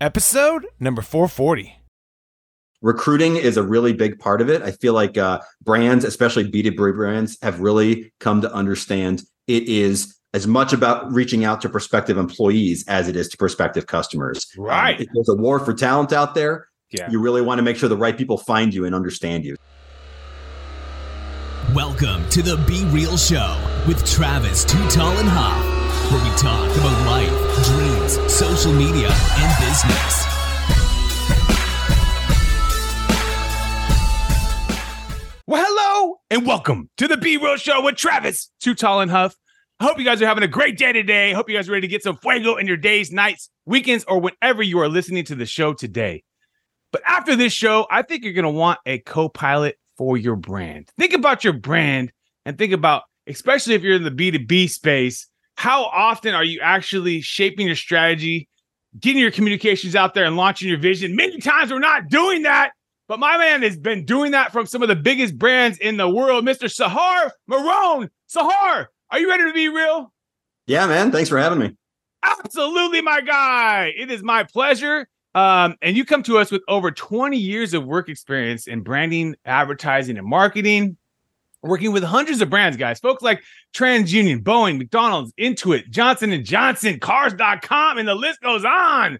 episode 0.00 0.66
number 0.78 1.02
440. 1.02 1.80
Recruiting 2.82 3.36
is 3.36 3.56
a 3.56 3.62
really 3.62 3.92
big 3.92 4.18
part 4.18 4.40
of 4.40 4.50
it. 4.50 4.62
I 4.62 4.70
feel 4.70 4.92
like 4.92 5.16
uh, 5.16 5.40
brands, 5.62 6.04
especially 6.04 6.50
B2B 6.50 6.94
brands, 6.94 7.38
have 7.42 7.60
really 7.60 8.12
come 8.20 8.42
to 8.42 8.52
understand 8.52 9.22
it 9.46 9.64
is 9.64 10.14
as 10.34 10.46
much 10.46 10.72
about 10.72 11.10
reaching 11.12 11.44
out 11.44 11.62
to 11.62 11.68
prospective 11.68 12.18
employees 12.18 12.84
as 12.88 13.08
it 13.08 13.16
is 13.16 13.28
to 13.28 13.36
prospective 13.38 13.86
customers. 13.86 14.46
Right. 14.58 15.00
Um, 15.00 15.06
there's 15.14 15.28
a 15.30 15.34
war 15.34 15.58
for 15.58 15.72
talent 15.72 16.12
out 16.12 16.34
there. 16.34 16.68
Yeah. 16.90 17.10
You 17.10 17.20
really 17.20 17.40
want 17.40 17.58
to 17.58 17.62
make 17.62 17.76
sure 17.76 17.88
the 17.88 17.96
right 17.96 18.16
people 18.16 18.36
find 18.36 18.74
you 18.74 18.84
and 18.84 18.94
understand 18.94 19.44
you. 19.44 19.56
Welcome 21.74 22.28
to 22.30 22.42
the 22.42 22.56
Be 22.68 22.84
Real 22.86 23.16
Show 23.16 23.60
with 23.88 24.08
Travis 24.08 24.64
Too 24.64 24.88
Tall 24.88 25.12
and 25.18 25.28
Huff, 25.28 25.65
where 26.10 26.22
we 26.22 26.30
talk 26.36 26.70
about 26.76 27.06
life, 27.06 27.64
dreams, 27.64 28.32
social 28.32 28.72
media, 28.72 29.08
and 29.10 29.58
business. 29.58 30.24
Well, 35.48 35.64
hello 35.66 36.18
and 36.30 36.46
welcome 36.46 36.90
to 36.98 37.08
the 37.08 37.16
B 37.16 37.36
Real 37.38 37.56
Show 37.56 37.82
with 37.82 37.96
Travis, 37.96 38.50
Too 38.60 38.74
Tall 38.74 39.00
and 39.00 39.10
Huff. 39.10 39.34
I 39.80 39.84
hope 39.84 39.98
you 39.98 40.04
guys 40.04 40.22
are 40.22 40.26
having 40.26 40.44
a 40.44 40.48
great 40.48 40.78
day 40.78 40.92
today. 40.92 41.32
Hope 41.32 41.50
you 41.50 41.56
guys 41.56 41.68
are 41.68 41.72
ready 41.72 41.88
to 41.88 41.90
get 41.90 42.04
some 42.04 42.16
fuego 42.18 42.54
in 42.56 42.68
your 42.68 42.76
days, 42.76 43.10
nights, 43.10 43.50
weekends, 43.64 44.04
or 44.06 44.20
whenever 44.20 44.62
you 44.62 44.78
are 44.78 44.88
listening 44.88 45.24
to 45.24 45.34
the 45.34 45.46
show 45.46 45.72
today. 45.72 46.22
But 46.92 47.02
after 47.04 47.34
this 47.34 47.52
show, 47.52 47.86
I 47.90 48.02
think 48.02 48.22
you're 48.22 48.32
going 48.32 48.44
to 48.44 48.50
want 48.50 48.78
a 48.86 48.98
co 48.98 49.28
pilot 49.28 49.76
for 49.96 50.16
your 50.16 50.36
brand. 50.36 50.88
Think 50.98 51.14
about 51.14 51.42
your 51.42 51.52
brand 51.52 52.12
and 52.44 52.56
think 52.56 52.72
about, 52.72 53.02
especially 53.26 53.74
if 53.74 53.82
you're 53.82 53.96
in 53.96 54.04
the 54.04 54.10
B2B 54.10 54.70
space, 54.70 55.26
how 55.56 55.84
often 55.84 56.34
are 56.34 56.44
you 56.44 56.60
actually 56.60 57.20
shaping 57.20 57.66
your 57.66 57.76
strategy, 57.76 58.48
getting 59.00 59.20
your 59.20 59.30
communications 59.30 59.96
out 59.96 60.14
there 60.14 60.24
and 60.24 60.36
launching 60.36 60.68
your 60.68 60.78
vision? 60.78 61.16
Many 61.16 61.38
times 61.38 61.72
we're 61.72 61.78
not 61.78 62.08
doing 62.08 62.42
that. 62.42 62.72
But 63.08 63.20
my 63.20 63.38
man 63.38 63.62
has 63.62 63.76
been 63.76 64.04
doing 64.04 64.32
that 64.32 64.52
from 64.52 64.66
some 64.66 64.82
of 64.82 64.88
the 64.88 64.96
biggest 64.96 65.38
brands 65.38 65.78
in 65.78 65.96
the 65.96 66.08
world, 66.08 66.44
Mr. 66.44 66.64
Shachar 66.64 67.30
Meron. 67.46 68.10
Shachar, 68.34 68.86
are 69.10 69.18
you 69.20 69.28
ready 69.28 69.44
to 69.44 69.52
be 69.52 69.68
real? 69.68 70.12
Yeah, 70.66 70.86
man. 70.88 71.12
Thanks 71.12 71.28
for 71.28 71.38
having 71.38 71.60
me. 71.60 71.76
Absolutely, 72.24 73.02
my 73.02 73.20
guy. 73.20 73.92
It 73.96 74.10
is 74.10 74.24
my 74.24 74.42
pleasure. 74.42 75.06
Um, 75.36 75.76
and 75.82 75.96
you 75.96 76.04
come 76.04 76.22
to 76.24 76.38
us 76.38 76.50
with 76.50 76.62
over 76.66 76.90
20 76.90 77.36
years 77.36 77.74
of 77.74 77.84
work 77.84 78.08
experience 78.08 78.66
in 78.66 78.80
branding, 78.80 79.36
advertising, 79.44 80.18
and 80.18 80.26
marketing, 80.26 80.96
working 81.62 81.92
with 81.92 82.02
hundreds 82.02 82.40
of 82.40 82.50
brands, 82.50 82.76
guys. 82.76 82.98
Folks 82.98 83.22
like 83.22 83.42
TransUnion, 83.74 84.42
Boeing, 84.42 84.78
McDonald's, 84.78 85.32
Intuit, 85.38 85.90
Johnson 85.90 86.44
Johnson, 86.44 86.98
Cars.com, 86.98 87.98
and 87.98 88.08
the 88.08 88.14
list 88.14 88.40
goes 88.40 88.64
on. 88.64 89.18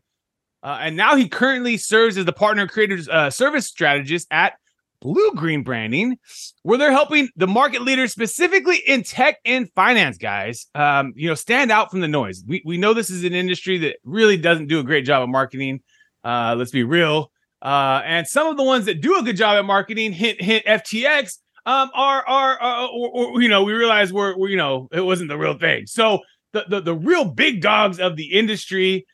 Uh, 0.62 0.78
and 0.81 0.97
now 0.97 1.15
he 1.17 1.28
currently 1.28 1.77
serves 1.77 2.17
as 2.17 2.25
the 2.25 2.33
partner 2.33 2.67
creative 2.67 3.09
uh, 3.09 3.31
service 3.31 3.67
strategist 3.67 4.27
at 4.31 4.55
Blue 5.01 5.33
Green 5.34 5.62
Branding, 5.62 6.19
where 6.62 6.78
they're 6.78 6.91
helping 6.91 7.28
the 7.37 7.47
market 7.47 7.83
leaders, 7.83 8.12
specifically 8.12 8.77
in 8.87 9.03
tech 9.03 9.39
and 9.45 9.71
finance, 9.75 10.19
guys, 10.19 10.67
um, 10.75 11.12
you 11.15 11.28
know, 11.28 11.34
stand 11.34 11.71
out 11.71 11.91
from 11.91 12.00
the 12.00 12.09
noise. 12.09 12.43
We, 12.47 12.62
we 12.65 12.78
know 12.78 12.95
this 12.95 13.11
is 13.11 13.23
an 13.25 13.34
industry 13.34 13.78
that 13.78 13.98
really 14.05 14.37
doesn't 14.37 14.67
do 14.67 14.81
a 14.81 14.83
great 14.83 15.05
job 15.05 15.23
of 15.23 15.28
marketing. 15.28 15.83
Uh, 16.25 16.55
let's 16.59 16.71
be 16.71 16.83
real. 16.83 17.31
Uh, 17.62 18.03
and 18.05 18.27
some 18.27 18.47
of 18.48 18.56
the 18.56 18.62
ones 18.62 18.87
that 18.87 19.00
do 19.00 19.19
a 19.19 19.23
good 19.23 19.37
job 19.37 19.59
at 19.59 19.65
marketing, 19.65 20.12
hint, 20.12 20.41
hint, 20.41 20.65
FTX, 20.65 21.39
um, 21.67 21.91
are 21.92 22.27
are, 22.27 22.62
uh, 22.62 22.86
or, 22.86 23.11
or, 23.11 23.42
you 23.42 23.48
know, 23.48 23.64
we 23.64 23.75
realize 23.75 24.12
we're, 24.12 24.36
we're, 24.39 24.48
you 24.48 24.56
know, 24.56 24.89
it 24.92 25.03
wasn't 25.03 25.28
the 25.28 25.36
real 25.36 25.59
thing. 25.59 25.86
So 25.86 26.20
the, 26.53 26.64
the 26.69 26.81
the 26.81 26.95
real 26.95 27.25
big 27.25 27.61
dogs 27.61 28.00
of 28.00 28.17
the 28.17 28.33
industry 28.33 29.05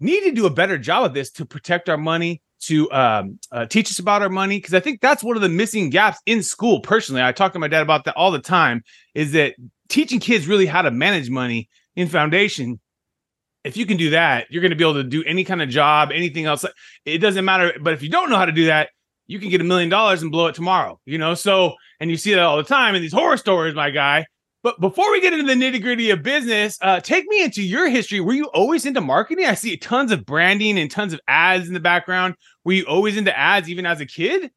need 0.00 0.22
to 0.24 0.32
do 0.32 0.46
a 0.46 0.50
better 0.50 0.76
job 0.76 1.04
of 1.04 1.14
this 1.14 1.30
to 1.30 1.46
protect 1.46 1.88
our 1.88 1.96
money, 1.96 2.42
to 2.62 2.90
um, 2.92 3.38
uh, 3.52 3.66
teach 3.66 3.90
us 3.90 3.98
about 3.98 4.22
our 4.22 4.28
money, 4.28 4.58
because 4.58 4.74
I 4.74 4.80
think 4.80 5.00
that's 5.00 5.22
one 5.22 5.36
of 5.36 5.42
the 5.42 5.48
missing 5.48 5.88
gaps 5.88 6.18
in 6.26 6.42
school. 6.42 6.80
Personally, 6.80 7.22
I 7.22 7.32
talk 7.32 7.52
to 7.54 7.58
my 7.58 7.68
dad 7.68 7.82
about 7.82 8.04
that 8.04 8.16
all 8.16 8.30
the 8.30 8.40
time. 8.40 8.82
Is 9.14 9.32
that 9.32 9.54
teaching 9.88 10.20
kids 10.20 10.46
really 10.46 10.66
how 10.66 10.82
to 10.82 10.90
manage 10.90 11.30
money 11.30 11.68
in 11.96 12.08
foundation? 12.08 12.80
If 13.62 13.76
you 13.76 13.84
can 13.84 13.98
do 13.98 14.10
that, 14.10 14.46
you're 14.50 14.62
going 14.62 14.70
to 14.70 14.76
be 14.76 14.84
able 14.84 14.94
to 14.94 15.04
do 15.04 15.22
any 15.24 15.44
kind 15.44 15.60
of 15.60 15.68
job, 15.68 16.10
anything 16.12 16.46
else. 16.46 16.64
It 17.04 17.18
doesn't 17.18 17.44
matter. 17.44 17.74
But 17.78 17.92
if 17.92 18.02
you 18.02 18.08
don't 18.08 18.30
know 18.30 18.36
how 18.36 18.46
to 18.46 18.52
do 18.52 18.66
that, 18.66 18.88
you 19.30 19.38
can 19.38 19.48
get 19.48 19.60
a 19.60 19.64
million 19.64 19.88
dollars 19.88 20.22
and 20.22 20.32
blow 20.32 20.48
it 20.48 20.56
tomorrow. 20.56 20.98
You 21.06 21.16
know, 21.16 21.34
so 21.34 21.74
and 22.00 22.10
you 22.10 22.16
see 22.16 22.34
that 22.34 22.40
all 22.40 22.56
the 22.56 22.64
time 22.64 22.96
in 22.96 23.02
these 23.02 23.12
horror 23.12 23.36
stories, 23.36 23.74
my 23.74 23.90
guy. 23.90 24.26
But 24.62 24.80
before 24.80 25.10
we 25.10 25.20
get 25.20 25.32
into 25.32 25.46
the 25.46 25.54
nitty 25.54 25.80
gritty 25.80 26.10
of 26.10 26.22
business, 26.22 26.76
uh, 26.82 27.00
take 27.00 27.26
me 27.28 27.42
into 27.42 27.62
your 27.62 27.88
history. 27.88 28.20
Were 28.20 28.34
you 28.34 28.46
always 28.46 28.84
into 28.84 29.00
marketing? 29.00 29.46
I 29.46 29.54
see 29.54 29.76
tons 29.76 30.12
of 30.12 30.26
branding 30.26 30.78
and 30.78 30.90
tons 30.90 31.14
of 31.14 31.20
ads 31.28 31.68
in 31.68 31.74
the 31.74 31.80
background. 31.80 32.34
Were 32.64 32.72
you 32.72 32.84
always 32.84 33.16
into 33.16 33.36
ads 33.38 33.70
even 33.70 33.86
as 33.86 34.00
a 34.00 34.06
kid? 34.06 34.50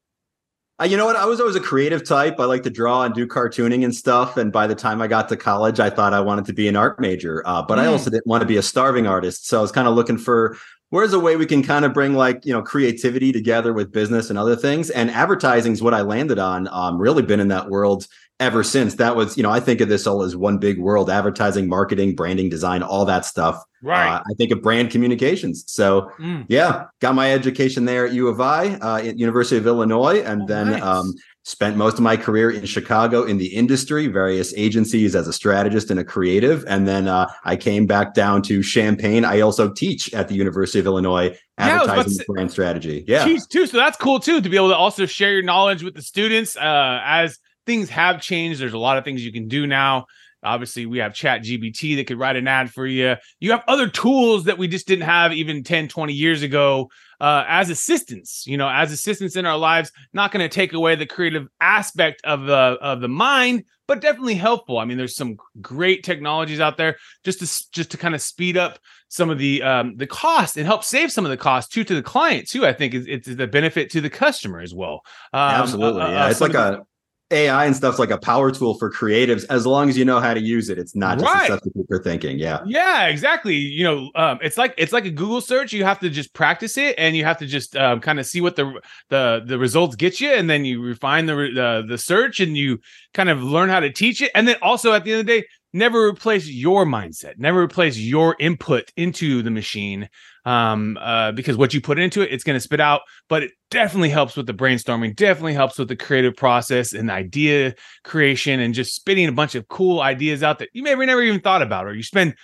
Uh, 0.81 0.85
you 0.85 0.97
know 0.97 1.05
what? 1.05 1.15
I 1.15 1.25
was 1.25 1.39
always 1.39 1.55
a 1.55 1.61
creative 1.61 2.05
type. 2.05 2.39
I 2.39 2.45
like 2.45 2.63
to 2.63 2.69
draw 2.69 3.03
and 3.03 3.13
do 3.13 3.27
cartooning 3.27 3.85
and 3.85 3.95
stuff. 3.95 4.35
And 4.37 4.51
by 4.51 4.65
the 4.65 4.75
time 4.75 5.01
I 5.01 5.07
got 5.07 5.29
to 5.29 5.37
college, 5.37 5.79
I 5.79 5.91
thought 5.91 6.13
I 6.13 6.19
wanted 6.19 6.45
to 6.45 6.53
be 6.53 6.67
an 6.67 6.75
art 6.75 6.99
major. 6.99 7.43
Uh, 7.45 7.61
but 7.61 7.77
mm. 7.77 7.83
I 7.83 7.85
also 7.85 8.09
didn't 8.09 8.27
want 8.27 8.41
to 8.41 8.47
be 8.47 8.57
a 8.57 8.63
starving 8.63 9.05
artist. 9.05 9.47
So 9.47 9.59
I 9.59 9.61
was 9.61 9.71
kind 9.71 9.87
of 9.87 9.93
looking 9.93 10.17
for 10.17 10.57
where's 10.93 11.11
a 11.11 11.19
way 11.19 11.35
we 11.35 11.47
can 11.47 11.63
kind 11.63 11.85
of 11.85 11.91
bring 11.91 12.13
like 12.13 12.45
you 12.45 12.53
know 12.53 12.61
creativity 12.61 13.31
together 13.31 13.73
with 13.73 13.91
business 13.91 14.29
and 14.29 14.37
other 14.37 14.55
things. 14.55 14.91
And 14.91 15.09
advertising 15.09 15.71
is 15.71 15.81
what 15.81 15.95
I 15.95 16.01
landed 16.01 16.37
on. 16.37 16.67
Um, 16.67 16.99
really 16.99 17.23
been 17.23 17.39
in 17.39 17.47
that 17.47 17.67
world 17.67 18.05
ever 18.39 18.63
since. 18.63 18.95
That 18.95 19.15
was, 19.15 19.35
you 19.35 19.41
know, 19.41 19.49
I 19.49 19.59
think 19.59 19.81
of 19.81 19.89
this 19.89 20.05
all 20.05 20.21
as 20.21 20.35
one 20.35 20.59
big 20.59 20.77
world 20.77 21.09
advertising, 21.09 21.67
marketing, 21.67 22.15
branding, 22.15 22.47
design, 22.47 22.83
all 22.83 23.05
that 23.05 23.25
stuff. 23.25 23.63
Right. 23.81 24.17
Uh, 24.17 24.19
I 24.19 24.33
think 24.37 24.51
of 24.51 24.61
brand 24.61 24.91
communications. 24.91 25.63
So, 25.67 26.11
mm. 26.19 26.45
yeah, 26.47 26.85
got 26.99 27.15
my 27.15 27.33
education 27.33 27.85
there 27.85 28.05
at 28.05 28.13
U 28.13 28.27
of 28.27 28.39
I, 28.39 28.75
uh, 28.75 28.97
at 28.97 29.17
University 29.17 29.57
of 29.57 29.65
Illinois, 29.65 30.21
and 30.21 30.43
oh, 30.43 30.45
then 30.45 30.71
nice. 30.71 30.81
um, 30.83 31.13
spent 31.43 31.75
most 31.75 31.95
of 31.95 31.99
my 31.99 32.15
career 32.15 32.49
in 32.49 32.65
Chicago 32.65 33.23
in 33.23 33.37
the 33.37 33.47
industry, 33.47 34.07
various 34.07 34.53
agencies 34.55 35.15
as 35.15 35.27
a 35.27 35.33
strategist 35.33 35.91
and 35.91 35.99
a 35.99 36.03
creative. 36.03 36.63
And 36.67 36.87
then 36.87 37.07
uh, 37.07 37.29
I 37.43 37.57
came 37.57 37.85
back 37.85 38.13
down 38.13 38.41
to 38.43 38.63
Champaign. 38.63 39.25
I 39.25 39.41
also 39.41 39.69
teach 39.71 40.13
at 40.13 40.29
the 40.29 40.35
University 40.35 40.79
of 40.79 40.85
Illinois 40.85 41.37
advertising 41.57 42.17
yeah, 42.17 42.25
brand 42.27 42.51
strategy. 42.51 43.03
Yeah. 43.07 43.25
Teach 43.25 43.47
too. 43.49 43.67
So 43.67 43.77
that's 43.77 43.97
cool 43.97 44.19
too, 44.19 44.39
to 44.39 44.49
be 44.49 44.55
able 44.55 44.69
to 44.69 44.77
also 44.77 45.05
share 45.05 45.33
your 45.33 45.43
knowledge 45.43 45.83
with 45.83 45.95
the 45.95 46.01
students 46.01 46.55
uh, 46.55 47.01
as 47.03 47.39
things 47.65 47.89
have 47.89 48.21
changed. 48.21 48.61
There's 48.61 48.73
a 48.73 48.77
lot 48.77 48.97
of 48.97 49.03
things 49.03 49.25
you 49.25 49.33
can 49.33 49.49
do 49.49 49.67
now. 49.67 50.05
Obviously, 50.43 50.85
we 50.85 50.99
have 50.99 51.13
Chat 51.13 51.43
GPT 51.43 51.95
that 51.95 52.07
could 52.07 52.19
write 52.19 52.35
an 52.35 52.47
ad 52.47 52.71
for 52.71 52.85
you. 52.85 53.15
You 53.39 53.51
have 53.51 53.63
other 53.67 53.87
tools 53.87 54.45
that 54.45 54.57
we 54.57 54.67
just 54.67 54.87
didn't 54.87 55.05
have 55.05 55.33
even 55.33 55.63
10, 55.63 55.87
20 55.87 56.13
years 56.13 56.41
ago 56.41 56.89
uh, 57.19 57.45
as 57.47 57.69
assistants, 57.69 58.45
you 58.45 58.57
know, 58.57 58.67
as 58.67 58.91
assistants 58.91 59.35
in 59.35 59.45
our 59.45 59.57
lives, 59.57 59.91
not 60.11 60.31
going 60.31 60.47
to 60.47 60.53
take 60.53 60.73
away 60.73 60.95
the 60.95 61.05
creative 61.05 61.47
aspect 61.61 62.21
of 62.25 62.45
the 62.45 62.53
of 62.53 62.99
the 62.99 63.07
mind, 63.07 63.63
but 63.87 64.01
definitely 64.01 64.35
helpful. 64.35 64.77
I 64.77 64.85
mean, 64.85 64.97
there's 64.97 65.15
some 65.15 65.37
great 65.61 66.03
technologies 66.03 66.59
out 66.59 66.75
there 66.75 66.97
just 67.23 67.39
to 67.39 67.71
just 67.71 67.91
to 67.91 67.97
kind 67.97 68.13
of 68.13 68.21
speed 68.21 68.57
up 68.57 68.77
some 69.07 69.29
of 69.29 69.37
the 69.37 69.63
um, 69.63 69.95
the 69.95 70.07
cost 70.07 70.57
and 70.57 70.65
help 70.65 70.83
save 70.83 71.11
some 71.11 71.23
of 71.23 71.31
the 71.31 71.37
cost 71.37 71.71
too 71.71 71.83
to 71.83 71.95
the 71.95 72.03
client 72.03 72.49
too. 72.49 72.65
I 72.65 72.73
think 72.73 72.93
is 72.93 73.05
it's 73.07 73.27
the 73.27 73.47
benefit 73.47 73.89
to 73.91 74.01
the 74.01 74.09
customer 74.09 74.59
as 74.59 74.73
well. 74.73 75.01
Um, 75.31 75.39
Absolutely, 75.61 76.01
uh, 76.01 76.09
yeah. 76.09 76.25
Uh, 76.25 76.29
it's 76.29 76.41
like 76.41 76.55
a 76.55 76.85
AI 77.33 77.65
and 77.65 77.75
stuff's 77.75 77.99
like 77.99 78.11
a 78.11 78.17
power 78.17 78.51
tool 78.51 78.77
for 78.77 78.91
creatives 78.91 79.45
as 79.49 79.65
long 79.65 79.89
as 79.89 79.97
you 79.97 80.05
know 80.05 80.19
how 80.19 80.33
to 80.33 80.39
use 80.39 80.69
it. 80.69 80.77
It's 80.77 80.95
not 80.95 81.19
just 81.19 81.33
right. 81.33 81.49
a 81.49 81.53
substitute 81.53 81.85
for 81.87 82.01
thinking. 82.01 82.39
Yeah. 82.39 82.61
Yeah, 82.65 83.07
exactly. 83.07 83.55
You 83.55 83.83
know, 83.83 84.11
um, 84.15 84.39
it's 84.41 84.57
like 84.57 84.73
it's 84.77 84.93
like 84.93 85.05
a 85.05 85.09
Google 85.09 85.41
search. 85.41 85.73
You 85.73 85.83
have 85.83 85.99
to 85.99 86.09
just 86.09 86.33
practice 86.33 86.77
it 86.77 86.95
and 86.97 87.15
you 87.15 87.25
have 87.25 87.37
to 87.39 87.45
just 87.45 87.75
um, 87.75 87.99
kind 87.99 88.19
of 88.19 88.25
see 88.25 88.41
what 88.41 88.55
the 88.55 88.79
the 89.09 89.43
the 89.45 89.57
results 89.57 89.95
get 89.95 90.21
you, 90.21 90.31
and 90.31 90.49
then 90.49 90.65
you 90.65 90.81
refine 90.81 91.25
the 91.25 91.35
the 91.35 91.83
the 91.87 91.97
search 91.97 92.39
and 92.39 92.55
you 92.55 92.79
kind 93.13 93.29
of 93.29 93.43
learn 93.43 93.69
how 93.69 93.79
to 93.79 93.91
teach 93.91 94.21
it. 94.21 94.31
And 94.35 94.47
then 94.47 94.55
also 94.61 94.93
at 94.93 95.03
the 95.03 95.11
end 95.11 95.21
of 95.21 95.25
the 95.25 95.41
day, 95.41 95.47
never 95.73 96.07
replace 96.07 96.47
your 96.47 96.85
mindset, 96.85 97.37
never 97.37 97.61
replace 97.61 97.97
your 97.97 98.35
input 98.39 98.91
into 98.95 99.41
the 99.41 99.51
machine 99.51 100.07
um, 100.45 100.97
uh, 101.01 101.31
because 101.31 101.57
what 101.57 101.73
you 101.73 101.81
put 101.81 101.99
into 101.99 102.21
it, 102.21 102.31
it's 102.31 102.43
going 102.43 102.55
to 102.55 102.59
spit 102.59 102.79
out. 102.79 103.01
But 103.27 103.43
it 103.43 103.51
definitely 103.71 104.09
helps 104.09 104.37
with 104.37 104.45
the 104.45 104.53
brainstorming, 104.53 105.15
definitely 105.15 105.53
helps 105.53 105.79
with 105.79 105.87
the 105.87 105.95
creative 105.95 106.35
process 106.35 106.93
and 106.93 107.09
idea 107.09 107.75
creation 108.03 108.59
and 108.59 108.73
just 108.73 108.95
spitting 108.95 109.27
a 109.27 109.33
bunch 109.33 109.55
of 109.55 109.67
cool 109.67 110.01
ideas 110.01 110.43
out 110.43 110.59
that 110.59 110.69
you 110.73 110.83
may 110.83 110.95
never 110.95 111.21
even 111.21 111.41
thought 111.41 111.61
about, 111.61 111.87
or 111.87 111.93
you 111.93 112.03
spend 112.03 112.35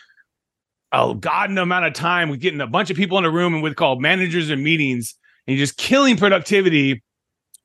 a 0.91 1.13
god 1.19 1.55
amount 1.55 1.85
of 1.85 1.93
time 1.93 2.29
with 2.29 2.39
getting 2.39 2.61
a 2.61 2.67
bunch 2.67 2.89
of 2.89 2.97
people 2.97 3.17
in 3.19 3.25
a 3.25 3.31
room 3.31 3.53
and 3.53 3.61
with 3.61 3.75
called 3.75 4.01
managers 4.01 4.49
and 4.49 4.63
meetings, 4.63 5.15
and 5.45 5.55
you're 5.55 5.63
just 5.63 5.77
killing 5.77 6.17
productivity 6.17 7.03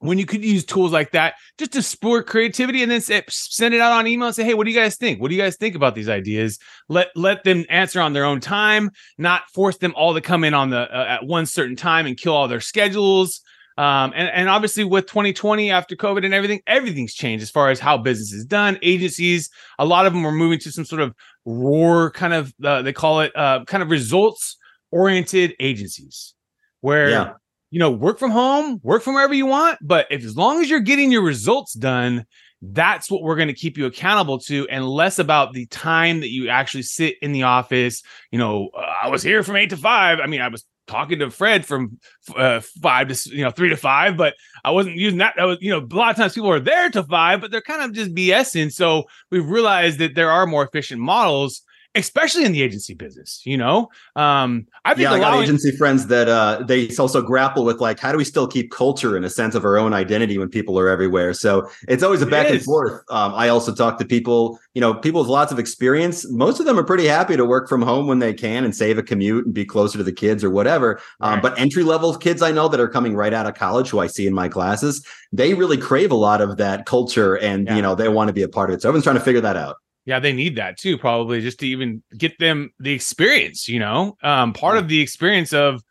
when 0.05 0.19
you 0.19 0.27
could 0.27 0.45
use 0.45 0.65
tools 0.65 0.93
like 0.93 1.13
that 1.13 1.35
just 1.57 1.73
to 1.73 1.83
spur 1.83 2.23
creativity 2.23 2.83
and 2.83 2.93
then 2.93 3.01
say, 3.01 3.23
send 3.29 3.73
it 3.73 3.81
out 3.81 3.93
on 3.93 4.07
email 4.07 4.27
and 4.27 4.37
say 4.37 4.45
hey 4.45 4.55
what 4.55 4.65
do 4.65 4.71
you 4.71 4.79
guys 4.79 4.97
think? 4.97 5.21
What 5.21 5.29
do 5.29 5.35
you 5.35 5.41
guys 5.41 5.57
think 5.57 5.75
about 5.75 5.95
these 5.95 6.09
ideas? 6.09 6.59
Let 6.89 7.09
let 7.17 7.45
them 7.45 7.65
answer 7.71 8.01
on 8.01 8.13
their 8.13 8.25
own 8.25 8.41
time 8.41 8.91
not 9.19 9.43
force 9.55 9.79
them 9.79 9.95
all 9.97 10.15
to 10.15 10.21
come 10.21 10.45
in 10.45 10.53
on 10.53 10.71
the 10.71 10.81
uh, 10.81 11.07
at 11.09 11.27
one 11.27 11.47
certain 11.47 11.77
time 11.77 12.07
and 12.07 12.17
kill 12.17 12.35
all 12.35 12.49
their 12.49 12.61
schedules. 12.61 13.41
Um, 13.77 14.13
and, 14.15 14.29
and 14.29 14.49
obviously 14.49 14.85
with 14.85 15.07
2020 15.07 15.73
after 15.73 15.97
covid 15.97 16.25
and 16.25 16.33
everything 16.33 16.61
everything's 16.65 17.13
changed 17.13 17.43
as 17.43 17.51
far 17.51 17.71
as 17.71 17.81
how 17.81 17.97
business 17.97 18.33
is 18.33 18.45
done. 18.45 18.79
Agencies 18.83 19.49
a 19.79 19.87
lot 19.87 20.07
of 20.07 20.13
them 20.13 20.27
are 20.27 20.33
moving 20.33 20.59
to 20.61 20.71
some 20.71 20.85
sort 20.85 21.01
of 21.01 21.15
roar 21.45 22.11
kind 22.11 22.35
of 22.35 22.53
uh, 22.63 22.83
they 22.83 22.93
call 22.93 23.21
it 23.21 23.35
uh, 23.35 23.65
kind 23.65 23.83
of 23.83 23.91
results 23.91 24.59
oriented 24.93 25.55
agencies 25.61 26.35
where 26.83 27.09
Yeah. 27.11 27.33
You 27.75 27.81
know 27.81 27.91
work 27.91 28.21
from 28.21 28.31
home, 28.31 28.81
work 28.85 29.03
from 29.03 29.15
wherever 29.15 29.35
you 29.35 29.47
want, 29.47 29.81
but 29.83 30.07
if 30.09 30.25
as 30.25 30.37
long 30.37 30.63
as 30.63 30.71
you're 30.71 30.79
getting 30.79 31.11
your 31.11 31.23
results 31.23 31.73
done, 31.73 32.25
that's 32.63 33.11
what 33.11 33.23
we're 33.23 33.35
going 33.35 33.49
to 33.49 33.55
keep 33.55 33.77
you 33.77 33.87
accountable 33.87 34.39
to 34.39 34.69
and 34.69 34.89
less 34.89 35.19
about 35.19 35.53
the 35.55 35.67
time 35.67 36.21
that 36.21 36.31
you 36.31 36.49
actually 36.49 36.85
sit 36.85 37.17
in 37.21 37.33
the 37.33 37.43
office. 37.43 38.05
You 38.31 38.39
know 38.39 38.69
uh, 38.79 38.93
i 39.03 39.09
was 39.09 39.25
here 39.25 39.43
from 39.43 39.57
8 39.57 39.71
to 39.71 39.77
5 39.77 40.21
i 40.21 40.27
mean 40.27 40.41
i 40.41 40.47
was 40.47 40.65
talking 40.87 41.19
to 41.19 41.31
fred 41.31 41.67
from 41.67 41.99
uh, 42.37 42.61
5 42.61 43.09
to 43.09 43.37
you 43.37 43.43
know 43.43 43.51
3 43.51 43.71
to 43.71 43.77
5 43.77 44.17
but 44.17 44.35
i 44.65 44.71
wasn't 44.71 44.97
using 44.97 45.19
that 45.19 45.35
that 45.37 45.45
was 45.45 45.59
you 45.61 45.71
know 45.71 45.79
a 45.79 45.97
lot 45.97 46.11
of 46.11 46.17
times 46.17 46.35
people 46.35 46.51
are 46.51 46.61
there 46.61 46.91
to 46.91 47.03
5 47.03 47.41
but 47.41 47.51
they're 47.51 47.61
kind 47.61 47.83
of 47.83 47.93
just 47.93 48.15
bsing. 48.15 48.73
So 48.73 49.05
we've 49.33 49.49
realized 49.49 49.99
that 49.99 50.15
there 50.15 50.31
are 50.31 50.47
more 50.47 50.65
efficient 50.65 51.01
models 51.01 51.63
especially 51.95 52.45
in 52.45 52.53
the 52.53 52.63
agency 52.63 52.95
business 52.95 53.43
you 53.45 53.57
know 53.57 53.89
um 54.17 54.67
i 54.85 54.91
think 54.95 55.03
yeah, 55.05 55.13
I 55.13 55.19
got 55.19 55.43
agency 55.43 55.71
friends 55.77 56.07
that 56.09 56.29
uh, 56.29 56.63
they 56.67 56.89
also 56.97 57.23
grapple 57.23 57.65
with 57.65 57.81
like, 57.81 57.99
how 57.99 58.13
do 58.13 58.19
we 58.19 58.25
still 58.25 58.47
keep 58.47 58.71
culture 58.71 59.17
and 59.17 59.25
a 59.25 59.31
sense 59.31 59.55
of 59.55 59.65
our 59.65 59.77
own 59.79 59.93
identity 59.95 60.37
when 60.39 60.49
people 60.49 60.79
are 60.79 60.89
everywhere? 60.89 61.33
So 61.35 61.69
it's 61.89 62.03
always 62.03 62.23
a 62.23 62.27
back 62.27 62.49
and 62.51 62.63
forth. 62.63 63.03
Um, 63.11 63.35
I 63.35 63.49
also 63.49 63.75
talk 63.75 63.99
to 63.99 64.05
people, 64.05 64.59
you 64.75 64.81
know, 64.81 64.95
people 64.95 65.21
with 65.21 65.31
lots 65.31 65.53
of 65.53 65.59
experience. 65.59 66.31
Most 66.31 66.61
of 66.61 66.67
them 66.67 66.79
are 66.79 66.85
pretty 66.85 67.07
happy 67.07 67.37
to 67.37 67.45
work 67.45 67.69
from 67.69 67.83
home 67.83 68.07
when 68.07 68.19
they 68.19 68.33
can 68.35 68.65
and 68.65 68.75
save 68.75 68.99
a 68.99 69.03
commute 69.03 69.47
and 69.47 69.55
be 69.55 69.65
closer 69.65 69.99
to 69.99 70.05
the 70.05 70.13
kids 70.13 70.45
or 70.45 70.51
whatever. 70.51 71.01
Um, 71.21 71.35
Right. 71.35 71.43
but 71.43 71.59
entry 71.59 71.83
level 71.83 72.15
kids 72.17 72.43
I 72.43 72.53
know 72.53 72.69
that 72.69 72.81
are 72.81 72.89
coming 72.89 73.15
right 73.17 73.33
out 73.33 73.47
of 73.47 73.55
college, 73.55 73.89
who 73.91 73.99
I 74.01 74.07
see 74.07 74.27
in 74.27 74.35
my 74.35 74.49
classes, 74.49 75.05
they 75.33 75.55
really 75.55 75.79
crave 75.79 76.11
a 76.11 76.17
lot 76.17 76.41
of 76.41 76.57
that 76.59 76.87
culture 76.87 77.37
and 77.37 77.67
Yeah. 77.67 77.77
you 77.77 77.83
know 77.83 77.95
they 77.95 78.09
want 78.09 78.29
to 78.29 78.33
be 78.35 78.43
a 78.43 78.49
part 78.49 78.71
of 78.71 78.75
it. 78.77 78.83
So 78.83 78.89
everyone's 78.89 79.05
trying 79.05 79.17
to 79.17 79.23
figure 79.25 79.41
that 79.43 79.57
out. 79.57 79.77
Yeah 80.05 80.19
they 80.19 80.33
need 80.33 80.57
that 80.57 80.79
too 80.79 80.97
probably 80.99 81.41
just 81.41 81.59
to 81.61 81.67
even 81.67 82.03
get 82.17 82.39
them 82.39 82.71
the 82.79 82.93
experience 82.93 83.69
you 83.69 83.79
know? 83.79 84.17
Um 84.23 84.53
part 84.53 84.77
of 84.77 84.89
the 84.89 85.01
experience 85.01 85.53
of 85.53 85.83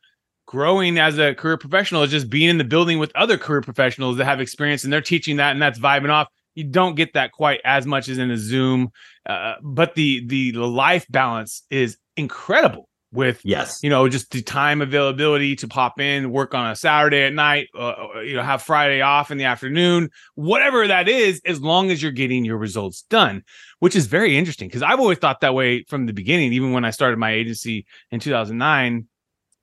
growing 0.46 1.00
as 1.00 1.18
a 1.18 1.34
career 1.34 1.58
professional 1.58 2.04
is 2.04 2.12
just 2.12 2.30
being 2.30 2.50
in 2.50 2.58
the 2.58 2.64
building 2.64 3.00
with 3.00 3.12
other 3.16 3.38
career 3.38 3.62
professionals 3.62 4.18
that 4.18 4.26
have 4.26 4.40
experience 4.40 4.84
and 4.84 4.94
they're 4.94 5.02
teaching 5.02 5.38
that 5.38 5.52
and 5.52 5.62
that's 5.62 5.80
vibing 5.80 6.10
off. 6.10 6.28
You 6.54 6.66
don't 6.66 6.96
get 6.96 7.14
that 7.14 7.32
quite 7.32 7.60
as 7.66 7.88
much 7.88 8.08
as 8.08 8.20
in 8.20 8.30
a 8.30 8.38
zoom 8.38 8.92
uh, 9.28 9.56
but 9.64 9.96
the, 9.96 10.26
the 10.28 10.52
the 10.52 10.68
life 10.68 11.08
balance 11.10 11.64
is 11.72 11.98
incredible 12.18 12.88
with 13.14 13.40
Yes. 13.44 13.80
you 13.84 13.90
know 13.90 14.10
just 14.10 14.32
the 14.32 14.42
time 14.42 14.82
availability 14.82 15.56
to 15.58 15.68
pop 15.68 16.00
in 16.00 16.32
work 16.32 16.54
on 16.54 16.70
a 16.70 16.76
saturday 16.76 17.24
at 17.24 17.34
night 17.34 17.68
uh, 17.78 17.94
you 18.26 18.36
know 18.36 18.42
have 18.42 18.62
friday 18.62 19.02
off 19.02 19.32
in 19.32 19.38
the 19.38 19.44
afternoon 19.46 20.10
whatever 20.36 20.88
that 20.88 21.08
is 21.08 21.40
as 21.46 21.62
long 21.62 21.92
as 21.92 22.02
you're 22.02 22.12
getting 22.12 22.44
your 22.44 22.58
results 22.58 23.04
done 23.04 23.44
which 23.80 23.96
is 23.96 24.08
very 24.08 24.38
interesting 24.38 24.68
because 24.68 24.82
i've 24.82 25.00
always 25.00 25.20
thought 25.20 25.42
that 25.42 25.54
way 25.54 25.84
from 25.88 26.06
the 26.08 26.14
beginning 26.14 26.52
even 26.54 26.72
when 26.74 26.84
i 26.84 26.90
started 26.90 27.18
my 27.18 27.32
agency 27.32 27.86
in 28.12 28.20
2009 28.20 29.08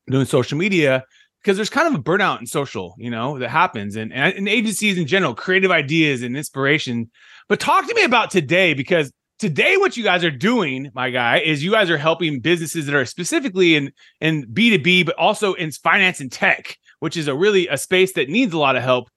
doing 0.08 0.26
social 0.26 0.56
media 0.56 1.05
because 1.43 1.56
there's 1.56 1.70
kind 1.70 1.88
of 1.88 1.94
a 1.99 2.02
burnout 2.02 2.41
in 2.41 2.47
social 2.47 2.94
you 2.99 3.11
know 3.11 3.38
that 3.38 3.49
happens 3.50 3.97
and, 3.97 4.12
and 4.12 4.35
and 4.35 4.49
agencies 4.49 4.97
in 4.97 5.06
general 5.06 5.35
creative 5.35 5.70
ideas 5.70 6.23
and 6.23 6.37
inspiration 6.37 7.11
but 7.49 7.58
talk 7.58 7.87
to 7.87 7.94
me 7.94 8.05
about 8.05 8.31
today 8.31 8.75
because 8.75 9.12
today 9.40 9.76
what 9.78 9.96
you 9.96 10.04
guys 10.04 10.22
are 10.22 10.31
doing 10.31 10.90
my 10.94 11.10
guy 11.10 11.38
is 11.38 11.64
you 11.64 11.70
guys 11.72 11.88
are 11.90 11.96
helping 11.98 12.40
businesses 12.40 12.87
that 12.87 12.94
are 12.94 13.06
specifically 13.06 13.75
in 13.75 13.90
in 14.20 14.44
b2b 14.52 15.04
but 15.06 15.16
also 15.16 15.54
in 15.54 15.72
finance 15.72 16.20
and 16.20 16.31
tech 16.31 16.76
which 17.00 17.16
is 17.16 17.26
a 17.26 17.34
really 17.34 17.66
a 17.69 17.76
space 17.78 18.12
that 18.12 18.28
needs 18.28 18.52
a 18.52 18.58
lot 18.58 18.76
of 18.76 18.82
help. 18.82 19.08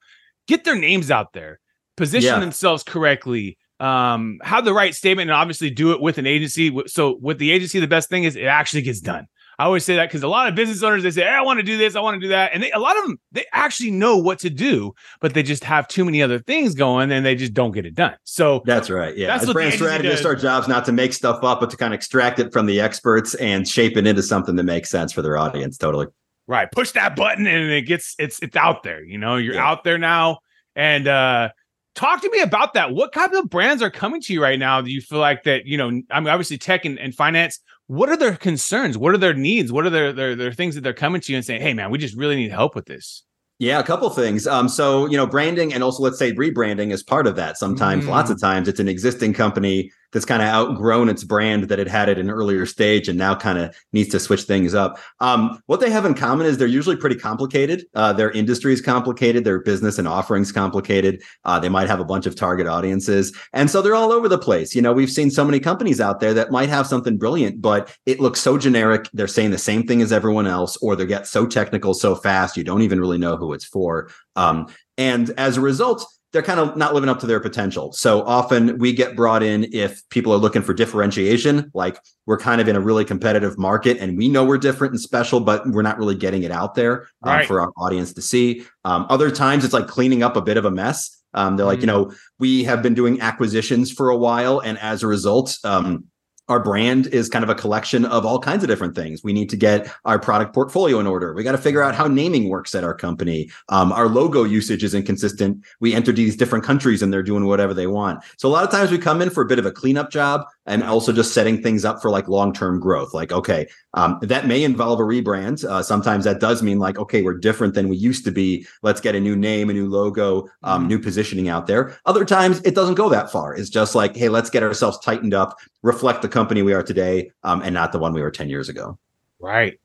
Get 0.48 0.64
their 0.64 0.75
names 0.75 1.12
out 1.12 1.34
there. 1.34 1.60
Position 1.98 2.34
Yeah. 2.34 2.40
themselves 2.40 2.81
correctly. 2.84 3.58
Um 3.80 4.40
have 4.42 4.66
the 4.66 4.74
right 4.74 4.96
statement 4.96 5.30
and 5.30 5.36
obviously 5.36 5.70
do 5.70 5.92
it 5.92 6.02
with 6.02 6.18
an 6.18 6.25
agency. 6.25 6.75
So 6.88 7.18
with 7.22 7.38
the 7.38 7.52
agency 7.52 7.80
the 7.80 7.88
best 7.88 8.10
thing 8.10 8.24
is 8.24 8.36
it 8.36 8.46
actually 8.46 8.81
gets 8.84 9.02
done 9.02 9.28
I 9.60 9.66
always 9.66 9.86
say 9.86 9.96
that 9.96 10.08
because 10.10 10.24
a 10.24 10.28
lot 10.28 10.48
of 10.48 10.56
business 10.56 10.82
owners 10.84 11.04
they 11.04 11.12
say, 11.12 11.22
hey, 11.24 11.30
"I 11.30 11.42
want 11.42 11.60
to 11.60 11.64
do 11.64 11.78
this, 11.78 11.96
I 11.96 12.00
want 12.02 12.16
to 12.16 12.20
do 12.20 12.30
that," 12.30 12.52
and 12.54 12.64
they, 12.64 12.72
a 12.72 12.80
lot 12.80 12.98
of 12.98 13.04
them 13.06 13.20
they 13.32 13.46
actually 13.54 13.92
know 13.92 14.18
what 14.18 14.40
to 14.40 14.50
do, 14.50 14.94
but 15.22 15.34
they 15.34 15.44
just 15.44 15.64
have 15.64 15.88
too 15.88 16.04
many 16.06 16.22
other 16.24 16.40
things 16.40 16.74
going, 16.76 17.12
and 17.12 17.26
they 17.26 17.36
just 17.36 17.54
don't 17.54 17.72
get 17.72 17.86
it 17.86 17.96
done. 17.96 18.16
So 18.24 18.62
That's 18.66 18.90
right. 18.90 19.16
Yeah. 19.16 19.28
That's 19.28 19.44
As 19.44 19.48
what 19.50 19.54
brand 19.54 19.74
strategists, 19.74 20.20
does. 20.22 20.26
our 20.26 20.36
job's 20.36 20.68
not 20.68 20.86
to 20.86 20.92
make 20.92 21.14
stuff 21.14 21.44
up, 21.44 21.60
but 21.60 21.70
to 21.70 21.78
kind 21.78 21.94
of 21.94 21.98
extract 21.98 22.40
it 22.40 22.52
from 22.52 22.66
the 22.66 22.80
experts 22.82 23.36
and 23.36 23.68
shape 23.68 23.96
it 23.98 24.08
into 24.08 24.24
something 24.24 24.56
that 24.56 24.64
makes 24.64 24.90
sense 24.90 25.14
for 25.14 25.22
their 25.22 25.38
audience. 25.38 25.78
Totally. 25.78 26.08
right, 26.48 26.72
push 26.72 26.92
that 26.92 27.16
button, 27.16 27.48
and 27.48 27.72
it 27.72 27.84
gets 27.84 28.16
it's 28.20 28.40
it's 28.42 28.56
out 28.58 28.84
there. 28.84 29.04
You 29.04 29.18
know, 29.18 29.38
you're 29.38 29.56
Yeah. 29.56 29.68
out 29.70 29.84
there 29.84 29.98
now, 29.98 30.40
and 30.76 31.08
uh 31.08 31.50
talk 31.95 32.22
to 32.22 32.30
me 32.30 32.42
about 32.42 32.74
that. 32.74 32.92
What 32.92 33.12
kind 33.12 33.34
of 33.34 33.50
brands 33.50 33.81
are 33.81 33.90
coming 33.90 34.22
to 34.22 34.34
you 34.34 34.42
right 34.42 34.60
now? 34.60 34.81
Do 34.81 34.92
you 34.92 35.01
feel 35.01 35.19
like 35.19 35.44
that? 35.44 35.66
You 35.66 35.78
know, 35.78 35.88
I 36.12 36.19
mean, 36.19 36.28
obviously 36.30 36.57
tech 36.57 36.86
and, 36.86 37.00
and 37.00 37.13
finance. 37.13 37.60
What 37.88 38.10
are 38.10 38.18
their 38.18 38.36
concerns? 38.36 38.98
What 38.98 39.13
are 39.13 39.18
their 39.18 39.34
needs? 39.34 39.72
What 39.72 39.86
are 39.86 39.90
their, 39.90 40.13
their 40.13 40.36
their 40.36 40.54
things 40.54 40.75
that 40.75 40.81
they're 40.81 40.94
coming 40.94 41.22
to 41.22 41.31
you 41.31 41.38
and 41.38 41.45
saying, 41.45 41.62
"Hey, 41.62 41.74
man, 41.74 41.92
we 41.92 41.98
just 41.98 42.16
really 42.16 42.36
need 42.36 42.51
help 42.51 42.75
with 42.75 42.86
this." 42.86 43.24
Yeah, 43.60 43.80
a 43.80 43.84
couple 43.84 44.10
things. 44.10 44.48
Um, 44.48 44.68
so 44.68 45.06
you 45.07 45.18
know, 45.18 45.28
branding 45.28 45.74
and 45.74 45.84
also 45.84 46.01
let's 46.01 46.18
say 46.18 46.34
rebranding 46.34 46.92
is 46.92 47.04
part 47.04 47.28
of 47.28 47.36
that. 47.36 47.57
Sometimes, 47.57 48.06
Mm. 48.06 48.10
lots 48.10 48.30
of 48.31 48.39
times, 48.39 48.68
it's 48.68 48.80
an 48.80 48.88
existing 48.88 49.34
company 49.34 49.92
that's 50.13 50.25
kind 50.25 50.42
of 50.42 50.48
outgrown 50.48 51.10
its 51.10 51.24
brand 51.24 51.63
that 51.65 51.80
it 51.80 51.88
had 51.88 52.10
at 52.10 52.18
an 52.18 52.30
earlier 52.30 52.65
stage 52.65 53.10
and 53.10 53.18
now 53.18 53.36
kind 53.36 53.57
of 53.57 53.75
needs 53.92 54.10
to 54.10 54.19
switch 54.19 54.44
things 54.44 54.74
up. 54.74 55.00
Um, 55.19 55.62
what 55.65 55.80
they 55.80 55.89
have 55.89 56.06
in 56.06 56.13
common 56.13 56.45
is 56.45 56.57
they're 56.57 56.68
usually 56.68 56.95
pretty 56.95 57.15
complicated. 57.15 57.86
Uh, 57.95 58.13
their 58.13 58.31
industry 58.31 58.74
is 58.74 58.81
complicated, 58.81 59.44
their 59.44 59.60
business 59.60 59.98
and 59.98 60.07
offerings 60.07 60.51
complicated. 60.51 61.21
Uh, 61.44 61.60
they 61.60 61.69
might 61.69 61.88
have 61.88 62.00
a 62.00 62.06
bunch 62.06 62.25
of 62.25 62.36
target 62.36 62.68
audiences, 62.68 63.36
and 63.54 63.69
so 63.69 63.81
they're 63.81 63.95
all 63.95 64.12
over 64.12 64.30
the 64.30 64.38
place. 64.38 64.75
You 64.75 64.81
know, 64.81 64.94
we've 64.94 65.12
seen 65.12 65.31
so 65.31 65.44
many 65.44 65.60
companies 65.60 66.00
out 66.00 66.19
there 66.19 66.33
that 66.33 66.51
might 66.51 66.69
have 66.69 66.88
something 66.88 67.18
brilliant, 67.18 67.62
but 67.62 67.95
it 68.06 68.19
looks 68.19 68.39
so 68.39 68.57
generic. 68.57 69.10
They're 69.13 69.27
saying 69.27 69.51
the 69.51 69.57
same 69.57 69.88
thing 69.88 70.01
as 70.01 70.13
everyone 70.13 70.48
else, 70.48 70.77
or 70.77 70.95
they 70.95 71.06
get 71.06 71.27
so 71.27 71.45
technical 71.45 71.94
so 71.94 72.15
fast 72.15 72.56
you 72.56 72.63
don't 72.63 72.81
even 72.81 73.00
really 73.00 73.18
know 73.18 73.36
who 73.36 73.54
it's 73.54 73.65
for. 73.65 74.10
Um, 74.36 74.68
and 74.98 75.31
as 75.38 75.57
a 75.57 75.62
result, 75.62 76.06
they're 76.34 76.42
kind 76.42 76.60
of 76.60 76.76
not 76.76 76.94
living 76.96 77.10
up 77.10 77.20
to 77.20 77.28
their 77.28 77.40
potential. 77.40 77.94
So 77.94 78.24
often 78.24 78.80
we 78.80 78.92
get 78.92 79.16
brought 79.16 79.44
in 79.44 79.68
if 79.72 80.02
people 80.10 80.34
are 80.34 80.38
looking 80.38 80.64
for 80.64 80.74
differentiation, 80.74 81.72
like 81.76 81.98
we're 82.26 82.40
kind 82.40 82.60
of 82.60 82.68
in 82.68 82.76
a 82.76 82.82
really 82.82 83.06
competitive 83.06 83.58
market 83.60 84.00
and 84.00 84.18
we 84.18 84.28
know 84.28 84.44
we're 84.44 84.58
different 84.58 84.94
and 84.94 85.00
special, 85.00 85.40
but 85.40 85.68
we're 85.70 85.84
not 85.84 85.98
really 86.00 86.16
getting 86.16 86.42
it 86.44 86.52
out 86.52 86.74
there 86.74 87.04
um, 87.22 87.34
Right. 87.36 87.48
for 87.48 87.62
our 87.62 87.72
audience 87.78 88.14
to 88.14 88.22
see. 88.22 88.66
Um, 88.84 89.06
other 89.10 89.30
times 89.30 89.64
it's 89.64 89.74
like 89.76 89.88
cleaning 89.88 90.24
up 90.24 90.36
a 90.36 90.42
bit 90.42 90.58
of 90.58 90.66
a 90.66 90.72
mess. 90.72 91.22
Um, 91.36 91.56
they're 91.56 91.66
like, 91.68 91.82
you 91.82 91.86
Mm. 91.88 91.88
know, 91.88 92.12
we 92.40 92.64
have 92.64 92.82
been 92.82 92.94
doing 92.96 93.22
acquisitions 93.22 93.92
for 93.92 94.10
a 94.10 94.18
while, 94.18 94.60
and 94.60 94.78
as 94.80 95.02
a 95.04 95.08
result, 95.08 95.58
um, 95.64 96.06
our 96.50 96.62
brand 96.62 97.07
is 97.07 97.30
kind 97.30 97.44
of 97.44 97.50
a 97.50 97.56
collection 97.56 98.06
of 98.06 98.25
all 98.25 98.40
kinds 98.40 98.63
of 98.63 98.69
different 98.69 98.95
things. 98.95 99.24
We 99.24 99.34
need 99.34 99.50
to 99.50 99.57
get 99.57 99.90
our 100.06 100.19
product 100.19 100.54
portfolio 100.54 101.00
in 101.00 101.07
order. 101.07 101.34
We 101.34 101.44
got 101.44 101.54
to 101.54 101.57
figure 101.57 101.81
out 101.81 101.95
how 101.95 102.07
naming 102.07 102.50
works 102.50 102.75
at 102.75 102.84
our 102.84 102.94
company. 102.94 103.50
Um, 103.70 103.91
our 103.91 104.08
logo 104.08 104.44
usage 104.44 104.84
is 104.84 104.94
inconsistent. 104.94 105.63
We 105.79 105.94
enter 105.94 106.12
these 106.12 106.36
different 106.36 106.65
countries 106.65 107.01
and 107.01 107.13
they're 107.13 107.24
doing 107.24 107.46
whatever 107.46 107.74
they 107.74 107.88
want. 107.88 108.24
So 108.38 108.50
a 108.50 108.51
lot 108.51 108.63
of 108.63 108.72
times 108.72 108.91
we 108.91 108.98
come 108.98 109.22
in 109.22 109.29
for 109.29 109.41
a 109.41 109.46
bit 109.46 109.60
of 109.60 109.65
a 109.65 109.72
cleanup 109.72 110.12
job 110.12 110.46
and 110.65 110.84
also 110.84 111.12
just 111.12 111.34
setting 111.34 111.62
things 111.62 111.84
up 111.84 112.01
for 112.01 112.10
like 112.10 112.27
long-term 112.27 112.79
growth. 112.79 113.13
Like, 113.13 113.32
okay, 113.32 113.67
um, 113.93 114.17
that 114.22 114.48
may 114.48 114.63
involve 114.63 115.00
a 115.00 115.03
rebrand. 115.03 115.63
Uh, 115.63 115.84
sometimes 115.84 116.24
that 116.25 116.39
does 116.39 116.63
mean 116.63 116.79
like, 116.79 116.98
okay, 116.98 117.22
we're 117.22 117.38
different 117.38 117.74
than 117.74 117.89
we 117.89 117.98
used 117.98 118.24
to 118.25 118.32
be. 118.32 118.65
Let's 118.82 119.01
get 119.01 119.15
a 119.15 119.20
new 119.20 119.36
name, 119.36 119.70
a 119.70 119.74
new 119.74 119.89
logo, 119.89 120.48
um, 120.63 120.86
Mhm. 120.86 120.88
new 120.88 121.00
positioning 121.00 121.50
out 121.50 121.67
there. 121.67 121.98
Other 122.05 122.25
times 122.25 122.62
it 122.63 122.75
doesn't 122.75 122.96
go 122.96 123.10
that 123.10 123.32
far. 123.32 123.53
It's 123.55 123.70
just 123.70 123.96
like, 123.96 124.15
hey, 124.15 124.29
let's 124.29 124.50
get 124.50 124.63
ourselves 124.63 125.00
tightened 125.00 125.34
up, 125.34 125.58
reflect 125.82 126.22
the 126.22 126.29
company 126.29 126.62
we 126.62 126.74
are 126.74 126.84
today, 126.84 127.32
um, 127.43 127.62
and 127.62 127.74
not 127.74 127.91
the 127.91 128.00
one 128.00 128.13
we 128.13 128.22
were 128.22 128.32
10 128.32 128.50
years 128.50 128.70
ago. 128.70 128.98
Right. 129.39 129.79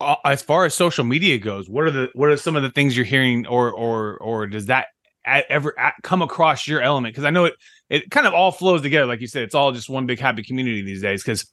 Uh, 0.00 0.16
as 0.24 0.42
far 0.42 0.64
as 0.64 0.74
social 0.74 1.04
media 1.04 1.38
goes, 1.38 1.68
what 1.68 1.84
are 1.84 1.90
the 1.90 2.10
what 2.14 2.28
are 2.28 2.36
some 2.36 2.56
of 2.56 2.62
the 2.62 2.70
things 2.70 2.96
you're 2.96 3.06
hearing, 3.06 3.46
or 3.46 3.70
or 3.70 4.16
or 4.18 4.46
does 4.48 4.66
that 4.66 4.88
ever 5.24 5.74
come 6.02 6.20
across 6.20 6.66
your 6.66 6.82
element? 6.82 7.14
Because 7.14 7.24
I 7.24 7.30
know 7.30 7.44
it 7.44 7.54
it 7.90 8.10
kind 8.10 8.26
of 8.26 8.34
all 8.34 8.52
flows 8.52 8.82
together, 8.82 9.06
like 9.06 9.20
you 9.20 9.26
said. 9.26 9.42
It's 9.42 9.54
all 9.54 9.72
just 9.72 9.88
one 9.88 10.06
big 10.06 10.18
happy 10.18 10.42
community 10.42 10.82
these 10.82 11.02
days. 11.02 11.22
Because 11.22 11.50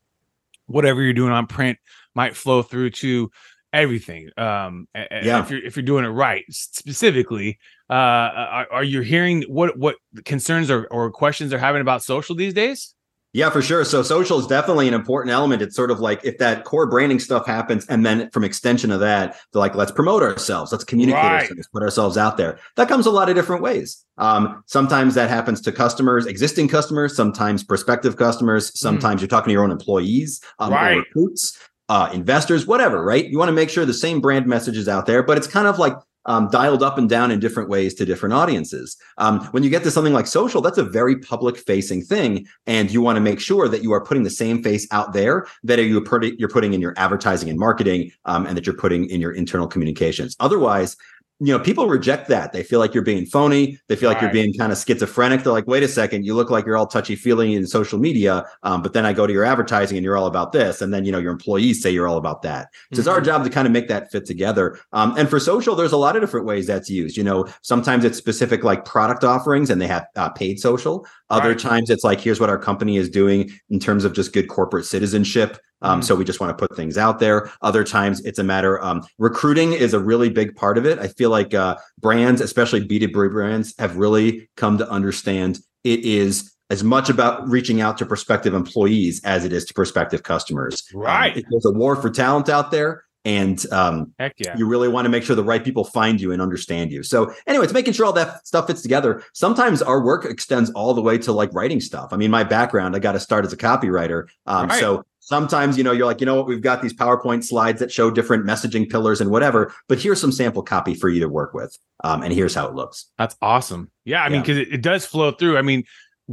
whatever 0.66 1.02
you're 1.02 1.14
doing 1.14 1.32
on 1.32 1.48
print 1.48 1.78
might 2.16 2.36
flow 2.36 2.62
through 2.62 2.92
to 2.92 3.30
everything. 3.74 4.30
Um, 4.38 4.88
Yeah. 4.96 5.42
If 5.42 5.52
you're 5.52 5.64
if 5.64 5.76
you're 5.76 5.84
doing 5.86 6.06
it 6.06 6.10
right, 6.10 6.44
specifically, 6.50 7.60
uh, 7.90 7.94
are, 7.94 8.68
are 8.72 8.84
you 8.84 9.02
hearing 9.02 9.44
what 9.44 9.78
what 9.78 9.96
concerns 10.26 10.70
or 10.70 10.88
or 10.88 11.12
questions 11.12 11.50
they're 11.50 11.60
having 11.60 11.82
about 11.82 12.04
social 12.04 12.36
these 12.36 12.54
days? 12.54 12.94
Yeah, 13.34 13.50
for 13.50 13.62
sure. 13.62 13.86
So 13.86 14.04
social 14.04 14.40
is 14.40 14.48
definitely 14.48 14.90
an 14.90 14.94
important 14.94 15.32
element. 15.32 15.62
It's 15.62 15.74
sort 15.76 15.90
of 15.90 16.02
like 16.02 16.20
if 16.26 16.38
that 16.40 16.66
core 16.66 16.86
branding 16.86 17.20
stuff 17.20 17.46
happens, 17.48 17.86
and 17.86 18.06
then 18.06 18.30
from 18.32 18.44
extension 18.44 18.92
of 18.92 19.00
that, 19.00 19.38
they're 19.54 19.62
like, 19.62 19.74
let's 19.74 19.92
promote 19.92 20.22
ourselves, 20.22 20.72
let's 20.74 20.84
communicate 20.84 21.24
Right. 21.24 21.42
ourselves, 21.42 21.70
put 21.72 21.82
ourselves 21.82 22.18
out 22.18 22.36
there. 22.36 22.60
That 22.76 22.90
comes 22.90 23.06
a 23.06 23.12
lot 23.12 23.30
of 23.30 23.36
different 23.36 23.62
ways. 23.62 24.04
Um, 24.18 24.62
sometimes 24.66 25.16
that 25.16 25.30
happens 25.30 25.62
to 25.62 25.72
customers, 25.72 26.26
existing 26.26 26.68
customers, 26.68 27.16
sometimes 27.16 27.64
prospective 27.64 28.18
customers, 28.18 28.78
sometimes 28.78 29.22
you're 29.22 29.30
talking 29.30 29.48
to 29.50 29.54
your 29.54 29.64
own 29.64 29.72
employees, 29.72 30.42
um, 30.60 30.74
Right. 30.74 30.98
recruits, 30.98 31.58
uh, 31.88 32.10
investors, 32.14 32.68
whatever, 32.68 33.02
right? 33.04 33.26
You 33.28 33.38
want 33.38 33.50
to 33.50 33.54
make 33.54 33.70
sure 33.70 33.86
the 33.86 33.94
same 33.94 34.20
brand 34.20 34.46
message 34.46 34.76
is 34.78 34.90
out 34.90 35.06
there, 35.06 35.24
but 35.24 35.38
it's 35.38 35.48
kind 35.48 35.68
of 35.68 35.80
like 35.80 35.94
um, 36.26 36.50
dialed 36.50 36.84
up 36.84 36.98
and 36.98 37.10
down 37.10 37.32
in 37.32 37.40
different 37.40 37.70
ways 37.70 37.94
to 37.96 38.06
different 38.06 38.34
audiences. 38.34 38.98
Um, 39.18 39.42
when 39.48 39.64
you 39.64 39.70
get 39.70 39.84
to 39.84 39.92
something 39.92 40.14
like 40.14 40.28
social, 40.28 40.62
that's 40.62 40.78
a 40.78 40.84
very 40.84 41.18
public 41.18 41.58
facing 41.58 42.04
thing. 42.04 42.48
And 42.68 42.92
you 42.92 43.02
want 43.02 43.18
to 43.18 43.22
make 43.22 43.40
sure 43.40 43.68
that 43.68 43.84
you 43.84 43.92
are 43.94 44.04
putting 44.04 44.24
the 44.24 44.30
same 44.30 44.64
face 44.64 44.88
out 44.92 45.14
there 45.14 45.48
that 45.64 45.80
you 45.80 46.04
you're 46.38 46.50
putting 46.50 46.74
in 46.74 46.82
your 46.82 46.94
advertising 46.98 47.50
and 47.50 47.60
marketing 47.60 48.12
um, 48.26 48.46
and 48.46 48.56
that 48.58 48.66
you're 48.66 48.76
putting 48.76 49.10
in 49.10 49.22
your 49.22 49.32
internal 49.32 49.68
communications. 49.68 50.36
Otherwise, 50.40 50.96
you 51.44 51.52
know, 51.52 51.60
people 51.60 51.88
reject 51.88 52.28
that. 52.28 52.54
They 52.54 52.62
feel 52.62 52.78
like 52.78 52.94
you're 52.94 53.02
being 53.02 53.26
phony. 53.26 53.80
They 53.88 53.96
feel 53.96 54.10
right. 54.10 54.14
like 54.14 54.22
you're 54.22 54.32
being 54.32 54.54
kind 54.54 54.72
of 54.72 54.78
schizophrenic. 54.78 55.42
They're 55.42 55.52
like, 55.52 55.66
wait 55.66 55.82
a 55.82 55.88
second, 55.88 56.24
you 56.24 56.36
look 56.36 56.52
like 56.52 56.68
you're 56.68 56.78
all 56.78 56.86
touchy 56.86 57.16
feely 57.16 57.56
in 57.56 57.66
social 57.66 57.98
media. 57.98 58.46
Um, 58.62 58.84
but 58.84 58.94
then 58.94 59.08
I 59.08 59.14
go 59.14 59.26
to 59.26 59.34
your 59.34 59.44
advertising 59.44 59.98
and 59.98 60.06
you're 60.06 60.16
all 60.16 60.28
about 60.28 60.52
this. 60.52 60.84
And 60.84 60.94
then, 60.94 61.04
you 61.04 61.12
know, 61.12 61.18
your 61.18 61.32
employees 61.32 61.82
say 61.82 61.90
you're 61.90 62.08
all 62.08 62.18
about 62.18 62.44
that. 62.44 62.68
So 62.72 62.78
mm-hmm. 62.78 63.00
it's 63.00 63.08
our 63.08 63.16
mm-hmm. 63.16 63.26
job 63.26 63.44
to 63.44 63.50
kind 63.50 63.66
of 63.66 63.74
make 63.74 63.88
that 63.88 64.12
fit 64.12 64.28
together. 64.28 64.78
Um, 64.94 65.18
and 65.18 65.28
for 65.28 65.40
social, 65.40 65.76
there's 65.76 65.94
a 65.94 65.98
lot 65.98 66.16
of 66.16 66.22
different 66.22 66.46
ways 66.46 66.68
that's 66.68 66.92
used. 66.92 67.18
You 67.18 67.24
know, 67.24 67.48
sometimes 67.64 68.06
it's 68.06 68.20
specific 68.20 68.64
like 68.64 68.86
product 68.86 69.24
offerings 69.24 69.72
and 69.72 69.82
they 69.82 69.88
have 69.88 70.06
uh, 70.16 70.30
paid 70.30 70.60
social. 70.60 71.08
Other 71.32 71.50
right. 71.50 71.60
times 71.60 71.90
it's 71.90 72.04
like, 72.04 72.22
here's 72.22 72.40
what 72.40 72.52
our 72.52 72.60
company 72.60 72.98
is 72.98 73.10
doing 73.10 73.50
in 73.72 73.80
terms 73.80 74.06
of 74.06 74.14
just 74.14 74.32
good 74.32 74.48
corporate 74.48 74.86
citizenship. 74.86 75.58
Um, 75.82 76.00
mm-hmm. 76.00 76.06
So 76.06 76.16
we 76.16 76.26
just 76.26 76.40
want 76.40 76.58
to 76.58 76.68
put 76.68 76.76
things 76.76 76.98
out 76.98 77.20
there. 77.20 77.52
Other 77.62 77.84
times 77.84 78.24
it's 78.26 78.40
a 78.40 78.44
matter 78.44 78.82
um, 78.84 79.04
recruiting 79.18 79.74
is 79.74 79.94
a 79.94 80.00
really 80.00 80.30
big 80.30 80.56
part 80.56 80.78
of 80.78 80.86
it. 80.86 81.00
I 81.00 81.08
feel 81.08 81.30
like 81.30 81.54
uh, 81.54 81.78
brands, 82.00 82.42
especially 82.42 82.88
B2B 82.88 83.32
brands, 83.32 83.74
have 83.80 83.98
really 83.98 84.50
come 84.58 84.78
to 84.78 84.90
understand 84.90 85.60
it 85.84 86.02
is 86.02 86.52
as 86.70 86.84
much 86.84 87.10
about 87.10 87.48
reaching 87.50 87.82
out 87.82 87.98
to 87.98 88.06
prospective 88.06 88.54
employees 88.54 89.22
as 89.26 89.44
it 89.44 89.52
is 89.52 89.66
to 89.66 89.74
prospective 89.74 90.24
customers. 90.24 90.84
Um, 90.96 91.02
right. 91.02 91.36
Um, 91.36 91.44
there's 91.50 91.66
a 91.66 91.72
war 91.72 91.96
for 91.96 92.10
talent 92.10 92.50
out 92.50 92.72
there. 92.72 93.04
And 93.24 93.72
um, 93.72 94.14
Heck 94.18 94.34
yeah. 94.40 94.58
you 94.58 94.68
really 94.68 94.88
want 94.88 95.06
to 95.06 95.10
make 95.10 95.22
sure 95.24 95.36
the 95.36 95.44
right 95.44 95.64
people 95.64 95.84
find 95.84 96.20
you 96.20 96.32
and 96.32 96.42
understand 96.42 96.92
you. 96.92 97.04
So, 97.04 97.32
anyways, 97.46 97.72
making 97.72 97.94
sure 97.94 98.08
all 98.08 98.14
that 98.14 98.48
stuff 98.48 98.66
fits 98.66 98.82
together. 98.82 99.22
Sometimes 99.34 99.84
our 99.84 100.04
work 100.04 100.26
extends 100.26 100.72
all 100.72 100.96
the 100.96 101.04
way 101.04 101.20
to 101.20 101.32
like 101.32 101.54
writing 101.54 101.82
stuff. 101.82 102.14
I 102.14 102.18
mean, 102.18 102.32
my 102.32 102.44
background, 102.44 102.96
I 102.96 103.00
got 103.00 103.12
to 103.12 103.20
start 103.20 103.46
as 103.46 103.54
a 103.54 103.58
copywriter. 103.58 104.28
Um, 104.48 104.70
right. 104.70 104.80
So 104.80 105.04
sometimes 105.22 105.78
you 105.78 105.84
know 105.84 105.92
you're 105.94 106.06
like 106.06 106.20
you 106.20 106.26
know 106.26 106.36
what? 106.36 106.48
We've 106.48 106.62
got 106.62 106.82
these 106.82 106.94
powerpoint 106.94 107.46
slides 107.46 107.80
that 107.80 107.92
show 107.92 108.12
different 108.12 108.46
messaging 108.46 108.90
pillars 108.90 109.22
and 109.22 109.32
whatever 109.32 109.74
but 109.88 110.00
here's 110.00 110.20
some 110.20 110.32
sample 110.32 110.64
copy 110.64 110.94
for 110.94 111.08
you 111.08 111.22
to 111.22 111.30
work 111.30 111.54
with 111.54 111.78
um, 112.04 112.22
and 112.24 112.34
here's 112.34 112.54
how 112.54 112.68
it 112.68 112.76
looks. 112.76 113.06
That's 113.18 113.36
awesome. 113.42 113.90
Yeah 114.04 114.22
i 114.22 114.26
yeah. 114.26 114.30
mean 114.34 114.42
because 114.42 114.58
it, 114.58 114.74
it, 114.74 114.82
does 114.82 115.06
flow 115.06 115.32
through. 115.32 115.58
I 115.58 115.62
mean 115.62 115.86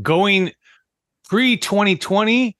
going 0.02 0.50
pre 1.28 1.56
2020 1.56 2.56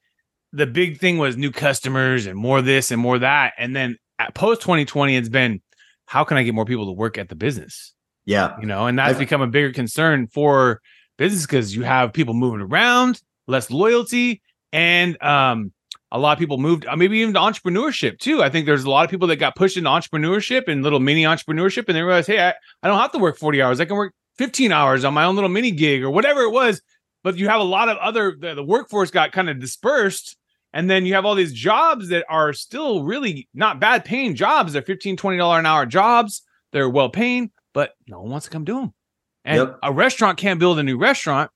the 0.52 0.66
big 0.66 0.98
thing 0.98 1.18
was 1.18 1.36
new 1.36 1.50
customers 1.50 2.26
and 2.26 2.38
more 2.38 2.62
this 2.62 2.90
and 2.90 3.00
more 3.00 3.18
that. 3.18 3.54
And 3.58 3.74
then 3.74 3.96
post 4.34 4.60
2020 4.62 5.16
it's 5.16 5.28
been 5.28 5.60
how 6.06 6.24
can 6.24 6.36
i 6.36 6.42
get 6.42 6.54
more 6.54 6.64
people 6.64 6.86
to 6.86 6.92
work 6.92 7.18
at 7.18 7.28
the 7.28 7.34
business? 7.34 7.94
Yeah. 8.26 8.56
You 8.60 8.66
know 8.66 8.86
and 8.86 8.98
that's 8.98 9.12
I've, 9.12 9.18
become 9.18 9.40
a 9.40 9.46
bigger 9.46 9.72
concern 9.72 10.28
for 10.28 10.82
business 11.16 11.46
because 11.46 11.74
you 11.74 11.82
have 11.84 12.12
people 12.12 12.34
moving 12.34 12.60
around 12.60 13.22
less 13.46 13.70
loyalty 13.70 14.42
and 14.72 15.20
um 15.22 15.72
a 16.10 16.18
lot 16.18 16.32
of 16.32 16.38
people 16.38 16.58
moved 16.58 16.86
uh, 16.86 16.96
maybe 16.96 17.18
even 17.18 17.34
to 17.34 17.40
entrepreneurship 17.40 18.18
too. 18.18 18.42
I 18.42 18.48
think 18.48 18.66
there's 18.66 18.84
a 18.84 18.90
lot 18.90 19.04
of 19.04 19.10
people 19.10 19.28
that 19.28 19.36
got 19.36 19.56
pushed 19.56 19.76
into 19.76 19.90
entrepreneurship 19.90 20.68
and 20.68 20.82
little 20.82 21.00
mini 21.00 21.24
entrepreneurship 21.24 21.84
and 21.88 21.96
they 21.96 22.02
realized 22.02 22.28
hey 22.28 22.40
I, 22.40 22.54
I 22.82 22.88
don't 22.88 22.98
have 22.98 23.12
to 23.12 23.18
work 23.18 23.36
40 23.38 23.62
hours. 23.62 23.80
I 23.80 23.84
can 23.84 23.96
work 23.96 24.14
15 24.38 24.72
hours 24.72 25.04
on 25.04 25.14
my 25.14 25.24
own 25.24 25.34
little 25.34 25.50
mini 25.50 25.70
gig 25.70 26.02
or 26.02 26.10
whatever 26.10 26.42
it 26.42 26.50
was. 26.50 26.80
But 27.24 27.36
you 27.36 27.48
have 27.48 27.60
a 27.60 27.64
lot 27.64 27.88
of 27.88 27.96
other 27.98 28.36
the, 28.38 28.54
the 28.54 28.64
workforce 28.64 29.10
got 29.10 29.32
kind 29.32 29.50
of 29.50 29.58
dispersed 29.58 30.36
and 30.72 30.88
then 30.88 31.06
you 31.06 31.14
have 31.14 31.24
all 31.24 31.34
these 31.34 31.52
jobs 31.52 32.08
that 32.08 32.24
are 32.28 32.52
still 32.52 33.04
really 33.04 33.48
not 33.54 33.80
bad 33.80 34.04
paying 34.04 34.34
jobs. 34.34 34.72
They're 34.72 34.82
15 34.82 35.16
20 35.16 35.36
dollar 35.36 35.58
an 35.58 35.66
hour 35.66 35.86
jobs. 35.86 36.42
They're 36.72 36.88
well 36.88 37.10
paying 37.10 37.50
but 37.74 37.92
no 38.06 38.20
one 38.20 38.30
wants 38.30 38.46
to 38.46 38.50
come 38.50 38.64
do 38.64 38.80
them 38.80 38.94
and 39.44 39.68
yep. 39.68 39.78
a 39.82 39.92
restaurant 39.92 40.38
can't 40.38 40.58
build 40.58 40.78
a 40.78 40.82
new 40.82 40.98
restaurant 40.98 41.50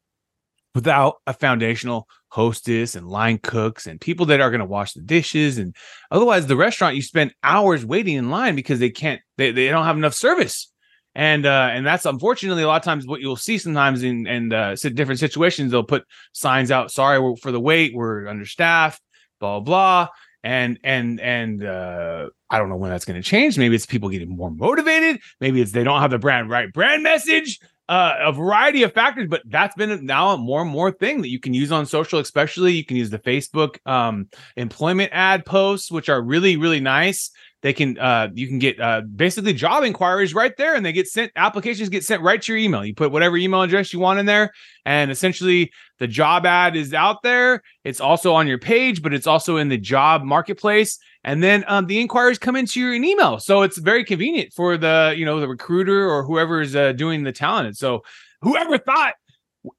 without 0.75 1.17
a 1.27 1.33
foundational 1.35 2.09
hostess 2.33 2.97
and 2.97 3.07
line 3.07 3.37
cooks 3.37 3.87
and 3.87 4.01
people 4.01 4.25
that 4.25 4.41
are 4.41 4.49
going 4.49 4.61
to 4.61 4.65
wash 4.65 4.95
the 4.95 5.03
dishes 5.03 5.59
and 5.59 5.77
otherwise 6.11 6.47
the 6.47 6.57
restaurant 6.57 6.97
you 6.97 7.03
spend 7.03 7.35
hours 7.43 7.85
waiting 7.85 8.17
in 8.17 8.31
line 8.31 8.57
because 8.57 8.79
they 8.79 8.89
can't 8.89 9.21
they, 9.37 9.53
they 9.53 9.69
don't 9.69 9.85
have 9.85 9.99
enough 9.99 10.15
service. 10.15 10.73
And 11.15 11.45
uh 11.45 11.69
and 11.71 11.87
that's 11.87 12.07
unfortunately 12.07 12.63
a 12.63 12.67
lot 12.67 12.81
of 12.81 12.85
times 12.85 13.07
what 13.07 13.21
you'll 13.21 13.37
see 13.37 13.59
sometimes 13.59 14.03
in 14.03 14.27
and 14.27 14.51
uh 14.55 14.75
different 14.77 15.21
situations 15.21 15.73
they'll 15.73 15.85
put 15.85 16.05
signs 16.33 16.71
out 16.71 16.91
sorry 16.91 17.37
for 17.37 17.53
the 17.53 17.61
wait 17.61 17.95
we're 17.95 18.27
understaffed 18.27 19.03
blah 19.39 19.61
blah 19.61 20.09
and 20.43 20.81
and 20.83 21.21
and 21.21 21.63
uh 21.67 22.31
i 22.49 22.57
don't 22.57 22.71
know 22.71 22.77
when 22.77 22.91
that's 22.91 23.05
going 23.05 23.21
to 23.21 23.29
change. 23.29 23.59
Maybe 23.59 23.75
it's 23.75 23.85
people 23.85 24.09
getting 24.09 24.35
more 24.35 24.51
motivated. 24.51 25.21
Maybe 25.39 25.61
it's 25.61 25.73
they 25.73 25.85
don't 25.85 26.01
have 26.01 26.11
the 26.11 26.19
brand 26.19 26.49
right 26.49 26.73
brand 26.73 27.03
message 27.03 27.61
uh, 27.89 28.17
a 28.21 28.33
variety 28.33 28.83
of 28.83 28.93
factors, 28.93 29.27
but 29.29 29.43
that's 29.47 29.75
been 29.75 30.07
now 30.07 30.31
a 30.31 30.39
more 30.39 30.63
and 30.63 30.71
more 30.71 30.91
thing 30.91 31.23
that 31.23 31.29
you 31.29 31.41
can 31.41 31.53
use 31.53 31.73
on 31.73 31.85
social, 31.85 32.19
especially 32.19 32.73
you 32.73 32.85
can 32.85 32.97
use 32.97 33.11
the 33.11 33.19
Facebook 33.19 33.79
um, 33.87 34.29
employment 34.57 35.11
ad 35.13 35.45
posts, 35.45 35.91
which 35.91 36.09
are 36.09 36.23
really, 36.23 36.57
really 36.57 36.81
nice. 36.81 37.31
They 37.63 37.73
can 37.73 37.97
uh, 37.97 38.29
you 38.35 38.49
can 38.49 38.59
get 38.59 38.81
uh, 38.81 39.03
basically 39.03 39.53
job 39.53 39.85
inquiries 39.85 40.35
right 40.35 40.57
there, 40.57 40.75
and 40.75 40.85
they 40.85 40.93
get 40.93 41.07
sent 41.07 41.31
applications 41.37 41.89
get 41.89 42.05
sent 42.05 42.21
right 42.23 42.43
to 42.43 42.53
your 42.53 42.59
email. 42.59 42.85
You 42.85 42.95
put 42.95 43.13
whatever 43.13 43.37
email 43.37 43.63
address 43.63 43.93
you 43.93 44.01
want 44.01 44.19
in 44.19 44.27
there, 44.27 44.53
and 44.85 45.13
essentially 45.13 45.71
the 46.01 46.09
job 46.09 46.45
ad 46.45 46.75
is 46.75 46.93
out 46.93 47.23
there. 47.23 47.63
It's 47.85 48.01
also 48.01 48.35
on 48.35 48.49
your 48.49 48.59
page, 48.59 49.01
but 49.01 49.15
it's 49.15 49.29
also 49.29 49.59
in 49.59 49.69
the 49.69 49.79
job 49.79 50.25
marketplace. 50.25 50.99
And 51.25 51.43
then 51.43 51.65
um, 51.69 51.87
the 51.87 52.01
inquiries 52.01 52.39
come 52.39 52.57
into 52.57 52.81
your 52.81 52.93
email, 52.95 53.39
so 53.39 53.63
it's 53.63 53.79
very 53.79 54.05
convenient 54.05 54.53
for 54.53 54.77
the 54.77 55.15
you 55.17 55.25
know 55.25 55.39
the 55.39 55.49
recruiter 55.49 56.11
or 56.11 56.25
whoever 56.25 56.61
is 56.61 56.75
uh, 56.75 56.93
doing 56.93 57.23
the 57.23 57.33
talent. 57.33 57.77
So 57.77 58.03
whoever 58.41 58.77
thought 58.77 59.15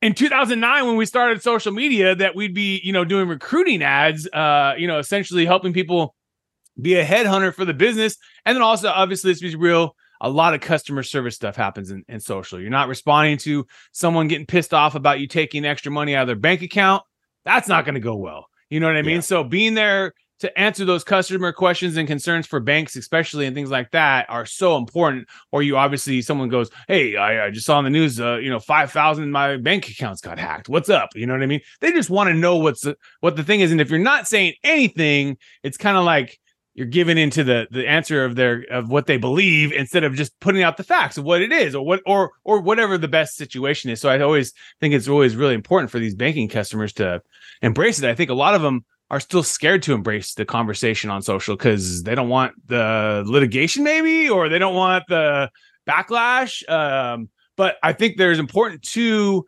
in 0.02 0.14
2009 0.14 0.88
when 0.88 0.96
we 0.96 1.06
started 1.06 1.42
social 1.42 1.74
media 1.74 2.16
that 2.16 2.34
we'd 2.36 2.54
be 2.54 2.80
you 2.84 2.94
know 2.94 3.04
doing 3.04 3.28
recruiting 3.28 3.84
ads, 3.84 4.26
uh, 4.28 4.76
you 4.78 4.88
know 4.88 5.00
essentially 5.00 5.46
helping 5.46 5.74
people 5.74 6.16
be 6.82 6.96
a 6.96 7.06
headhunter 7.06 7.54
for 7.54 7.66
the 7.66 7.74
business. 7.74 8.18
And 8.46 8.56
then 8.56 8.62
also, 8.62 8.90
obviously, 8.90 9.32
let's 9.32 9.42
be 9.42 9.56
real, 9.56 9.96
a 10.22 10.30
lot 10.30 10.54
of 10.54 10.62
customer 10.62 11.04
service 11.04 11.36
stuff 11.36 11.56
happens 11.56 11.92
in, 11.92 12.04
in 12.08 12.20
social. 12.20 12.60
You're 12.60 12.70
not 12.70 12.88
responding 12.88 13.38
to 13.40 13.68
someone 13.92 14.28
getting 14.28 14.46
pissed 14.46 14.74
off 14.74 14.96
about 14.96 15.20
you 15.20 15.28
taking 15.28 15.66
extra 15.66 15.92
money 15.92 16.16
out 16.16 16.24
of 16.24 16.28
their 16.28 16.36
bank 16.36 16.62
account. 16.62 17.04
That's 17.46 17.68
not 17.68 17.86
going 17.86 17.96
to 17.96 18.02
go 18.02 18.16
well. 18.16 18.48
You 18.70 18.80
know 18.80 18.88
what 18.88 18.96
I 18.96 19.02
mean? 19.02 19.16
Yeah. 19.16 19.22
So 19.22 19.44
being 19.44 19.74
there 19.74 20.14
to 20.44 20.60
answer 20.60 20.86
those 20.86 21.04
customer 21.04 21.52
questions 21.52 21.98
and 21.98 22.08
concerns 22.08 22.46
for 22.46 22.60
banks, 22.60 22.96
especially 22.96 23.46
and 23.46 23.56
things 23.56 23.72
like 23.72 23.90
that, 23.92 24.30
are 24.30 24.46
so 24.46 24.78
important. 24.78 25.28
Or 25.52 25.64
you 25.64 25.78
obviously 25.78 26.22
someone 26.22 26.50
goes, 26.50 26.70
"Hey, 26.88 27.16
I, 27.16 27.48
I 27.48 27.50
just 27.50 27.66
saw 27.66 27.78
on 27.78 27.86
the 27.86 27.90
news, 27.90 28.20
uh, 28.20 28.38
you 28.38 28.50
know, 28.50 28.60
five 28.60 28.92
thousand 28.92 29.32
my 29.32 29.58
bank 29.58 29.90
accounts 29.90 30.22
got 30.22 30.38
hacked. 30.38 30.70
What's 30.70 30.90
up?" 30.90 31.10
You 31.16 31.26
know 31.26 31.34
what 31.34 31.42
I 31.42 31.48
mean? 31.48 31.62
They 31.82 31.92
just 31.94 32.10
want 32.10 32.28
to 32.28 32.34
know 32.34 32.58
what's 32.58 32.86
what 33.22 33.36
the 33.36 33.44
thing 33.44 33.62
is, 33.62 33.72
and 33.72 33.82
if 33.82 33.90
you're 33.90 34.00
not 34.00 34.28
saying 34.28 34.54
anything, 34.64 35.38
it's 35.64 35.78
kind 35.78 35.98
of 35.98 36.04
like 36.04 36.40
you're 36.76 36.88
giving 36.88 37.18
into 37.18 37.44
the 37.44 37.68
the 37.72 37.88
answer 37.88 38.26
of 38.26 38.36
their 38.36 38.66
of 38.70 38.90
what 38.90 39.06
they 39.06 39.18
believe 39.18 39.72
instead 39.72 40.04
of 40.04 40.16
just 40.16 40.38
putting 40.40 40.64
out 40.64 40.76
the 40.78 40.84
facts 40.84 41.18
of 41.18 41.24
what 41.24 41.42
it 41.42 41.52
is 41.52 41.76
or 41.76 41.86
what 41.86 42.02
or 42.06 42.32
or 42.44 42.62
whatever 42.62 42.98
the 42.98 43.08
best 43.08 43.36
situation 43.36 43.90
is. 43.90 44.02
So 44.02 44.10
I 44.10 44.20
always 44.20 44.54
think 44.80 44.94
it's 44.94 45.08
always 45.08 45.36
really 45.36 45.54
important 45.54 45.92
for 45.92 46.00
these 46.00 46.16
banking 46.16 46.50
customers 46.50 46.92
to 46.94 47.22
embrace 47.62 48.00
it. 48.00 48.10
I 48.10 48.16
think 48.16 48.30
a 48.30 48.36
lot 48.36 48.56
of 48.56 48.62
them 48.62 48.84
are 49.14 49.20
still 49.20 49.44
scared 49.44 49.84
to 49.84 49.94
embrace 49.94 50.34
the 50.34 50.44
conversation 50.44 51.12
on 51.12 51.22
social 51.22 51.56
because 51.56 52.02
they 52.02 52.16
don't 52.16 52.30
want 52.30 52.56
the 52.66 53.24
litigation 53.28 53.84
maybe 53.84 54.28
or 54.28 54.50
they 54.50 54.58
don't 54.58 54.74
want 54.74 55.04
the 55.08 55.52
backlash. 55.88 56.68
Um, 56.68 57.30
but 57.56 57.76
I 57.84 57.94
think 57.94 58.18
there's 58.18 58.40
important 58.40 58.82
to 58.94 59.46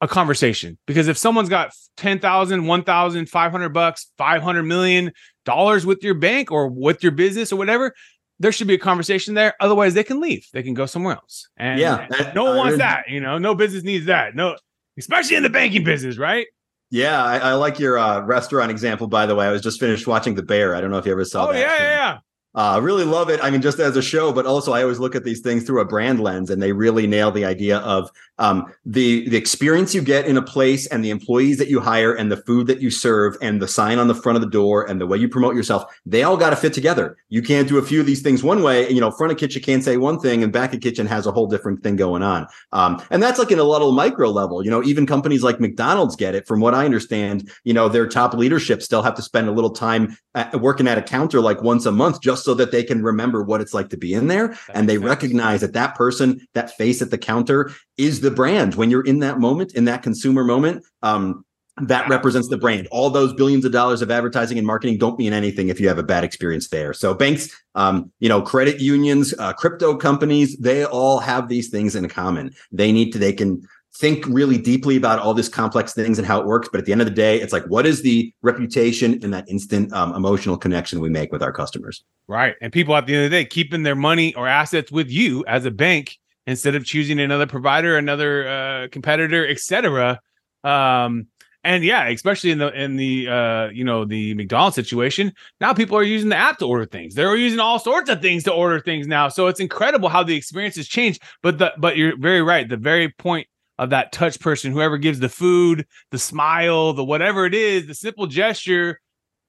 a 0.00 0.06
conversation 0.06 0.78
because 0.86 1.08
if 1.08 1.18
someone's 1.18 1.48
got 1.48 1.72
10,000, 1.96 2.64
1,000, 2.64 3.28
500 3.28 3.68
bucks, 3.70 4.06
500 4.18 4.62
million 4.62 5.10
dollars 5.44 5.84
with 5.84 6.04
your 6.04 6.14
bank 6.14 6.52
or 6.52 6.68
with 6.68 7.02
your 7.02 7.10
business 7.10 7.52
or 7.52 7.56
whatever, 7.56 7.92
there 8.38 8.52
should 8.52 8.68
be 8.68 8.74
a 8.74 8.78
conversation 8.78 9.34
there. 9.34 9.54
Otherwise, 9.58 9.94
they 9.94 10.04
can 10.04 10.20
leave. 10.20 10.46
They 10.52 10.62
can 10.62 10.74
go 10.74 10.86
somewhere 10.86 11.16
else. 11.16 11.48
And 11.56 11.80
yeah, 11.80 12.06
no 12.36 12.44
one 12.44 12.56
wants 12.56 12.78
that. 12.78 13.06
You 13.08 13.18
know, 13.18 13.38
no 13.38 13.56
business 13.56 13.82
needs 13.82 14.06
that. 14.06 14.36
No, 14.36 14.56
especially 14.96 15.34
in 15.34 15.42
the 15.42 15.50
banking 15.50 15.82
business, 15.82 16.18
right? 16.18 16.46
Yeah, 16.92 17.24
I, 17.24 17.38
I 17.38 17.52
like 17.54 17.78
your 17.78 17.96
uh, 17.96 18.20
restaurant 18.20 18.70
example. 18.70 19.06
By 19.06 19.24
the 19.24 19.34
way, 19.34 19.46
I 19.46 19.50
was 19.50 19.62
just 19.62 19.80
finished 19.80 20.06
watching 20.06 20.34
The 20.34 20.42
Bear. 20.42 20.74
I 20.74 20.82
don't 20.82 20.90
know 20.90 20.98
if 20.98 21.06
you 21.06 21.12
ever 21.12 21.24
saw 21.24 21.48
oh, 21.48 21.52
that. 21.54 21.58
yeah, 21.58 21.76
yeah, 21.78 21.88
yeah. 21.88 22.18
Uh, 22.54 22.72
I 22.74 22.78
really 22.78 23.04
love 23.04 23.30
it. 23.30 23.40
I 23.42 23.50
mean, 23.50 23.62
just 23.62 23.78
as 23.78 23.96
a 23.96 24.02
show, 24.02 24.30
but 24.30 24.44
also 24.44 24.72
I 24.72 24.82
always 24.82 24.98
look 24.98 25.14
at 25.14 25.24
these 25.24 25.40
things 25.40 25.64
through 25.64 25.80
a 25.80 25.86
brand 25.86 26.20
lens, 26.20 26.50
and 26.50 26.62
they 26.62 26.72
really 26.72 27.06
nail 27.06 27.30
the 27.30 27.46
idea 27.46 27.78
of 27.78 28.10
um, 28.38 28.66
the 28.84 29.28
the 29.30 29.38
experience 29.38 29.94
you 29.94 30.02
get 30.02 30.26
in 30.26 30.36
a 30.36 30.42
place, 30.42 30.86
and 30.86 31.02
the 31.02 31.10
employees 31.10 31.56
that 31.58 31.68
you 31.68 31.80
hire, 31.80 32.12
and 32.12 32.30
the 32.30 32.36
food 32.36 32.66
that 32.66 32.80
you 32.80 32.90
serve, 32.90 33.36
and 33.40 33.62
the 33.62 33.68
sign 33.68 33.98
on 33.98 34.08
the 34.08 34.14
front 34.14 34.36
of 34.36 34.42
the 34.42 34.50
door, 34.50 34.88
and 34.88 35.00
the 35.00 35.06
way 35.06 35.16
you 35.16 35.28
promote 35.28 35.54
yourself. 35.54 35.84
They 36.04 36.24
all 36.24 36.36
got 36.36 36.50
to 36.50 36.56
fit 36.56 36.74
together. 36.74 37.16
You 37.30 37.40
can't 37.40 37.68
do 37.68 37.78
a 37.78 37.82
few 37.82 38.00
of 38.00 38.06
these 38.06 38.20
things 38.20 38.42
one 38.42 38.62
way. 38.62 38.90
You 38.90 39.00
know, 39.00 39.10
front 39.10 39.32
of 39.32 39.38
kitchen 39.38 39.62
can't 39.62 39.82
say 39.82 39.96
one 39.96 40.18
thing, 40.18 40.42
and 40.42 40.52
back 40.52 40.74
of 40.74 40.80
kitchen 40.80 41.06
has 41.06 41.26
a 41.26 41.32
whole 41.32 41.46
different 41.46 41.82
thing 41.82 41.96
going 41.96 42.22
on. 42.22 42.46
Um, 42.72 43.02
and 43.10 43.22
that's 43.22 43.38
like 43.38 43.50
in 43.50 43.60
a 43.60 43.64
little 43.64 43.92
micro 43.92 44.30
level. 44.30 44.62
You 44.62 44.70
know, 44.70 44.82
even 44.82 45.06
companies 45.06 45.42
like 45.42 45.58
McDonald's 45.58 46.16
get 46.16 46.34
it. 46.34 46.46
From 46.46 46.60
what 46.60 46.74
I 46.74 46.84
understand, 46.84 47.50
you 47.64 47.72
know, 47.72 47.88
their 47.88 48.06
top 48.06 48.34
leadership 48.34 48.82
still 48.82 49.02
have 49.02 49.14
to 49.14 49.22
spend 49.22 49.48
a 49.48 49.52
little 49.52 49.70
time 49.70 50.16
at, 50.34 50.60
working 50.60 50.86
at 50.86 50.98
a 50.98 51.02
counter 51.02 51.40
like 51.40 51.62
once 51.62 51.86
a 51.86 51.92
month 51.92 52.20
just 52.20 52.41
just 52.42 52.44
so 52.44 52.54
that 52.54 52.72
they 52.72 52.82
can 52.82 53.02
remember 53.02 53.42
what 53.42 53.60
it's 53.60 53.74
like 53.74 53.90
to 53.90 53.96
be 53.96 54.12
in 54.12 54.26
there. 54.28 54.48
That 54.48 54.58
and 54.74 54.88
they 54.88 54.96
sense. 54.96 55.04
recognize 55.04 55.60
that 55.60 55.72
that 55.74 55.94
person 55.94 56.46
that 56.54 56.76
face 56.76 57.02
at 57.02 57.10
the 57.10 57.18
counter 57.18 57.70
is 57.96 58.20
the 58.20 58.30
brand. 58.30 58.74
When 58.74 58.90
you're 58.90 59.04
in 59.04 59.20
that 59.20 59.38
moment 59.38 59.74
in 59.74 59.84
that 59.86 60.02
consumer 60.02 60.44
moment 60.44 60.84
um 61.02 61.44
that 61.80 62.06
represents 62.06 62.48
the 62.48 62.58
brand. 62.58 62.86
All 62.90 63.08
those 63.08 63.32
billions 63.32 63.64
of 63.64 63.72
dollars 63.72 64.02
of 64.02 64.10
advertising 64.10 64.58
and 64.58 64.66
marketing 64.66 64.98
don't 64.98 65.18
mean 65.18 65.32
anything 65.32 65.70
if 65.70 65.80
you 65.80 65.88
have 65.88 65.96
a 65.98 66.02
bad 66.02 66.22
experience 66.22 66.68
there. 66.68 66.92
So 66.92 67.14
banks 67.14 67.48
um 67.74 68.12
you 68.20 68.28
know 68.28 68.42
credit 68.42 68.80
unions 68.80 69.34
uh, 69.38 69.52
crypto 69.52 69.96
companies 69.96 70.56
they 70.58 70.84
all 70.84 71.18
have 71.20 71.48
these 71.48 71.70
things 71.70 71.94
in 71.94 72.08
common. 72.08 72.54
They 72.72 72.92
need 72.92 73.12
to 73.12 73.18
they 73.18 73.32
can 73.32 73.62
think 73.96 74.24
really 74.26 74.58
deeply 74.58 74.96
about 74.96 75.18
all 75.18 75.34
these 75.34 75.48
complex 75.48 75.92
things 75.92 76.18
and 76.18 76.26
how 76.26 76.40
it 76.40 76.46
works 76.46 76.68
but 76.70 76.78
at 76.78 76.86
the 76.86 76.92
end 76.92 77.00
of 77.00 77.06
the 77.06 77.14
day 77.14 77.40
it's 77.40 77.52
like 77.52 77.64
what 77.66 77.86
is 77.86 78.02
the 78.02 78.32
reputation 78.42 79.12
and 79.22 79.34
that 79.34 79.48
instant 79.48 79.92
um, 79.92 80.14
emotional 80.14 80.56
connection 80.56 80.98
we 81.00 81.10
make 81.10 81.30
with 81.30 81.42
our 81.42 81.52
customers 81.52 82.04
Right. 82.28 82.56
And 82.60 82.72
people 82.72 82.96
at 82.96 83.06
the 83.06 83.14
end 83.14 83.24
of 83.24 83.30
the 83.30 83.36
day 83.36 83.44
keeping 83.44 83.82
their 83.82 83.96
money 83.96 84.34
or 84.34 84.46
assets 84.46 84.92
with 84.92 85.10
you 85.10 85.44
as 85.46 85.64
a 85.64 85.70
bank 85.70 86.18
instead 86.46 86.74
of 86.74 86.84
choosing 86.84 87.20
another 87.20 87.46
provider, 87.46 87.98
another 87.98 88.48
uh, 88.48 88.88
competitor, 88.90 89.46
etc. 89.46 90.20
Um, 90.64 91.26
and 91.64 91.84
yeah, 91.84 92.08
especially 92.08 92.50
in 92.50 92.58
the 92.58 92.72
in 92.72 92.96
the 92.96 93.28
uh, 93.28 93.68
you 93.68 93.84
know 93.84 94.04
the 94.04 94.34
McDonald's 94.34 94.74
situation, 94.74 95.32
now 95.60 95.72
people 95.72 95.96
are 95.96 96.02
using 96.02 96.28
the 96.28 96.36
app 96.36 96.58
to 96.58 96.66
order 96.66 96.86
things. 96.86 97.14
They're 97.14 97.36
using 97.36 97.60
all 97.60 97.78
sorts 97.78 98.10
of 98.10 98.20
things 98.20 98.44
to 98.44 98.52
order 98.52 98.80
things 98.80 99.06
now. 99.06 99.28
So 99.28 99.46
it's 99.46 99.60
incredible 99.60 100.08
how 100.08 100.24
the 100.24 100.34
experience 100.34 100.76
has 100.76 100.88
changed. 100.88 101.22
But 101.42 101.58
the 101.58 101.72
but 101.78 101.96
you're 101.96 102.16
very 102.16 102.42
right. 102.42 102.68
The 102.68 102.76
very 102.76 103.10
point 103.10 103.46
of 103.82 103.90
that 103.90 104.12
touch 104.12 104.38
person, 104.38 104.70
whoever 104.70 104.96
gives 104.96 105.18
the 105.18 105.28
food, 105.28 105.86
the 106.12 106.18
smile, 106.18 106.92
the 106.92 107.02
whatever 107.02 107.46
it 107.46 107.54
is, 107.54 107.88
the 107.88 107.94
simple 107.94 108.28
gesture, 108.28 109.00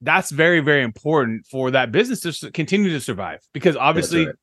that's 0.01 0.31
very 0.31 0.59
very 0.59 0.81
important 0.81 1.45
for 1.45 1.69
that 1.71 1.91
business 1.91 2.39
to 2.39 2.51
continue 2.51 2.89
to 2.89 2.99
survive. 2.99 3.39
Because 3.53 3.77
obviously 3.77 4.25
right. 4.25 4.35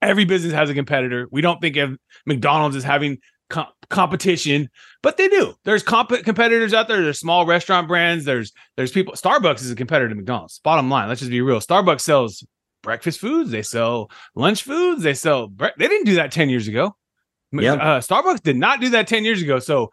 every 0.00 0.24
business 0.24 0.54
has 0.54 0.70
a 0.70 0.74
competitor. 0.74 1.28
We 1.30 1.42
don't 1.42 1.60
think 1.60 1.76
of 1.76 1.98
mcdonald's 2.24 2.76
as 2.76 2.82
having 2.82 3.18
com- 3.50 3.66
competition 3.90 4.70
but 5.02 5.18
they 5.18 5.28
do. 5.28 5.54
There's 5.64 5.82
comp- 5.82 6.24
competitors 6.24 6.72
out 6.72 6.88
there. 6.88 7.02
There's 7.02 7.20
small 7.20 7.44
restaurant 7.44 7.88
brands. 7.88 8.24
There's 8.24 8.52
there's 8.78 8.90
people. 8.90 9.12
Starbucks 9.14 9.60
is 9.60 9.70
a 9.70 9.76
competitor 9.76 10.08
to 10.08 10.14
mcdonald's. 10.14 10.60
Bottom 10.60 10.88
line 10.88 11.08
let's 11.08 11.20
just 11.20 11.30
be 11.30 11.42
real. 11.42 11.60
Starbucks 11.60 12.00
sells 12.00 12.42
breakfast 12.82 13.20
foods. 13.20 13.50
They 13.50 13.62
sell 13.62 14.10
lunch 14.34 14.62
foods. 14.62 15.02
They 15.02 15.12
sell 15.12 15.46
bre- 15.46 15.76
they 15.76 15.88
didn't 15.88 16.06
do 16.06 16.14
that 16.14 16.32
10 16.32 16.48
years 16.48 16.68
ago 16.68 16.96
Yeah. 17.52 17.74
uh, 17.74 18.00
starbucks 18.00 18.42
did 18.42 18.56
not 18.56 18.80
do 18.80 18.90
that 18.90 19.08
10 19.08 19.24
years 19.24 19.42
ago 19.42 19.58
so 19.58 19.90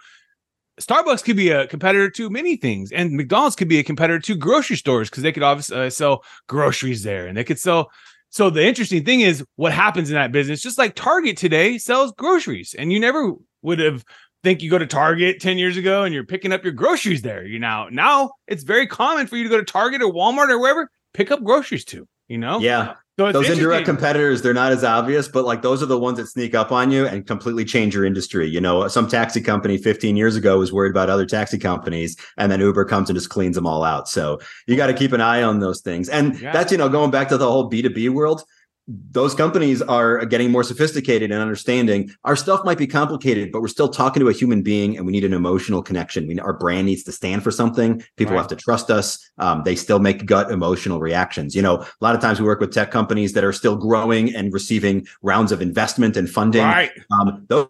Starbucks 0.79 1.23
could 1.23 1.35
be 1.35 1.49
a 1.49 1.67
competitor 1.67 2.09
to 2.11 2.29
many 2.29 2.55
things, 2.55 2.91
and 2.91 3.13
McDonald's 3.13 3.55
could 3.55 3.67
be 3.67 3.79
a 3.79 3.83
competitor 3.83 4.19
to 4.19 4.35
grocery 4.35 4.75
stores 4.75 5.09
because 5.09 5.23
they 5.23 5.31
could 5.31 5.43
obviously 5.43 5.77
uh, 5.77 5.89
sell 5.89 6.23
groceries 6.47 7.03
there, 7.03 7.25
and 7.25 7.35
they 7.35 7.43
could 7.43 7.59
sell. 7.59 7.89
So 8.29 8.49
the 8.49 8.65
interesting 8.65 9.03
thing 9.03 9.21
is 9.21 9.43
what 9.55 9.73
happens 9.73 10.09
in 10.09 10.15
that 10.15 10.31
business. 10.31 10.61
Just 10.61 10.77
like 10.77 10.93
Target 10.93 11.37
today 11.37 11.77
sells 11.79 12.11
groceries, 12.11 12.75
and 12.77 12.91
you 12.93 12.99
never 12.99 13.33
would 13.63 13.79
have 13.79 14.05
think 14.43 14.61
you 14.61 14.69
go 14.69 14.77
to 14.77 14.85
Target 14.85 15.41
ten 15.41 15.57
years 15.57 15.77
ago 15.77 16.03
and 16.03 16.13
you're 16.13 16.25
picking 16.25 16.53
up 16.53 16.63
your 16.63 16.73
groceries 16.73 17.23
there. 17.23 17.43
You 17.43 17.57
now 17.57 17.87
now 17.89 18.31
it's 18.47 18.63
very 18.63 18.85
common 18.85 19.25
for 19.25 19.35
you 19.35 19.43
to 19.43 19.49
go 19.49 19.57
to 19.57 19.65
Target 19.65 20.03
or 20.03 20.13
Walmart 20.13 20.49
or 20.49 20.59
wherever 20.59 20.91
pick 21.13 21.31
up 21.31 21.43
groceries 21.43 21.85
too. 21.85 22.07
You 22.27 22.37
know, 22.37 22.59
yeah 22.59 22.93
So 23.17 23.31
those 23.31 23.49
indirect 23.49 23.85
competitors 23.85 24.43
they're 24.43 24.53
not 24.53 24.71
as 24.71 24.83
obvious 24.83 25.27
but 25.27 25.43
like 25.43 25.63
those 25.63 25.81
are 25.81 25.87
the 25.87 25.97
ones 25.97 26.17
that 26.17 26.27
sneak 26.27 26.53
up 26.53 26.71
on 26.71 26.91
you 26.91 27.07
and 27.07 27.25
completely 27.25 27.65
change 27.65 27.95
your 27.95 28.05
industry. 28.05 28.47
You 28.47 28.61
know 28.61 28.87
some 28.87 29.07
taxi 29.07 29.41
company 29.41 29.77
15 29.77 30.15
years 30.15 30.35
ago 30.35 30.59
was 30.59 30.71
worried 30.71 30.91
about 30.91 31.09
other 31.09 31.25
taxi 31.25 31.57
companies 31.57 32.15
and 32.37 32.51
then 32.51 32.59
uber 32.59 32.85
comes 32.85 33.09
and 33.09 33.17
just 33.17 33.29
cleans 33.29 33.55
them 33.55 33.65
all 33.65 33.83
out. 33.83 34.07
So 34.07 34.39
you 34.67 34.75
got 34.77 34.87
to 34.87 34.93
keep 34.93 35.13
an 35.13 35.21
eye 35.21 35.41
on 35.41 35.59
those 35.59 35.81
things. 35.81 36.09
And 36.09 36.39
Yeah. 36.39 36.51
that's 36.53 36.71
you 36.71 36.77
know 36.77 36.89
going 36.89 37.09
back 37.11 37.27
to 37.29 37.37
the 37.37 37.49
whole 37.49 37.69
b2b 37.69 38.09
world 38.11 38.43
those 38.87 39.35
companies 39.35 39.81
are 39.81 40.25
getting 40.25 40.49
more 40.49 40.63
sophisticated 40.63 41.29
and 41.31 41.41
understanding. 41.41 42.09
Our 42.23 42.35
stuff 42.37 42.63
might 42.63 42.77
be 42.77 42.87
complicated 42.87 43.51
but 43.51 43.61
we're 43.61 43.67
still 43.67 43.89
talking 43.89 44.21
to 44.21 44.29
a 44.29 44.33
human 44.33 44.61
being 44.61 44.95
and 44.95 45.05
we 45.05 45.11
need 45.11 45.23
an 45.25 45.33
emotional 45.33 45.81
connection. 45.83 46.27
We, 46.27 46.39
our 46.39 46.53
brand 46.53 46.85
needs 46.87 47.03
to 47.03 47.11
stand 47.11 47.43
for 47.43 47.51
something. 47.51 48.03
People 48.15 48.33
Right. 48.33 48.39
have 48.41 48.47
to 48.49 48.55
trust 48.55 48.89
us. 48.89 49.19
Um, 49.37 49.63
they 49.63 49.75
still 49.75 49.99
make 49.99 50.25
gut 50.25 50.51
emotional 50.51 50.99
reactions. 50.99 51.55
You 51.55 51.61
know 51.61 51.75
a 51.81 51.87
lot 52.01 52.15
of 52.15 52.21
times 52.21 52.39
we 52.39 52.45
work 52.45 52.59
with 52.59 52.71
tech 52.73 52.91
companies 52.91 53.33
that 53.33 53.43
are 53.43 53.53
still 53.53 53.75
growing 53.75 54.33
and 54.35 54.53
receiving 54.53 55.05
rounds 55.21 55.51
of 55.51 55.61
investment 55.61 56.15
and 56.15 56.29
funding. 56.29 56.63
Right. 56.63 56.91
um, 57.11 57.45
those 57.49 57.67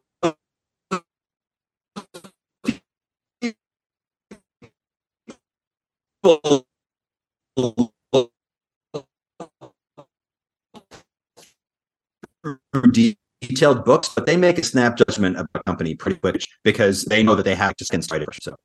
detailed 13.41 13.85
books, 13.85 14.09
but 14.09 14.25
they 14.25 14.37
make 14.37 14.57
a 14.57 14.63
snap 14.63 14.97
judgment 14.97 15.37
of 15.37 15.47
a 15.55 15.63
company 15.63 15.95
pretty 15.95 16.17
quick 16.19 16.43
because 16.63 17.03
they 17.05 17.23
know 17.23 17.35
that 17.35 17.43
they 17.43 17.55
have 17.55 17.75
just 17.77 17.91
getting 17.91 18.01
started. 18.03 18.29
So 18.41 18.55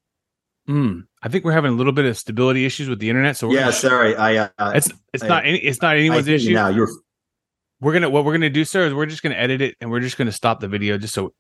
Mm, 0.69 1.03
I 1.21 1.29
think 1.29 1.45
we're 1.45 1.51
having 1.53 1.73
a 1.73 1.75
little 1.77 1.93
bit 1.93 2.05
of 2.05 2.17
stability 2.17 2.65
issues 2.65 2.89
with 2.89 3.01
the 3.01 3.11
internet. 3.11 3.37
So 3.37 3.49
we're 3.49 3.55
yeah, 3.57 3.61
gonna- 3.63 3.73
sorry, 3.73 4.15
I 4.15 4.37
uh, 4.59 4.73
it's 4.77 4.89
it's 5.13 5.25
I- 5.25 5.29
not 5.29 5.45
any 5.45 5.59
it's 5.59 5.83
not 5.83 5.97
anyone's 5.97 6.29
issue. 6.29 6.53
now. 6.55 6.69
You're 6.69 6.89
we're 7.81 7.93
gonna 7.93 8.09
what 8.09 8.25
we're 8.25 8.31
gonna 8.33 8.49
do, 8.49 8.65
sir, 8.65 8.87
is 8.87 8.95
we're 8.95 9.07
just 9.07 9.25
gonna 9.25 9.35
edit 9.35 9.61
it 9.61 9.75
and 9.81 9.91
we're 9.91 9.99
just 9.99 10.17
gonna 10.17 10.31
stop 10.31 10.61
the 10.61 10.69
video 10.69 10.99
just 10.99 11.15
so 11.15 11.35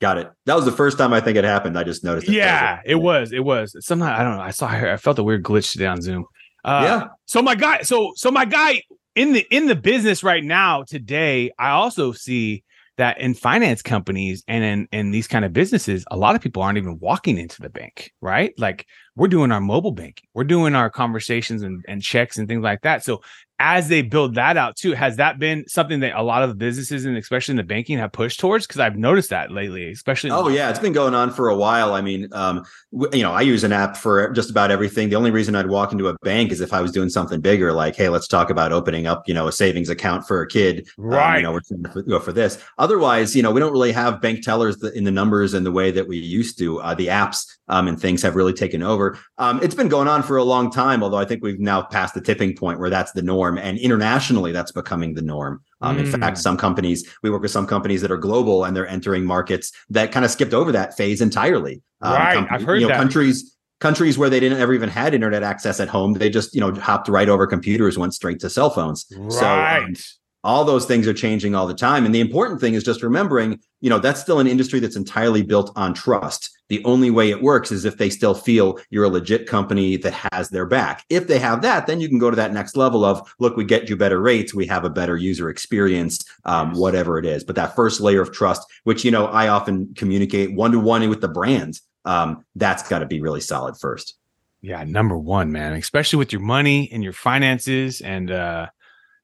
got 0.00 0.18
it. 0.18 0.28
That 0.46 0.56
was 0.56 0.64
the 0.64 0.72
first 0.72 0.98
time 0.98 1.12
I 1.12 1.20
think 1.20 1.36
it 1.36 1.44
happened. 1.44 1.78
I 1.78 1.84
just 1.84 2.02
noticed. 2.02 2.28
it. 2.28 2.32
yeah, 2.32 2.80
it 2.84 2.96
was, 2.96 3.30
it 3.32 3.44
was. 3.44 3.76
Sometimes 3.86 4.18
I 4.18 4.24
don't 4.24 4.36
know. 4.36 4.42
I 4.42 4.50
saw 4.50 4.66
her, 4.66 4.92
I 4.92 4.96
felt 4.96 5.20
a 5.20 5.22
weird 5.22 5.44
glitch 5.44 5.70
today 5.70 5.86
on 5.86 6.02
Zoom. 6.02 6.24
Uh 6.64 6.80
yeah. 6.84 7.06
so 7.26 7.40
my 7.42 7.54
guy, 7.54 7.82
so 7.82 8.10
so 8.16 8.32
my 8.32 8.44
guy 8.44 8.82
in 9.18 9.32
the 9.32 9.44
in 9.50 9.66
the 9.66 9.74
business 9.74 10.22
right 10.22 10.44
now 10.44 10.84
today, 10.84 11.50
I 11.58 11.70
also 11.70 12.12
see 12.12 12.62
that 12.98 13.20
in 13.20 13.34
finance 13.34 13.82
companies 13.82 14.44
and 14.46 14.62
in, 14.62 14.88
in 14.92 15.10
these 15.10 15.26
kind 15.26 15.44
of 15.44 15.52
businesses, 15.52 16.04
a 16.10 16.16
lot 16.16 16.36
of 16.36 16.40
people 16.40 16.62
aren't 16.62 16.78
even 16.78 16.98
walking 17.00 17.36
into 17.36 17.60
the 17.60 17.68
bank, 17.68 18.12
right? 18.20 18.52
Like 18.58 18.86
we're 19.16 19.26
doing 19.26 19.50
our 19.50 19.60
mobile 19.60 19.90
banking, 19.90 20.28
we're 20.34 20.44
doing 20.44 20.76
our 20.76 20.88
conversations 20.88 21.62
and, 21.62 21.84
and 21.88 22.00
checks 22.00 22.38
and 22.38 22.46
things 22.46 22.62
like 22.62 22.82
that. 22.82 23.04
So 23.04 23.20
as 23.60 23.88
they 23.88 24.02
build 24.02 24.34
that 24.36 24.56
out 24.56 24.76
too, 24.76 24.92
has 24.92 25.16
that 25.16 25.38
been 25.38 25.66
something 25.68 26.00
that 26.00 26.14
a 26.16 26.22
lot 26.22 26.42
of 26.42 26.48
the 26.48 26.54
businesses 26.54 27.04
and 27.04 27.16
especially 27.16 27.52
in 27.52 27.56
the 27.56 27.62
banking 27.64 27.98
have 27.98 28.12
pushed 28.12 28.38
towards? 28.38 28.66
Because 28.66 28.80
I've 28.80 28.96
noticed 28.96 29.30
that 29.30 29.50
lately, 29.50 29.90
especially. 29.90 30.30
Oh 30.30 30.48
yeah, 30.48 30.70
it's 30.70 30.78
been 30.78 30.92
going 30.92 31.14
on 31.14 31.32
for 31.32 31.48
a 31.48 31.56
while. 31.56 31.92
I 31.94 32.00
mean, 32.00 32.28
um, 32.32 32.64
w- 32.92 33.10
you 33.18 33.22
know, 33.22 33.32
I 33.32 33.40
use 33.40 33.64
an 33.64 33.72
app 33.72 33.96
for 33.96 34.30
just 34.32 34.50
about 34.50 34.70
everything. 34.70 35.08
The 35.08 35.16
only 35.16 35.30
reason 35.32 35.56
I'd 35.56 35.66
walk 35.68 35.90
into 35.92 36.08
a 36.08 36.14
bank 36.22 36.52
is 36.52 36.60
if 36.60 36.72
I 36.72 36.80
was 36.80 36.92
doing 36.92 37.08
something 37.08 37.40
bigger, 37.40 37.72
like, 37.72 37.96
hey, 37.96 38.08
let's 38.08 38.28
talk 38.28 38.50
about 38.50 38.72
opening 38.72 39.06
up, 39.06 39.26
you 39.26 39.34
know, 39.34 39.48
a 39.48 39.52
savings 39.52 39.88
account 39.88 40.26
for 40.26 40.40
a 40.40 40.46
kid. 40.46 40.86
Um, 40.98 41.04
Right. 41.06 41.36
you 41.38 41.42
know, 41.42 41.52
we're 41.52 41.60
trying 41.60 41.82
to 41.82 42.02
go 42.04 42.20
for 42.20 42.32
this. 42.32 42.62
Otherwise, 42.78 43.34
you 43.34 43.42
know, 43.42 43.50
we 43.50 43.58
don't 43.60 43.72
really 43.72 43.92
have 43.92 44.20
bank 44.20 44.44
tellers 44.44 44.82
in 44.94 45.04
the 45.04 45.10
numbers 45.10 45.54
and 45.54 45.66
the 45.66 45.72
way 45.72 45.90
that 45.90 46.06
we 46.06 46.16
used 46.18 46.58
to. 46.58 46.80
Uh, 46.80 46.94
the 46.94 47.08
apps 47.08 47.57
um, 47.68 47.88
and 47.88 48.00
things 48.00 48.22
have 48.22 48.34
really 48.36 48.52
taken 48.52 48.82
over. 48.82 49.18
Um, 49.38 49.60
it's 49.62 49.74
been 49.74 49.88
going 49.88 50.08
on 50.08 50.22
for 50.22 50.36
a 50.36 50.44
long 50.44 50.70
time, 50.70 51.02
although 51.02 51.18
I 51.18 51.24
think 51.24 51.42
we've 51.42 51.60
now 51.60 51.82
passed 51.82 52.14
the 52.14 52.20
tipping 52.20 52.54
point 52.56 52.78
where 52.80 52.90
that's 52.90 53.12
the 53.12 53.22
norm, 53.22 53.58
and 53.58 53.78
internationally, 53.78 54.52
that's 54.52 54.72
becoming 54.72 55.14
the 55.14 55.22
norm. 55.22 55.60
Um, 55.80 55.98
In 55.98 56.06
Mm. 56.06 56.20
fact, 56.20 56.38
some 56.38 56.56
companies 56.56 57.08
we 57.22 57.30
work 57.30 57.42
with 57.42 57.50
some 57.50 57.66
companies 57.66 58.00
that 58.02 58.10
are 58.10 58.16
global 58.16 58.64
and 58.64 58.76
they're 58.76 58.88
entering 58.88 59.24
markets 59.24 59.72
that 59.90 60.12
kind 60.12 60.24
of 60.24 60.30
skipped 60.30 60.54
over 60.54 60.72
that 60.72 60.96
phase 60.96 61.20
entirely. 61.20 61.82
Um, 62.00 62.12
Right, 62.14 62.34
company- 62.34 62.54
I've 62.58 62.64
heard 62.66 62.76
you 62.80 62.86
know, 62.86 62.88
that. 62.88 62.98
countries 62.98 63.54
countries 63.80 64.18
where 64.18 64.28
they 64.28 64.40
didn't 64.40 64.58
ever 64.58 64.74
even 64.74 64.88
had 64.88 65.14
internet 65.14 65.44
access 65.44 65.78
at 65.78 65.86
home, 65.88 66.14
they 66.14 66.28
just 66.28 66.52
you 66.54 66.60
know 66.60 66.72
hopped 66.74 67.08
right 67.08 67.28
over 67.28 67.46
computers, 67.46 67.96
went 67.96 68.12
straight 68.12 68.40
to 68.40 68.50
cell 68.50 68.70
phones. 68.70 69.06
So 69.28 69.46
um, 69.46 69.58
right. 69.62 70.04
All 70.48 70.64
those 70.64 70.86
things 70.86 71.06
are 71.06 71.12
changing 71.12 71.54
all 71.54 71.66
the 71.66 71.74
time. 71.74 72.06
And 72.06 72.14
the 72.14 72.22
important 72.22 72.58
thing 72.58 72.72
is 72.72 72.82
just 72.82 73.02
remembering, 73.02 73.60
you 73.82 73.90
know, 73.90 73.98
that's 73.98 74.18
still 74.18 74.40
an 74.40 74.46
industry 74.46 74.80
that's 74.80 74.96
entirely 74.96 75.42
built 75.42 75.70
on 75.76 75.92
trust. 75.92 76.48
The 76.70 76.82
only 76.86 77.10
way 77.10 77.28
it 77.28 77.42
works 77.42 77.70
is 77.70 77.84
if 77.84 77.98
they 77.98 78.08
still 78.08 78.32
feel 78.32 78.78
you're 78.88 79.04
a 79.04 79.10
legit 79.10 79.46
company 79.46 79.98
that 79.98 80.14
has 80.32 80.48
their 80.48 80.64
back. 80.64 81.04
If 81.10 81.28
they 81.28 81.38
have 81.38 81.60
that, 81.62 81.86
then 81.86 82.00
you 82.00 82.08
can 82.08 82.18
go 82.18 82.30
to 82.30 82.36
that 82.36 82.54
next 82.54 82.78
level 82.78 83.04
of, 83.04 83.30
look, 83.38 83.58
we 83.58 83.64
get 83.66 83.90
you 83.90 83.96
better 83.96 84.22
rates, 84.22 84.54
we 84.54 84.66
have 84.68 84.86
a 84.86 84.90
better 84.90 85.18
user 85.18 85.50
experience, 85.50 86.24
um, 86.46 86.72
whatever 86.72 87.18
it 87.18 87.26
is. 87.26 87.44
But 87.44 87.56
that 87.56 87.76
first 87.76 88.00
layer 88.00 88.22
of 88.22 88.32
trust, 88.32 88.66
which, 88.84 89.04
you 89.04 89.10
know, 89.10 89.26
I 89.26 89.48
often 89.48 89.92
communicate 89.96 90.54
one 90.54 90.72
to 90.72 90.80
one 90.80 91.06
with 91.10 91.20
the 91.20 91.28
brand, 91.28 91.78
um, 92.06 92.42
that's 92.56 92.88
got 92.88 93.00
to 93.00 93.06
be 93.06 93.20
really 93.20 93.42
solid 93.42 93.76
first. 93.76 94.14
Yeah, 94.62 94.82
number 94.84 95.18
one, 95.18 95.52
man, 95.52 95.74
especially 95.74 96.16
with 96.16 96.32
your 96.32 96.40
money 96.40 96.88
and 96.90 97.04
your 97.04 97.12
finances, 97.12 98.00
and 98.00 98.30
uh, 98.30 98.68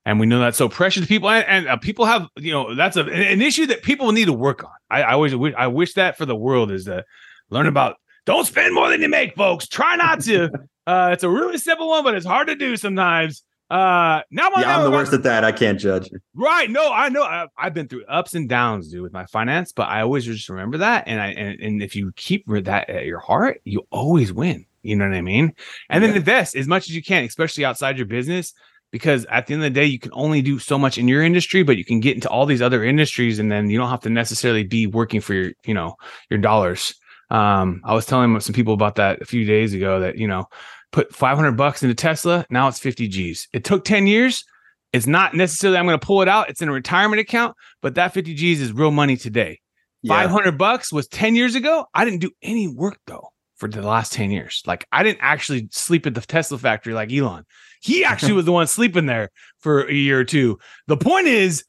and 0.04 0.20
we 0.20 0.26
know 0.26 0.38
that's 0.38 0.58
so 0.58 0.68
precious 0.68 1.02
to 1.02 1.08
people, 1.08 1.30
and, 1.30 1.46
and 1.46 1.68
uh, 1.68 1.76
people 1.76 2.04
have, 2.04 2.28
you 2.36 2.52
know, 2.52 2.74
that's 2.74 2.96
a, 2.96 3.04
an 3.04 3.40
issue 3.40 3.66
that 3.66 3.82
people 3.82 4.12
need 4.12 4.26
to 4.26 4.32
work 4.32 4.62
on. 4.62 4.70
I, 4.90 5.02
I 5.02 5.12
always 5.12 5.34
wish, 5.34 5.54
I 5.56 5.66
wish 5.66 5.94
that 5.94 6.16
for 6.18 6.26
the 6.26 6.36
world 6.36 6.70
is 6.70 6.84
to 6.84 7.04
learn 7.50 7.66
about. 7.66 7.96
Don't 8.26 8.46
spend 8.46 8.74
more 8.74 8.88
than 8.88 9.02
you 9.02 9.08
make, 9.08 9.34
folks. 9.36 9.66
Try 9.66 9.96
not 9.96 10.20
to. 10.22 10.50
uh, 10.86 11.10
it's 11.12 11.24
a 11.24 11.28
really 11.28 11.58
simple 11.58 11.88
one, 11.88 12.04
but 12.04 12.14
it's 12.14 12.26
hard 12.26 12.48
to 12.48 12.54
do 12.54 12.76
sometimes. 12.76 13.42
Uh, 13.70 14.20
now 14.30 14.50
my 14.50 14.60
Yeah, 14.60 14.78
I'm 14.78 14.84
the 14.84 14.90
worst 14.90 15.12
at 15.14 15.22
that. 15.22 15.42
I 15.42 15.52
can't 15.52 15.80
judge. 15.80 16.08
Right. 16.34 16.70
No, 16.70 16.92
I 16.92 17.08
know. 17.08 17.22
I, 17.22 17.46
I've 17.56 17.74
been 17.74 17.88
through 17.88 18.04
ups 18.04 18.34
and 18.34 18.48
downs, 18.48 18.88
dude, 18.88 19.02
with 19.02 19.12
my 19.12 19.26
finance, 19.26 19.72
but 19.72 19.88
I 19.88 20.02
always 20.02 20.24
just 20.26 20.48
remember 20.48 20.78
that. 20.78 21.04
And 21.06 21.20
I 21.20 21.28
and, 21.28 21.60
and 21.60 21.82
if 21.82 21.96
you 21.96 22.12
keep 22.14 22.44
that 22.46 22.90
at 22.90 23.06
your 23.06 23.20
heart, 23.20 23.62
you 23.64 23.86
always 23.90 24.32
win. 24.32 24.66
You 24.82 24.96
know 24.96 25.08
what 25.08 25.16
I 25.16 25.22
mean? 25.22 25.54
And 25.88 26.04
then 26.04 26.14
invest 26.14 26.54
as 26.54 26.68
much 26.68 26.90
as 26.90 26.94
you 26.94 27.02
can, 27.02 27.24
especially 27.24 27.64
outside 27.64 27.96
your 27.96 28.06
business, 28.06 28.52
because 28.94 29.24
at 29.24 29.48
the 29.48 29.54
end 29.54 29.64
of 29.64 29.74
the 29.74 29.80
day, 29.80 29.86
you 29.86 29.98
can 29.98 30.12
only 30.14 30.40
do 30.40 30.60
so 30.60 30.78
much 30.78 30.98
in 30.98 31.08
your 31.08 31.20
industry, 31.20 31.64
but 31.64 31.76
you 31.76 31.84
can 31.84 31.98
get 31.98 32.14
into 32.14 32.28
all 32.28 32.46
these 32.46 32.62
other 32.62 32.84
industries, 32.84 33.40
and 33.40 33.50
then 33.50 33.68
you 33.68 33.76
don't 33.76 33.90
have 33.90 34.02
to 34.02 34.08
necessarily 34.08 34.62
be 34.62 34.86
working 34.86 35.20
for 35.20 35.34
your, 35.34 35.50
you 35.66 35.74
know, 35.74 35.96
your 36.30 36.38
dollars. 36.38 36.94
Um, 37.28 37.82
I 37.84 37.92
was 37.92 38.06
telling 38.06 38.38
some 38.38 38.54
people 38.54 38.72
about 38.72 38.94
that 38.94 39.20
a 39.20 39.24
few 39.24 39.44
days 39.44 39.74
ago 39.74 39.98
that 39.98 40.16
you 40.16 40.28
know, 40.28 40.44
put 40.92 41.12
500 41.12 41.56
bucks 41.56 41.82
into 41.82 41.96
Tesla, 41.96 42.46
now 42.50 42.68
it's 42.68 42.78
50 42.78 43.08
G's. 43.08 43.48
It 43.52 43.64
took 43.64 43.84
10 43.84 44.06
years. 44.06 44.44
It's 44.92 45.08
not 45.08 45.34
necessarily 45.34 45.76
I'm 45.76 45.86
going 45.86 45.98
to 45.98 46.06
pull 46.06 46.22
it 46.22 46.28
out. 46.28 46.48
It's 46.48 46.62
in 46.62 46.68
a 46.68 46.72
retirement 46.72 47.18
account, 47.18 47.56
but 47.82 47.96
that 47.96 48.14
50 48.14 48.32
G's 48.34 48.60
is 48.60 48.72
real 48.72 48.92
money 48.92 49.16
today. 49.16 49.58
Yeah. 50.02 50.22
500 50.22 50.56
bucks 50.56 50.92
was 50.92 51.08
10 51.08 51.34
years 51.34 51.56
ago. 51.56 51.84
I 51.94 52.04
didn't 52.04 52.20
do 52.20 52.30
any 52.42 52.68
work 52.68 53.00
though 53.08 53.30
for 53.56 53.68
the 53.68 53.82
last 53.82 54.12
10 54.12 54.30
years. 54.30 54.62
Like 54.68 54.86
I 54.92 55.02
didn't 55.02 55.18
actually 55.20 55.66
sleep 55.72 56.06
at 56.06 56.14
the 56.14 56.20
Tesla 56.20 56.58
factory 56.58 56.94
like 56.94 57.12
Elon. 57.12 57.44
He 57.84 58.02
actually 58.02 58.32
was 58.32 58.46
the 58.46 58.52
one 58.52 58.66
sleeping 58.66 59.04
there 59.04 59.28
for 59.60 59.82
a 59.86 59.92
year 59.92 60.18
or 60.18 60.24
two. 60.24 60.58
The 60.86 60.96
point 60.96 61.26
is, 61.26 61.64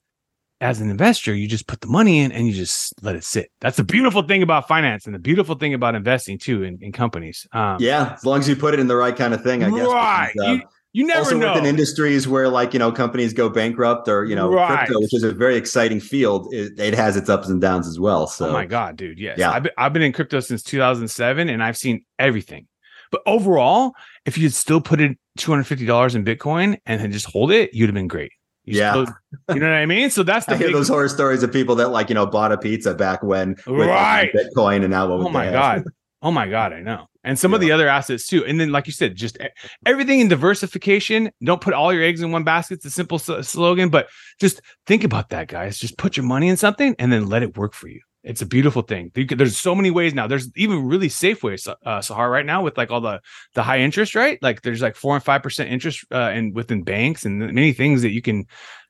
as 0.62 0.80
an 0.80 0.90
investor, 0.90 1.36
you 1.36 1.46
just 1.50 1.68
put 1.68 1.82
the 1.82 1.88
money 1.88 2.20
in 2.20 2.32
and 2.32 2.48
you 2.48 2.54
just 2.54 2.94
let 3.02 3.18
it 3.18 3.26
sit. 3.26 3.52
That's 3.60 3.76
the 3.76 3.84
beautiful 3.84 4.22
thing 4.22 4.42
about 4.42 4.66
finance 4.66 5.06
and 5.06 5.14
the 5.14 5.20
beautiful 5.20 5.56
thing 5.56 5.74
about 5.74 5.94
investing 5.94 6.38
too 6.40 6.64
in, 6.64 6.78
in 6.82 6.94
companies. 6.94 7.46
Um, 7.52 7.78
Yeah, 7.82 8.14
as 8.14 8.24
long 8.24 8.40
as 8.40 8.48
you 8.48 8.56
put 8.56 8.74
it 8.74 8.80
in 8.80 8.88
the 8.88 8.96
right 8.96 9.14
kind 9.16 9.34
of 9.34 9.44
thing, 9.44 9.62
I 9.66 9.70
guess. 9.70 9.86
right. 9.88 10.32
because, 10.34 10.48
uh, 10.48 10.52
you, 10.54 10.62
you 10.94 11.06
never 11.06 11.20
also 11.20 11.38
know. 11.38 11.52
within 11.52 11.66
industries 11.66 12.26
where 12.26 12.48
like 12.48 12.72
you 12.72 12.80
know 12.80 12.90
companies 12.94 13.34
go 13.34 13.50
bankrupt 13.50 14.08
or 14.08 14.24
you 14.24 14.34
know 14.38 14.50
Right. 14.50 14.86
crypto, 14.88 15.02
which 15.02 15.14
is 15.14 15.24
a 15.24 15.34
very 15.34 15.58
exciting 15.58 16.00
field, 16.00 16.48
it, 16.54 16.80
it 16.80 16.94
has 16.94 17.18
its 17.18 17.28
ups 17.30 17.50
and 17.50 17.60
downs 17.60 17.86
as 17.86 18.00
well. 18.00 18.26
So 18.28 18.48
oh 18.48 18.54
my 18.54 18.66
god, 18.66 18.96
dude! 18.96 19.20
Yes, 19.20 19.38
Yeah. 19.38 19.52
I've 19.52 19.64
been, 19.64 19.74
I've 19.78 19.92
been 19.92 20.04
in 20.04 20.14
crypto 20.14 20.40
since 20.40 20.64
2007, 20.64 21.50
and 21.50 21.62
I've 21.62 21.76
seen 21.76 22.06
everything. 22.18 22.68
But 23.16 23.32
overall, 23.32 23.94
if 24.26 24.38
you 24.38 24.44
had 24.44 24.54
still 24.54 24.82
put 24.82 25.00
in 25.00 25.18
250 25.38 25.86
dollars 25.86 26.16
in 26.16 26.26
Bitcoin 26.26 26.78
and 26.86 27.00
had 27.00 27.12
just 27.14 27.28
hold 27.28 27.52
it, 27.52 27.74
you'd 27.74 27.88
have 27.88 27.94
been 27.96 28.10
great. 28.10 28.32
You 28.66 28.78
Yeah. 28.80 28.92
still- 28.92 29.16
you 29.56 29.62
know 29.62 29.70
what 29.70 29.76
I 29.76 29.86
mean. 29.86 30.10
So 30.10 30.24
that's 30.24 30.46
the 30.48 30.56
I 30.56 30.58
big. 30.58 30.74
those 30.74 30.90
horror 30.90 31.08
stories 31.08 31.44
of 31.44 31.54
people 31.54 31.76
that 31.76 31.90
like 31.90 32.10
you 32.10 32.16
know 32.16 32.26
bought 32.26 32.52
a 32.52 32.58
pizza 32.58 32.94
back 32.94 33.24
when 33.24 33.56
with, 33.68 33.88
Right. 33.88 34.32
Bitcoin 34.34 34.82
and 34.82 34.90
now 34.90 35.08
what 35.08 35.26
Oh 35.28 35.30
my 35.30 35.46
have? 35.46 35.54
god. 35.54 35.84
Oh 36.22 36.32
my 36.32 36.48
god, 36.50 36.74
I 36.74 36.82
know. 36.82 37.06
And 37.24 37.40
some 37.40 37.54
of 37.54 37.62
the 37.62 37.72
other 37.72 37.88
assets 37.88 38.28
too. 38.28 38.44
And 38.46 38.60
then, 38.60 38.72
like 38.72 38.86
you 38.88 38.94
said, 38.94 39.16
just 39.16 39.38
everything 39.86 40.20
in 40.20 40.28
diversification. 40.28 41.32
Don't 41.44 41.62
put 41.62 41.74
all 41.74 41.94
your 41.94 42.04
eggs 42.04 42.22
in 42.22 42.32
one 42.32 42.44
basket. 42.44 42.76
It's 42.76 42.86
a 42.86 42.90
simple 42.92 43.18
slogan, 43.20 43.90
but 43.90 44.10
just 44.42 44.62
think 44.88 45.04
about 45.04 45.30
that, 45.30 45.48
guys. 45.48 45.78
Just 45.80 45.98
put 45.98 46.18
your 46.18 46.26
money 46.26 46.50
in 46.50 46.58
something 46.58 46.96
and 47.00 47.12
then 47.14 47.28
let 47.28 47.44
it 47.44 47.56
work 47.58 47.74
for 47.74 47.88
you. 47.88 48.02
It's 48.26 48.42
a 48.42 48.46
beautiful 48.46 48.82
thing. 48.82 49.12
There's 49.14 49.56
so 49.56 49.76
many 49.76 49.92
ways 49.92 50.16
now. 50.16 50.26
There's 50.26 50.50
even 50.56 50.88
really 50.88 51.10
safe 51.10 51.44
ways, 51.44 51.68
uh, 51.68 51.76
Shachar, 51.86 52.30
right 52.32 52.46
now 52.46 52.64
with 52.64 52.76
like 52.76 52.90
all 52.90 53.00
the 53.00 53.22
the 53.54 53.62
high 53.62 53.80
interest, 53.80 54.16
right? 54.16 54.40
Like 54.42 54.64
there's 54.64 54.82
like 54.82 54.96
four 54.96 55.14
and 55.14 55.24
five 55.24 55.44
percent 55.44 55.70
interest 55.70 56.04
uh, 56.12 56.32
in 56.34 56.52
within 56.52 56.84
banks 56.84 57.24
and 57.24 57.40
many 57.40 57.72
things 57.72 58.02
that 58.02 58.12
you 58.12 58.24
can 58.24 58.46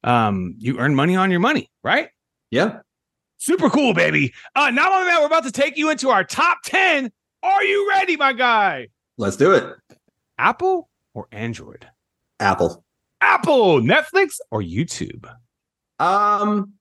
um 0.05 0.55
you 0.57 0.79
earn 0.79 0.95
money 0.95 1.17
on 1.17 1.31
your 1.31 1.41
money, 1.41 1.69
right? 1.83 2.09
Yeah. 2.49 2.79
Super 3.37 3.69
cool, 3.69 3.93
baby. 3.93 4.33
Uh, 4.55 4.71
now, 4.71 4.89
my 4.89 5.03
man, 5.03 5.19
we're 5.19 5.27
about 5.27 5.43
to 5.43 5.51
take 5.51 5.77
you 5.77 5.89
into 5.89 6.09
our 6.09 6.23
top 6.23 6.59
10. 6.63 7.11
Are 7.43 7.63
you 7.63 7.89
ready, 7.89 8.15
my 8.15 8.31
guy? 8.31 8.87
Let's 9.17 9.35
do 9.35 9.51
it. 9.51 9.65
Apple 10.37 10.89
or 11.13 11.27
Android? 11.33 11.85
Apple. 12.39 12.85
Apple, 13.19 13.81
Netflix, 13.81 14.37
or 14.49 14.61
YouTube? 14.61 15.29
Um, 15.99 16.73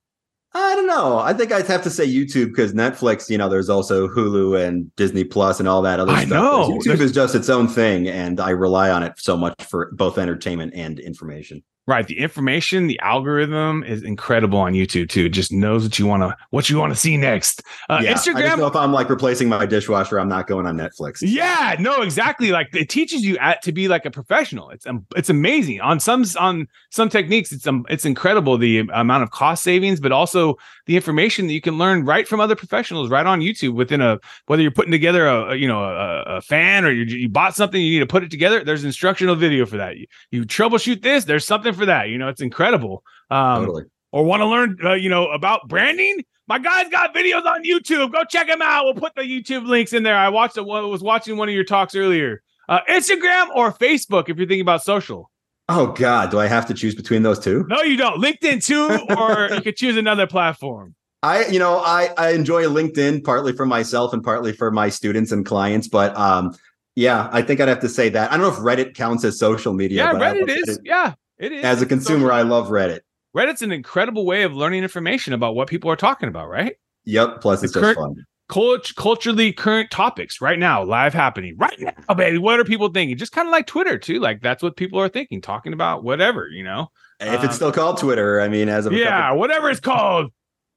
I 0.57 0.73
don't 0.75 0.87
know. 0.87 1.19
I 1.19 1.33
think 1.33 1.51
I'd 1.51 1.67
have 1.67 1.83
to 1.83 1.89
say 1.89 2.07
YouTube 2.07 2.47
because 2.47 2.71
Netflix, 2.73 3.29
you 3.29 3.37
know, 3.37 3.49
there's 3.49 3.69
also 3.69 4.07
Hulu 4.07 4.65
and 4.65 4.95
Disney 4.95 5.25
Plus 5.25 5.59
and 5.59 5.67
all 5.67 5.81
that 5.81 5.99
other 5.99 6.13
I 6.13 6.19
stuff. 6.25 6.29
know. 6.29 6.69
YouTube 6.69 6.83
There's- 6.85 7.01
is 7.01 7.11
just 7.11 7.35
its 7.35 7.49
own 7.49 7.67
thing, 7.67 8.07
and 8.07 8.39
I 8.39 8.51
rely 8.51 8.89
on 8.89 9.03
it 9.03 9.13
so 9.17 9.35
much 9.35 9.61
for 9.65 9.91
both 9.93 10.17
entertainment 10.17 10.73
and 10.73 10.97
information. 10.99 11.61
Right. 11.87 12.07
The 12.07 12.17
information, 12.17 12.87
the 12.87 12.99
algorithm 13.01 13.83
is 13.83 14.01
incredible 14.01 14.57
on 14.57 14.73
YouTube 14.73 15.07
too. 15.07 15.25
It 15.25 15.29
just 15.29 15.51
knows 15.51 15.83
what 15.83 15.99
you 15.99 16.07
want 16.07 16.23
to 16.23 16.35
what 16.49 16.67
you 16.67 16.79
want 16.79 16.91
to 16.91 16.99
see 16.99 17.15
next. 17.15 17.61
Uh, 17.89 17.99
yeah, 18.01 18.09
I 18.09 18.13
just 18.13 18.25
know 18.27 18.33
Instagram. 18.33 18.67
if 18.67 18.75
I'm 18.75 18.91
like 18.91 19.07
replacing 19.07 19.49
my 19.49 19.67
dishwasher, 19.67 20.19
I'm 20.19 20.27
not 20.27 20.47
going 20.47 20.65
on 20.65 20.77
Netflix. 20.77 21.19
Yeah, 21.21 21.75
no, 21.79 22.01
exactly. 22.01 22.49
Like 22.49 22.75
it 22.75 22.89
teaches 22.89 23.23
you 23.23 23.37
at, 23.37 23.61
to 23.61 23.71
be 23.71 23.87
like 23.87 24.03
a 24.03 24.09
professional. 24.09 24.71
It's 24.71 24.87
um, 24.87 25.05
it's 25.15 25.29
amazing 25.29 25.79
on 25.79 25.99
some 25.99 26.25
on 26.39 26.67
some 26.89 27.07
techniques. 27.07 27.51
It's 27.51 27.67
um, 27.67 27.85
it's 27.87 28.03
incredible 28.03 28.57
the 28.57 28.79
amount 28.91 29.21
of 29.21 29.29
cost 29.29 29.63
savings, 29.63 29.99
but 29.99 30.11
also 30.11 30.57
the 30.87 30.95
information 30.95 31.45
that 31.45 31.53
you 31.53 31.61
can 31.61 31.77
learn 31.77 32.03
right 32.03 32.27
from 32.27 32.39
other 32.39 32.55
professionals 32.55 33.11
right 33.11 33.27
on 33.27 33.41
YouTube. 33.41 33.75
Within 33.75 34.01
a 34.01 34.19
whether 34.47 34.63
you're 34.63 34.71
putting 34.71 34.91
together 34.91 35.27
a, 35.27 35.51
a, 35.51 35.55
you 35.55 35.67
know 35.67 35.83
a, 35.83 36.37
a 36.37 36.41
fan 36.41 36.83
or 36.83 36.91
you, 36.91 37.03
you 37.03 37.29
bought 37.29 37.55
something 37.55 37.79
you 37.79 37.91
need 37.91 37.99
to 37.99 38.07
put 38.07 38.23
it 38.23 38.31
together. 38.31 38.63
There's 38.63 38.83
instructional 38.83 39.35
video 39.35 39.67
for 39.67 39.77
that. 39.77 39.97
You, 39.97 40.07
you 40.31 40.45
troubleshoot 40.45 41.03
this. 41.03 41.25
There's 41.25 41.45
something 41.45 41.74
for 41.75 41.85
that. 41.85 42.09
You 42.09 42.17
know, 42.17 42.27
it's 42.27 42.41
incredible. 42.41 43.03
Um, 43.29 43.65
Totally. 43.65 43.83
or 44.11 44.23
want 44.23 44.41
to 44.41 44.45
learn, 44.45 44.77
uh, 44.83 44.93
you 44.93 45.09
know, 45.09 45.29
about 45.29 45.67
branding, 45.67 46.23
my 46.47 46.59
guy's 46.59 46.89
got 46.89 47.13
videos 47.13 47.45
on 47.45 47.63
YouTube. 47.63 48.11
Go 48.11 48.23
check 48.23 48.47
him 48.47 48.61
out. 48.61 48.85
We'll 48.85 48.93
put 48.95 49.15
the 49.15 49.21
YouTube 49.21 49.67
links 49.67 49.93
in 49.93 50.03
there. 50.03 50.17
I 50.17 50.29
watched 50.29 50.57
it. 50.57 50.65
Was 50.65 51.01
watching 51.01 51.37
one 51.37 51.49
of 51.49 51.55
your 51.55 51.63
talks 51.63 51.95
earlier. 51.95 52.41
Uh, 52.67 52.79
Instagram 52.89 53.49
or 53.55 53.71
Facebook 53.71 54.29
if 54.29 54.37
you're 54.37 54.47
thinking 54.47 54.61
about 54.61 54.83
social. 54.83 55.31
Oh 55.67 55.87
God, 55.87 56.29
do 56.29 56.39
I 56.39 56.47
have 56.47 56.67
to 56.67 56.73
choose 56.73 56.93
between 56.93 57.23
those 57.23 57.39
two? 57.39 57.65
No, 57.67 57.81
you 57.81 57.97
don't. 57.97 58.21
LinkedIn 58.21 58.63
too, 58.63 59.15
or 59.17 59.49
you 59.55 59.61
could 59.61 59.75
choose 59.75 59.97
another 59.97 60.27
platform. 60.27 60.95
I, 61.23 61.47
you 61.47 61.57
know, 61.57 61.79
I 61.79 62.09
I 62.17 62.31
enjoy 62.31 62.65
LinkedIn 62.65 63.23
partly 63.23 63.51
for 63.51 63.65
myself 63.65 64.13
and 64.13 64.23
partly 64.23 64.53
for 64.53 64.69
my 64.69 64.89
students 64.89 65.31
and 65.31 65.43
clients, 65.43 65.87
but 65.87 66.15
um, 66.15 66.55
yeah, 66.95 67.29
I 67.31 67.41
think 67.41 67.59
I'd 67.59 67.67
have 67.67 67.79
to 67.79 67.89
say 67.89 68.09
that. 68.09 68.31
I 68.31 68.37
don't 68.37 68.45
know 68.45 68.53
if 68.53 68.59
Reddit 68.59 68.93
counts 68.93 69.23
as 69.25 69.39
social 69.39 69.73
media. 69.73 70.05
Yeah, 70.05 70.13
Reddit 70.13 70.49
is. 70.49 70.79
Yeah, 70.83 71.13
it 71.37 71.51
is. 71.51 71.63
As 71.63 71.81
a 71.81 71.85
consumer, 71.85 72.31
I 72.31 72.41
love 72.41 72.69
Reddit. 72.69 72.99
Reddit's 73.35 73.61
an 73.61 73.71
incredible 73.71 74.25
way 74.25 74.43
of 74.43 74.53
learning 74.53 74.83
information 74.83 75.33
about 75.33 75.55
what 75.55 75.67
people 75.67 75.91
are 75.91 75.95
talking 75.97 76.29
about, 76.29 76.49
right? 76.49 76.75
Yep. 77.05 77.41
Plus, 77.41 77.63
it's 77.63 77.73
The 77.73 77.81
just 77.81 77.95
fun. 77.99 78.15
Cult- 78.47 78.93
culturally 78.95 79.51
current 79.51 79.89
topics 79.89 80.39
right 80.39 80.59
now, 80.59 80.83
live 80.83 81.13
happening 81.13 81.55
right 81.57 81.79
now, 81.79 82.13
baby. 82.15 82.37
What 82.37 82.59
are 82.59 82.63
people 82.63 82.89
thinking? 82.89 83.17
Just 83.17 83.31
kind 83.31 83.47
of 83.47 83.51
like 83.51 83.65
Twitter 83.65 83.97
too. 83.97 84.19
Like 84.19 84.41
that's 84.41 84.61
what 84.61 84.77
people 84.77 84.99
are 84.99 85.09
thinking, 85.09 85.41
talking 85.41 85.73
about 85.73 86.03
whatever, 86.03 86.47
you 86.47 86.63
know. 86.63 86.87
If 87.19 87.39
Um, 87.39 87.45
it's 87.45 87.55
still 87.55 87.71
called 87.71 87.97
Twitter, 87.97 88.39
I 88.41 88.47
mean, 88.47 88.69
as 88.69 88.85
of 88.85 88.93
a 88.93 88.97
yeah, 88.97 89.21
couple- 89.29 89.39
whatever 89.39 89.69
it's 89.71 89.79
called. 89.79 90.31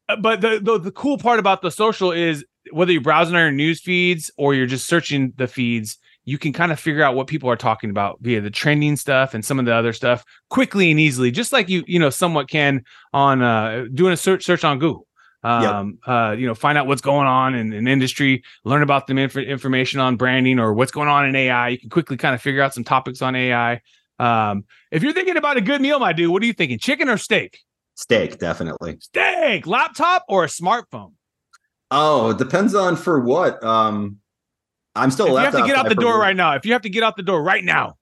Uh, 0.08 0.16
But 0.16 0.40
the, 0.40 0.60
the 0.62 0.78
the 0.78 0.90
cool 0.92 1.18
part 1.18 1.38
about 1.38 1.60
the 1.60 1.70
social 1.70 2.10
is 2.10 2.42
whether 2.72 2.90
you're 2.90 3.02
browsing 3.02 3.34
on 3.36 3.40
your 3.42 3.50
news 3.52 3.80
feeds 3.82 4.30
or 4.38 4.54
you're 4.54 4.66
just 4.66 4.86
searching 4.86 5.34
the 5.36 5.46
feeds, 5.46 5.98
you 6.28 6.36
can 6.36 6.52
kind 6.52 6.70
of 6.70 6.78
figure 6.78 7.02
out 7.02 7.14
what 7.14 7.26
people 7.26 7.48
are 7.48 7.56
talking 7.56 7.88
about 7.90 8.18
via 8.20 8.40
the 8.40 8.50
trending 8.50 8.96
stuff 8.96 9.32
and 9.32 9.44
some 9.44 9.58
of 9.58 9.64
the 9.64 9.74
other 9.74 9.92
stuff 9.92 10.24
quickly 10.50 10.90
and 10.90 11.00
easily, 11.00 11.30
just 11.30 11.52
like 11.52 11.68
you 11.68 11.84
you 11.86 11.98
know 11.98 12.10
somewhat 12.10 12.48
can 12.48 12.84
on 13.12 13.40
uh, 13.42 13.86
doing 13.94 14.12
a 14.12 14.16
search 14.16 14.44
search 14.44 14.64
on 14.64 14.78
Google. 14.78 15.06
Um, 15.44 15.98
uh, 16.04 16.34
you 16.36 16.46
know, 16.46 16.54
find 16.54 16.76
out 16.76 16.86
what's 16.88 17.00
going 17.00 17.26
on 17.26 17.54
in 17.54 17.72
an 17.72 17.86
industry, 17.86 18.42
learn 18.64 18.82
about 18.82 19.06
the 19.06 19.16
inf- 19.16 19.36
information 19.36 20.00
on 20.00 20.16
branding 20.16 20.58
or 20.58 20.74
what's 20.74 20.90
going 20.90 21.08
on 21.08 21.26
in 21.26 21.34
AI. 21.34 21.68
You 21.68 21.78
can 21.78 21.88
quickly 21.88 22.16
kind 22.16 22.34
of 22.34 22.42
figure 22.42 22.60
out 22.60 22.74
some 22.74 22.84
topics 22.84 23.22
on 23.22 23.34
AI. 23.36 23.80
Um, 24.18 24.64
if 24.90 25.02
you're 25.02 25.12
thinking 25.12 25.36
about 25.36 25.56
a 25.56 25.60
good 25.60 25.80
meal, 25.80 26.00
my 26.00 26.12
dude, 26.12 26.30
what 26.30 26.42
are 26.42 26.46
you 26.46 26.52
thinking? 26.52 26.78
Chicken 26.78 27.08
or 27.08 27.16
steak? 27.16 27.60
steak, 27.98 28.38
definitely. 28.38 28.96
Steak, 29.00 29.66
laptop 29.66 30.24
or 30.28 30.44
a 30.44 30.48
smartphone? 30.48 31.12
Oh, 31.90 32.30
it 32.30 32.38
depends 32.38 32.74
on 32.74 32.96
for 32.96 33.20
what. 33.20 33.62
Um, 33.64 34.18
I'm 34.98 35.10
still. 35.10 35.26
If 35.26 35.32
you 35.32 35.38
have 35.38 35.52
to 35.54 35.66
get 35.66 35.76
out 35.76 35.88
the 35.88 35.94
door 35.94 36.14
work. 36.14 36.22
right 36.22 36.36
now, 36.36 36.54
if 36.54 36.66
you 36.66 36.72
have 36.72 36.82
to 36.82 36.90
get 36.90 37.02
out 37.02 37.16
the 37.16 37.22
door 37.22 37.42
right 37.42 37.64
now, 37.64 37.96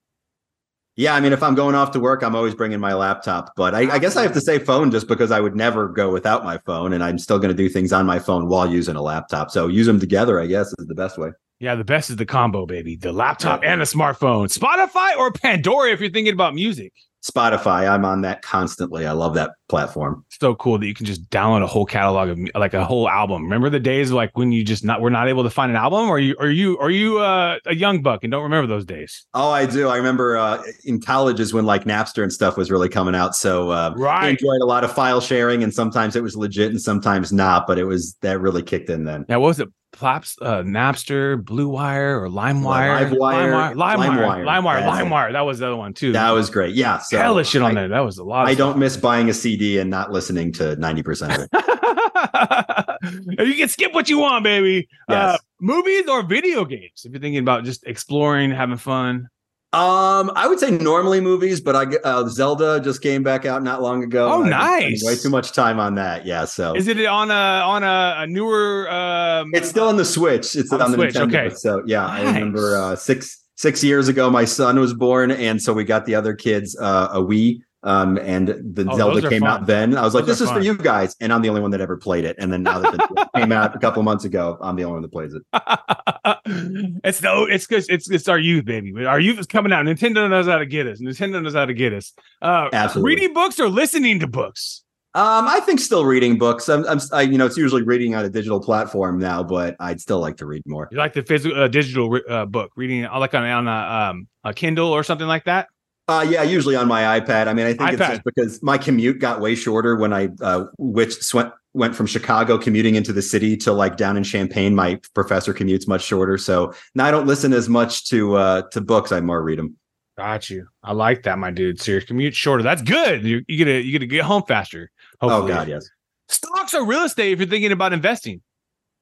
Yeah, 0.97 1.15
I 1.15 1.21
mean, 1.21 1.33
if 1.35 1.43
I'm 1.43 1.55
going 1.55 1.75
off 1.75 1.91
to 1.93 2.01
work, 2.01 2.23
I'm 2.23 2.35
always 2.35 2.55
bringing 2.55 2.81
my 2.81 2.95
laptop. 2.95 3.53
But 3.55 3.75
I, 3.75 3.93
I 3.95 3.99
guess 3.99 4.17
I 4.17 4.23
have 4.23 4.33
to 4.33 4.41
say 4.41 4.59
phone 4.59 4.91
just 4.91 5.07
because 5.09 5.31
I 5.31 5.41
would 5.41 5.55
never 5.55 5.89
go 5.89 6.11
without 6.11 6.43
my 6.43 6.59
phone, 6.65 6.93
and 6.95 7.05
I'm 7.05 7.19
still 7.19 7.39
going 7.39 7.55
to 7.55 7.63
do 7.63 7.69
things 7.69 7.93
on 7.93 8.07
my 8.07 8.19
phone 8.19 8.49
while 8.49 8.71
using 8.71 8.97
a 8.97 9.03
laptop. 9.03 9.51
So 9.51 9.69
use 9.69 9.87
them 9.87 10.01
together, 10.01 10.41
I 10.41 10.47
guess, 10.47 10.69
is 10.79 10.87
the 10.87 10.95
best 10.95 11.19
way. 11.19 11.31
yeah, 11.61 11.75
the 11.75 11.85
best 11.85 12.09
is 12.11 12.17
the 12.17 12.27
combo, 12.27 12.65
baby. 12.67 12.97
The 12.97 13.13
laptop 13.13 13.63
and 13.63 13.81
the 13.81 13.85
smartphone. 13.85 14.49
Spotify 14.53 15.17
or 15.17 15.33
Pandora 15.33 15.91
if 15.93 16.01
you're 16.01 16.11
thinking 16.11 16.33
about 16.33 16.55
music. 16.55 16.93
Spotify, 17.27 17.89
I'm 17.91 18.05
on 18.05 18.21
that 18.23 18.43
constantly. 18.43 19.07
I 19.07 19.13
love 19.13 19.35
that 19.35 19.53
platform. 19.69 20.25
So 20.29 20.55
cool 20.55 20.79
that 20.79 20.87
you 20.87 20.95
can 20.95 21.07
just 21.07 21.29
download 21.29 21.63
a 21.63 21.67
whole 21.67 21.85
catalog 21.87 22.29
of 22.29 22.39
like 22.55 22.73
a 22.75 22.85
whole 22.85 23.09
album. 23.09 23.43
Remember 23.43 23.69
the 23.69 23.81
days 23.81 24.13
like 24.13 24.37
when 24.37 24.53
you 24.53 24.63
just 24.63 24.85
not 24.85 25.01
were 25.01 25.11
not 25.11 25.29
able 25.29 25.43
to 25.43 25.51
find 25.51 25.71
an 25.71 25.77
album, 25.77 26.09
or 26.09 26.19
you 26.21 26.37
are 26.39 26.49
you 26.49 26.79
are 26.79 26.91
you 26.91 27.19
uh, 27.19 27.59
a 27.67 27.75
young 27.75 28.01
buck 28.03 28.23
and 28.23 28.31
don't 28.31 28.45
remember 28.45 28.67
those 28.69 28.85
days? 28.85 29.27
Oh, 29.35 29.51
I 29.51 29.67
do. 29.67 29.89
I 29.89 29.97
remember 29.97 30.37
uh, 30.37 30.63
in 30.85 31.01
colleges 31.01 31.53
when 31.53 31.67
like 31.67 31.85
Napster 31.85 32.23
and 32.23 32.33
stuff 32.33 32.57
was 32.57 32.71
really 32.71 32.89
coming 32.89 33.15
out. 33.15 33.35
So 33.35 33.71
uh, 33.71 33.93
I 33.97 33.99
Right. 33.99 34.29
enjoyed 34.31 34.61
a 34.63 34.67
lot 34.67 34.85
of 34.85 34.93
file 34.93 35.21
sharing, 35.21 35.63
and 35.65 35.75
sometimes 35.75 36.15
it 36.15 36.23
was 36.23 36.37
legit 36.37 36.71
and 36.71 36.81
sometimes 36.81 37.33
not. 37.33 37.67
But 37.67 37.79
it 37.79 37.85
was 37.85 38.15
that 38.23 38.41
really 38.41 38.63
kicked 38.63 38.89
in 38.91 39.05
then. 39.05 39.27
Yeah, 39.29 39.37
what 39.37 39.49
was 39.49 39.61
it? 39.61 39.69
Plaps, 39.97 40.37
uh, 40.43 40.63
Napster, 40.63 41.43
Blue 41.43 41.69
Wire, 41.69 42.23
or 42.23 42.29
LimeWire? 42.29 43.11
LimeWire, 43.11 43.75
LimeWire, 43.75 43.75
LimeWire, 43.75 43.75
LimeWire, 43.75 44.45
LimeWire, 44.45 44.81
that's 44.81 45.01
it. 45.01 45.05
LimeWire. 45.05 45.33
That 45.33 45.41
was 45.41 45.59
the 45.59 45.67
other 45.67 45.77
one 45.77 45.95
too. 45.95 46.13
That 46.13 46.31
was 46.31 46.51
great. 46.51 46.75
Yeah. 46.75 46.99
So 46.99 47.19
hella 47.19 47.45
shit 47.45 47.63
on 47.63 47.73
I, 47.73 47.75
there. 47.81 47.89
That 47.89 48.01
was 48.01 48.19
a 48.19 48.25
lot. 48.25 48.47
I 48.47 48.55
stuff. 48.55 48.59
don't 48.59 48.79
miss 48.79 48.97
buying 48.97 49.29
a 49.31 49.35
CD 49.35 49.79
and 49.79 49.89
not 49.91 50.13
listening 50.13 50.53
to 50.53 50.77
90% 50.77 51.35
of 51.35 51.49
it. 51.51 53.39
you 53.49 53.55
can 53.55 53.69
skip 53.69 53.93
what 53.95 54.09
you 54.09 54.19
want, 54.19 54.45
baby. 54.45 54.89
Uh, 55.09 55.15
Yes. 55.33 55.41
movies 55.61 56.07
or 56.09 56.23
video 56.23 56.65
games? 56.65 57.03
If 57.05 57.13
you're 57.13 57.21
thinking 57.21 57.39
about 57.41 57.65
just 57.65 57.85
exploring, 57.87 58.51
having 58.51 58.77
fun. 58.77 59.29
Um, 59.73 60.31
I 60.37 60.47
would 60.49 60.59
say 60.59 60.71
normally 60.71 61.21
movies, 61.21 61.61
but 61.61 61.77
I 61.77 61.85
uh, 62.05 62.29
Zelda 62.29 62.81
just 62.81 63.03
came 63.03 63.23
back 63.23 63.45
out 63.45 63.63
not 63.63 63.83
long 63.83 64.03
ago. 64.05 64.33
Oh, 64.33 64.43
nice. 64.43 65.03
Way 65.05 65.17
too 65.17 65.29
much 65.29 65.53
time 65.53 65.79
on 65.81 65.97
that. 65.97 66.25
Yeah. 66.25 66.45
So 66.47 66.75
Is 66.75 66.89
it 66.89 67.05
on 67.05 67.31
a 67.31 67.35
on 67.35 67.83
a, 67.83 68.15
a 68.19 68.27
newer? 68.27 68.91
Um, 68.91 69.51
it's 69.53 69.69
still 69.69 69.89
on 69.89 69.97
the 69.97 70.05
Switch. 70.05 70.55
It's 70.57 70.73
On 70.73 70.81
on, 70.81 70.93
the 70.93 70.97
Switch, 70.97 71.15
Nintendo. 71.15 71.47
okay. 71.47 71.55
So 71.55 71.83
yeah, 71.85 72.07
I 72.07 72.23
remember 72.23 72.77
uh, 72.77 72.97
six 72.97 73.45
six 73.57 73.83
years 73.83 74.09
ago, 74.09 74.31
my 74.31 74.45
son 74.45 74.79
was 74.79 74.95
born, 74.95 75.31
and 75.31 75.61
so 75.61 75.75
we 75.75 75.85
got 75.85 76.07
the 76.07 76.15
other 76.15 76.35
kids 76.35 76.79
uh, 76.81 77.09
a 77.13 77.21
Wii. 77.21 77.61
Um, 77.87 78.19
and 78.19 78.49
the 78.49 78.85
Oh, 78.91 78.97
Zelda 78.97 79.29
came 79.31 79.43
fun. 79.43 79.49
out 79.51 79.67
then. 79.67 79.97
I 79.97 80.03
was 80.03 80.13
like, 80.13 80.27
Those 80.27 80.41
"This 80.41 80.49
are 80.49 80.59
is 80.59 80.59
for 80.59 80.65
you 80.65 80.77
guys," 80.77 81.15
and 81.21 81.33
I'm 81.33 81.41
the 81.41 81.49
only 81.49 81.61
one 81.61 81.71
that 81.71 81.81
ever 81.81 81.97
played 81.97 82.25
it. 82.25 82.35
And 82.39 82.53
then 82.53 82.65
now 82.65 82.81
that 82.81 82.95
it 82.95 83.29
came 83.37 83.53
out 83.53 83.77
a 83.77 83.79
couple 83.79 84.03
months 84.03 84.25
ago, 84.25 84.59
I'm 84.61 84.75
the 84.75 84.83
only 84.85 84.95
one 84.95 85.03
that 85.03 85.13
plays 85.13 85.33
it. 85.35 85.43
it's 87.05 87.23
no, 87.23 87.45
it's 87.45 87.67
because 87.67 87.89
it's 87.89 88.11
it's 88.11 88.29
our 88.29 88.39
youth, 88.39 88.65
baby. 88.65 88.93
Our 89.07 89.21
youth 89.21 89.39
is 89.39 89.47
coming 89.47 89.73
out. 89.73 89.85
Nintendo 89.87 90.29
knows 90.29 90.47
how 90.47 90.59
to 90.59 90.67
get 90.67 90.87
us. 90.87 91.01
Nintendo 91.01 91.43
knows 91.43 91.55
how 91.55 91.65
to 91.65 91.75
get 91.75 91.93
us. 91.93 92.13
Uh, 92.43 92.69
Absolutely. 92.73 93.15
reading 93.15 93.35
books 93.35 93.59
or 93.61 93.69
listening 93.69 94.21
to 94.21 94.27
books. 94.27 94.83
Um, 95.15 95.49
I 95.49 95.61
think 95.61 95.81
still 95.81 96.05
reading 96.05 96.37
books. 96.37 96.69
I'm, 96.69 96.87
I'm, 96.87 97.01
I, 97.11 97.23
you 97.23 97.39
know, 97.39 97.47
it's 97.47 97.57
usually 97.57 97.81
reading 97.83 98.15
on 98.15 98.27
a 98.27 98.29
digital 98.29 98.61
platform 98.61 99.19
now, 99.19 99.43
but 99.43 99.75
I'd 99.81 99.99
still 99.99 100.21
like 100.21 100.37
to 100.39 100.47
read 100.47 100.63
more. 100.67 100.89
You 100.93 100.99
like 100.99 101.15
the 101.15 101.23
physical, 101.23 101.59
uh, 101.59 101.69
digital 101.69 102.11
re- 102.11 102.23
uh, 102.29 102.45
book 102.45 102.73
reading, 102.77 103.07
uh, 103.07 103.19
like 103.19 103.33
on 103.33 103.43
on 103.45 103.67
a 103.67 104.11
um 104.11 104.29
a 104.45 104.53
Kindle 104.53 104.89
or 104.93 105.03
something 105.05 105.27
like 105.27 105.45
that. 105.45 105.69
Uh, 106.09 106.25
yeah, 106.29 106.43
usually 106.43 106.77
on 106.77 106.87
my 106.87 107.21
iPad. 107.21 107.49
I 107.49 107.53
mean, 107.53 107.67
I 107.67 107.75
think 107.75 107.93
it's 107.93 107.99
just 107.99 108.25
because 108.25 108.63
my 108.63 108.79
commute 108.79 109.19
got 109.19 109.41
way 109.41 109.57
shorter 109.57 109.97
when 109.97 110.13
I 110.13 110.29
uh, 110.41 110.67
which 110.79 111.17
went 111.35 111.53
went 111.75 111.97
from 111.97 112.07
Chicago 112.07 112.57
commuting 112.59 112.95
into 112.95 113.13
the 113.13 113.23
city 113.23 113.57
to 113.59 113.73
like 113.73 113.97
down 113.97 114.17
in 114.17 114.23
Champaign. 114.23 114.75
My 114.75 115.01
professor 115.15 115.53
commutes 115.53 115.89
much 115.89 116.05
shorter, 116.05 116.39
so 116.39 116.73
now 116.95 117.07
I 117.07 117.11
don't 117.11 117.27
listen 117.27 117.53
as 117.53 117.69
much 117.69 118.09
to 118.11 118.37
uh, 118.37 118.63
to 118.71 118.81
books. 118.81 119.11
I 119.11 119.21
more 119.21 119.43
read 119.43 119.59
them. 119.59 119.77
Got 120.17 120.49
you. 120.49 120.69
I 120.85 120.93
like 120.93 121.25
that, 121.25 121.41
my 121.41 121.51
dude. 121.51 121.81
So 121.81 121.91
your 121.91 122.01
commute 122.03 122.37
shorter. 122.37 122.63
That's 122.63 122.83
good. 122.83 123.25
You 123.25 123.45
you 123.49 123.59
get 123.59 123.65
to 123.65 123.81
you 123.81 123.91
get 123.91 123.99
to 123.99 124.07
get 124.07 124.23
home 124.23 124.45
faster. 124.47 124.93
Oh 125.21 125.47
God, 125.49 125.67
yes. 125.67 125.91
Stocks 126.29 126.73
or 126.73 126.85
real 126.87 127.03
estate 127.03 127.33
if 127.33 127.41
you're 127.41 127.49
thinking 127.49 127.73
about 127.73 127.93
investing. 127.93 128.43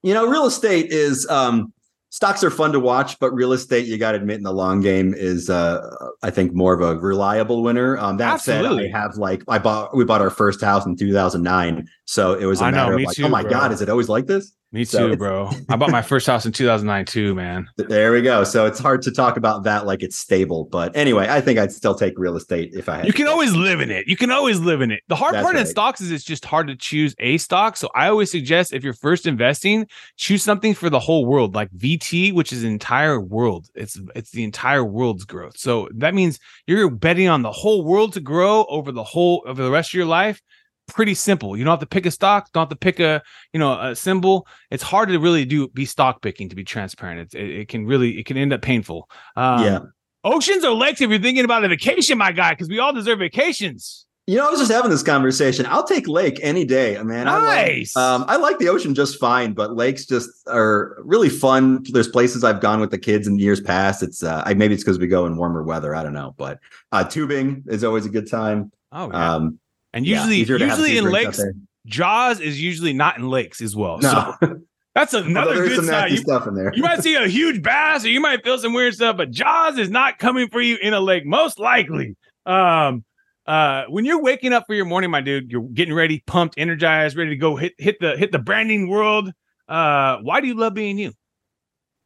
You 0.02 0.14
know, 0.14 0.26
real 0.26 0.46
estate 0.46 0.90
is 0.90 1.26
um, 1.28 1.73
stocks 2.14 2.44
are 2.44 2.50
fun 2.50 2.70
to 2.70 2.78
watch, 2.78 3.18
but 3.18 3.32
real 3.32 3.52
estate, 3.52 3.86
you 3.86 3.98
got 3.98 4.12
to 4.12 4.18
admit, 4.18 4.36
in 4.36 4.44
the 4.44 4.52
long 4.52 4.80
game 4.80 5.12
is 5.16 5.50
uh, 5.50 5.82
I 6.22 6.30
think 6.30 6.54
more 6.54 6.72
of 6.72 6.80
a 6.80 6.96
reliable 7.00 7.64
winner. 7.64 7.98
Um, 7.98 8.18
that 8.18 8.34
Absolutely. 8.34 8.84
said, 8.84 8.94
I 8.94 8.98
have 8.98 9.16
like 9.16 9.42
I 9.48 9.58
bought 9.58 9.96
we 9.96 10.04
bought 10.04 10.20
our 10.20 10.30
first 10.30 10.60
house 10.60 10.86
in 10.86 10.94
2009, 10.94 11.88
so 12.04 12.34
it 12.34 12.44
was 12.44 12.60
a 12.60 12.66
I 12.66 12.70
matter 12.70 12.96
me 12.96 13.02
of 13.02 13.08
like, 13.08 13.16
too, 13.16 13.24
oh 13.24 13.28
my 13.28 13.42
bro. 13.42 13.50
God, 13.50 13.72
is 13.72 13.82
it 13.82 13.88
always 13.88 14.08
like 14.08 14.26
this? 14.26 14.52
Me 14.74 14.84
So 14.84 14.98
too, 14.98 15.04
it's- 15.12 15.18
bro. 15.18 15.50
I 15.68 15.76
bought 15.76 15.92
my 15.92 16.02
first 16.02 16.26
house 16.26 16.44
in 16.44 16.50
2009 16.50 17.04
too, 17.04 17.32
man. 17.36 17.68
There 17.76 18.10
we 18.10 18.22
go. 18.22 18.42
So 18.42 18.66
it's 18.66 18.80
hard 18.80 19.02
to 19.02 19.12
talk 19.12 19.36
about 19.36 19.62
that 19.62 19.86
like 19.86 20.02
it's 20.02 20.16
stable, 20.16 20.64
but 20.64 20.96
anyway, 20.96 21.28
I 21.30 21.40
think 21.40 21.60
I'd 21.60 21.70
still 21.70 21.94
take 21.94 22.14
real 22.18 22.34
estate 22.34 22.72
if 22.74 22.88
I 22.88 22.96
had. 22.96 23.06
You 23.06 23.12
can 23.12 23.26
pick. 23.26 23.32
always 23.32 23.52
live 23.54 23.80
in 23.80 23.92
it. 23.92 24.08
You 24.08 24.16
can 24.16 24.32
always 24.32 24.58
live 24.58 24.80
in 24.80 24.90
it. 24.90 25.02
The 25.06 25.14
hard 25.14 25.34
That's 25.34 25.44
part 25.44 25.56
in 25.56 25.64
stocks 25.66 26.00
is 26.00 26.10
it's 26.10 26.24
just 26.24 26.44
hard 26.44 26.66
to 26.66 26.74
choose 26.74 27.14
a 27.20 27.38
stock. 27.38 27.76
So 27.76 27.88
I 27.94 28.08
always 28.08 28.32
suggest 28.32 28.72
if 28.72 28.82
you're 28.82 28.94
first 28.94 29.26
investing, 29.26 29.86
choose 30.16 30.42
something 30.42 30.74
for 30.74 30.90
the 30.90 30.98
whole 30.98 31.24
world, 31.24 31.54
like 31.54 31.70
VT, 31.70 32.32
which 32.34 32.52
is 32.52 32.64
an 32.64 32.70
entire 32.70 33.20
world. 33.20 33.68
It's 33.76 34.00
it's 34.16 34.32
the 34.32 34.42
entire 34.42 34.84
world's 34.84 35.24
growth. 35.24 35.56
So 35.56 35.88
that 35.94 36.14
means 36.14 36.40
you're 36.66 36.90
betting 36.90 37.28
on 37.28 37.42
the 37.42 37.52
whole 37.52 37.84
world 37.84 38.14
to 38.14 38.20
grow 38.20 38.64
over 38.64 38.90
the 38.90 39.04
whole 39.04 39.44
over 39.46 39.62
the 39.62 39.70
rest 39.70 39.90
of 39.90 39.94
your 39.94 40.06
life. 40.06 40.42
Pretty 40.86 41.14
simple. 41.14 41.56
You 41.56 41.64
don't 41.64 41.72
have 41.72 41.80
to 41.80 41.86
pick 41.86 42.06
a 42.06 42.10
stock, 42.10 42.52
don't 42.52 42.62
have 42.62 42.68
to 42.68 42.76
pick 42.76 43.00
a 43.00 43.22
you 43.52 43.58
know 43.58 43.80
a 43.80 43.96
symbol. 43.96 44.46
It's 44.70 44.82
hard 44.82 45.08
to 45.08 45.18
really 45.18 45.44
do 45.44 45.68
be 45.68 45.86
stock 45.86 46.20
picking 46.20 46.48
to 46.50 46.56
be 46.56 46.64
transparent. 46.64 47.20
It's, 47.20 47.34
it, 47.34 47.48
it 47.60 47.68
can 47.68 47.86
really 47.86 48.18
it 48.18 48.26
can 48.26 48.36
end 48.36 48.52
up 48.52 48.62
painful. 48.62 49.08
Um, 49.36 49.64
Yeah. 49.64 49.78
Oceans 50.24 50.64
or 50.64 50.74
lakes 50.74 51.00
if 51.00 51.10
you're 51.10 51.18
thinking 51.18 51.44
about 51.44 51.64
a 51.64 51.68
vacation, 51.68 52.16
my 52.16 52.32
guy, 52.32 52.52
because 52.52 52.68
we 52.68 52.78
all 52.78 52.92
deserve 52.92 53.18
vacations. 53.18 54.06
You 54.26 54.38
know, 54.38 54.48
I 54.48 54.50
was 54.50 54.58
just 54.58 54.72
having 54.72 54.90
this 54.90 55.02
conversation. 55.02 55.66
I'll 55.68 55.86
take 55.86 56.08
lake 56.08 56.38
any 56.40 56.64
day, 56.64 56.96
man. 57.02 57.26
Nice. 57.26 57.94
I 57.94 58.00
like, 58.00 58.20
um, 58.20 58.24
I 58.26 58.36
like 58.36 58.58
the 58.58 58.70
ocean 58.70 58.94
just 58.94 59.20
fine, 59.20 59.52
but 59.52 59.76
lakes 59.76 60.06
just 60.06 60.30
are 60.48 60.96
really 61.04 61.28
fun. 61.28 61.82
There's 61.92 62.08
places 62.08 62.42
I've 62.42 62.62
gone 62.62 62.80
with 62.80 62.90
the 62.90 62.96
kids 62.96 63.28
in 63.28 63.38
years 63.38 63.60
past. 63.60 64.02
It's 64.02 64.22
uh, 64.22 64.42
I, 64.46 64.54
maybe 64.54 64.72
it's 64.72 64.82
because 64.82 64.98
we 64.98 65.08
go 65.08 65.26
in 65.26 65.36
warmer 65.36 65.62
weather. 65.62 65.94
I 65.94 66.02
don't 66.02 66.14
know, 66.14 66.34
but 66.38 66.58
uh, 66.90 67.04
tubing 67.04 67.64
is 67.66 67.84
always 67.84 68.06
a 68.06 68.08
good 68.08 68.30
time. 68.30 68.72
Oh, 68.92 69.10
yeah. 69.10 69.34
Um, 69.34 69.58
and 69.94 70.06
usually, 70.06 70.36
easier 70.36 70.58
to 70.58 70.68
have 70.68 70.78
a 70.78 70.82
usually 70.82 70.98
in 70.98 71.10
lakes. 71.10 71.42
Jaws 71.86 72.40
is 72.40 72.60
usually 72.60 72.92
not 72.92 73.16
in 73.18 73.28
lakes 73.28 73.60
as 73.60 73.76
well. 73.76 73.98
No, 73.98 74.34
So 74.40 74.60
that's 74.94 75.14
another 75.14 75.54
good 75.54 75.76
some 75.76 75.86
sign. 75.86 76.10
You, 76.10 76.16
stuff 76.18 76.46
in 76.46 76.54
there. 76.54 76.72
you 76.74 76.82
might 76.82 77.02
see 77.02 77.14
a 77.14 77.26
huge 77.28 77.62
bass, 77.62 78.04
or 78.04 78.08
you 78.08 78.20
might 78.20 78.42
feel 78.44 78.58
some 78.58 78.72
weird 78.72 78.94
stuff, 78.94 79.16
but 79.16 79.30
Jaws 79.30 79.78
is 79.78 79.90
not 79.90 80.18
coming 80.18 80.48
for 80.48 80.60
you 80.60 80.76
in 80.82 80.94
a 80.94 81.00
lake, 81.00 81.24
most 81.24 81.58
likely. 81.58 82.16
Um, 82.46 83.04
uh, 83.46 83.84
when 83.88 84.04
you're 84.04 84.22
waking 84.22 84.52
up 84.52 84.64
for 84.66 84.74
your 84.74 84.86
morning, 84.86 85.10
my 85.10 85.20
dude, 85.20 85.50
you're 85.50 85.62
getting 85.62 85.94
ready, 85.94 86.22
pumped, 86.26 86.54
energized, 86.58 87.16
ready 87.16 87.30
to 87.30 87.36
go 87.36 87.56
hit 87.56 87.74
hit 87.78 87.96
the 88.00 88.16
hit 88.16 88.32
the 88.32 88.38
branding 88.38 88.88
world. 88.88 89.30
Uh, 89.68 90.18
why 90.22 90.40
do 90.40 90.46
you 90.46 90.54
love 90.54 90.74
being 90.74 90.98
you? 90.98 91.12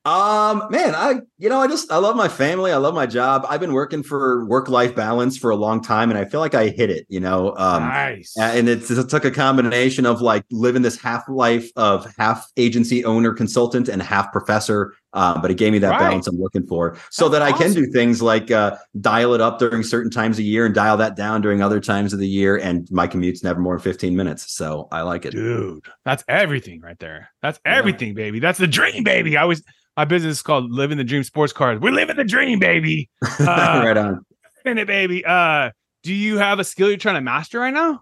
Um, 0.04 0.68
man, 0.70 0.94
I 0.94 1.20
you 1.38 1.48
know, 1.48 1.60
I 1.60 1.66
just 1.66 1.90
I 1.92 1.98
love 1.98 2.16
my 2.16 2.28
family. 2.28 2.72
I 2.72 2.76
love 2.76 2.94
my 2.94 3.04
job. 3.04 3.44
I've 3.48 3.60
been 3.60 3.72
working 3.72 4.02
for 4.02 4.46
work 4.46 4.68
life 4.68 4.94
balance 4.94 5.36
for 5.36 5.50
a 5.50 5.56
long 5.56 5.82
time, 5.82 6.10
and 6.10 6.18
I 6.18 6.24
feel 6.24 6.40
like 6.40 6.54
I 6.54 6.68
hit 6.68 6.88
it. 6.88 7.04
You 7.08 7.20
know, 7.20 7.54
um, 7.56 7.82
nice. 7.82 8.34
and 8.40 8.68
it's, 8.68 8.90
it 8.90 9.08
took 9.08 9.24
a 9.24 9.30
combination 9.30 10.06
of 10.06 10.22
like 10.22 10.44
living 10.50 10.82
this 10.82 10.98
half 10.98 11.24
life 11.28 11.70
of 11.76 12.12
half 12.16 12.46
agency 12.56 13.04
owner 13.04 13.34
consultant 13.34 13.88
and 13.88 14.00
half 14.00 14.32
professor. 14.32 14.94
Um, 15.18 15.40
but 15.42 15.50
it 15.50 15.54
gave 15.58 15.72
me 15.72 15.78
that 15.80 15.90
Right. 15.90 15.98
balance 16.00 16.26
I'm 16.28 16.38
looking 16.40 16.66
for, 16.66 16.96
so 17.10 17.28
That's 17.28 17.40
that 17.40 17.42
I 17.42 17.58
can 17.58 17.72
do 17.74 17.86
things 17.92 18.22
like 18.22 18.50
uh, 18.50 18.76
dial 19.00 19.34
it 19.34 19.40
up 19.40 19.58
during 19.58 19.82
certain 19.82 20.10
times 20.10 20.38
of 20.38 20.44
year 20.44 20.64
and 20.66 20.74
dial 20.74 20.96
that 20.98 21.16
down 21.16 21.40
during 21.40 21.60
other 21.60 21.80
times 21.80 22.12
of 22.12 22.18
the 22.20 22.28
year. 22.28 22.56
And 22.56 22.86
my 22.90 23.06
commute's 23.06 23.42
never 23.42 23.58
more 23.60 23.74
than 23.76 23.82
15 23.82 24.14
minutes, 24.14 24.52
so 24.52 24.86
I 24.92 25.02
like 25.02 25.24
it. 25.24 25.32
dude 25.32 25.84
that's 26.04 26.22
everything 26.28 26.80
right 26.80 26.98
there 27.00 27.30
that's 27.42 27.58
Yeah. 27.66 27.76
everything 27.78 28.14
baby 28.14 28.38
that's 28.38 28.58
the 28.58 28.66
dream 28.68 29.02
baby 29.04 29.36
i 29.36 29.44
was, 29.44 29.62
my 29.96 30.04
business 30.04 30.36
is 30.36 30.42
called 30.42 30.70
living 30.70 30.96
the 30.98 31.04
dream 31.04 31.22
sports 31.24 31.52
cars 31.52 31.80
we're 31.80 31.92
living 31.92 32.16
the 32.16 32.24
dream 32.24 32.58
baby 32.60 33.10
Uh, 33.40 33.82
right 33.84 33.96
on. 33.96 34.24
Living 34.64 34.78
it 34.82 34.86
baby 34.86 35.24
uh 35.24 35.70
do 36.04 36.14
you 36.14 36.38
have 36.38 36.58
a 36.60 36.64
skill 36.64 36.88
you're 36.88 36.96
trying 36.96 37.14
to 37.16 37.20
master 37.20 37.58
right 37.60 37.74
now 37.74 38.00